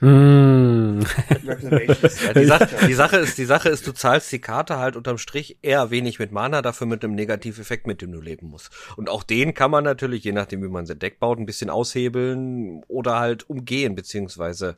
[0.00, 1.04] Hm.
[1.44, 5.18] Ja, die, Sache, die, Sache ist, die Sache ist, du zahlst die Karte halt unterm
[5.18, 8.70] Strich eher wenig mit Mana, dafür mit einem Negativeffekt, mit dem du leben musst.
[8.96, 11.68] Und auch den kann man natürlich, je nachdem wie man sein Deck baut, ein bisschen
[11.68, 14.76] aushebeln oder halt umgehen, beziehungsweise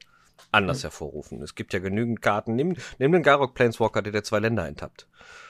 [0.53, 1.43] anders hervorrufen.
[1.43, 2.57] Es gibt ja genügend Karten.
[2.57, 5.07] Nimm, nimm den Garok Planeswalker, der der zwei Länder enttappt.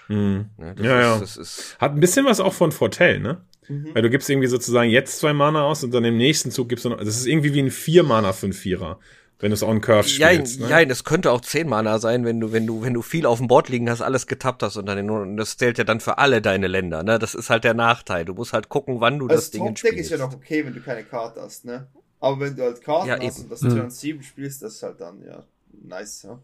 [0.08, 0.50] Mhm.
[0.56, 1.18] Ne, das Ja, ist, ja.
[1.20, 3.42] Das ist, Hat ein bisschen was auch von Fortell, ne?
[3.68, 3.90] Mhm.
[3.94, 6.84] Weil du gibst irgendwie sozusagen jetzt zwei Mana aus und dann im nächsten Zug gibst
[6.84, 8.98] du noch, das ist irgendwie wie ein vier Mana, fünf Vierer,
[9.38, 10.60] wenn du es on Curve ja, spielst.
[10.60, 10.68] ne?
[10.68, 13.38] ja, es könnte auch 10 Mana sein, wenn du, wenn du, wenn du viel auf
[13.38, 16.18] dem Board liegen hast, alles getappt hast und dann und das zählt ja dann für
[16.18, 17.18] alle deine Länder, ne?
[17.20, 18.24] Das ist halt der Nachteil.
[18.24, 19.98] Du musst halt gucken, wann du Als das Ding Top-Deck spielst.
[20.00, 21.86] ist ja noch okay, wenn du keine Karte hast, ne?
[22.20, 23.44] Aber wenn du halt Karten Ja, hast eben.
[23.44, 23.70] und das Mhm.
[23.70, 25.42] Turn 7 spielst, das ist halt dann, ja,
[25.88, 26.38] nice, ja.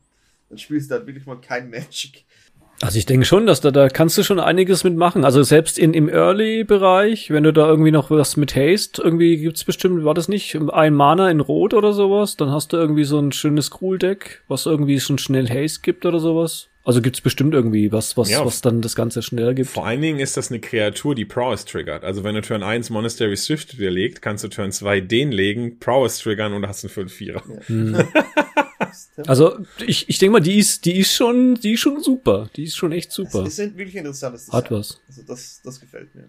[0.49, 2.25] Dann spielst du halt wirklich mal kein Magic.
[2.83, 5.25] Also ich denke schon, dass da, da kannst du schon einiges mitmachen.
[5.25, 9.65] Also selbst in, im Early-Bereich, wenn du da irgendwie noch was mit Haste, irgendwie gibt's
[9.65, 13.19] bestimmt, war das nicht ein Mana in Rot oder sowas, dann hast du irgendwie so
[13.19, 16.69] ein schönes Cool-Deck, was irgendwie schon schnell Haste gibt oder sowas.
[16.87, 18.47] Also gibt's bestimmt irgendwie was, was, Ja.
[18.47, 19.71] was dann das Ganze schneller gibt.
[19.71, 22.05] Vor allen Dingen ist das eine Kreatur, die Prowess triggert.
[22.05, 25.81] Also wenn du Turn 1 Monastery Swift dir legt, kannst du Turn 2 den legen,
[25.81, 28.07] Prowess triggern und hast einen 5-4er.
[29.27, 32.51] Also ich, ich denke mal, die ist, die ist schon, die ist schon super.
[32.55, 33.45] Die ist schon echt super.
[33.47, 35.01] Es ist wirklich interessantes Hat was.
[35.09, 36.29] Also das, das gefällt mir.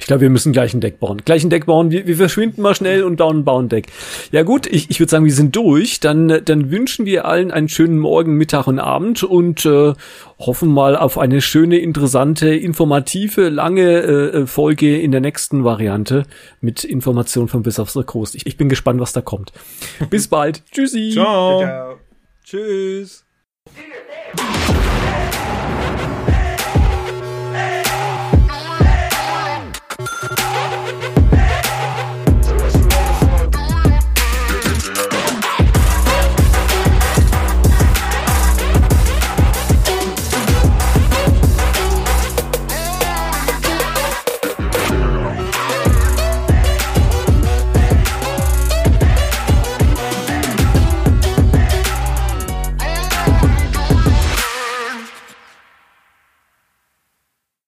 [0.00, 1.20] Ich glaube, wir müssen gleich ein Deck bauen.
[1.24, 1.90] Gleich ein Deck bauen.
[1.90, 3.88] Wir, wir verschwinden mal schnell und bauen, bauen ein Deck.
[4.30, 5.98] Ja gut, ich, ich würde sagen, wir sind durch.
[5.98, 9.94] Dann, dann wünschen wir allen einen schönen Morgen, Mittag und Abend und äh,
[10.38, 16.22] hoffen mal auf eine schöne, interessante, informative, lange äh, Folge in der nächsten Variante
[16.60, 18.36] mit Informationen von Bis aufs Coast.
[18.36, 19.52] Ich, ich bin gespannt, was da kommt.
[20.10, 20.62] Bis bald.
[20.70, 21.10] Tschüssi.
[21.12, 21.60] Ciao.
[21.60, 21.96] Ciao.
[22.44, 23.24] Tschüss.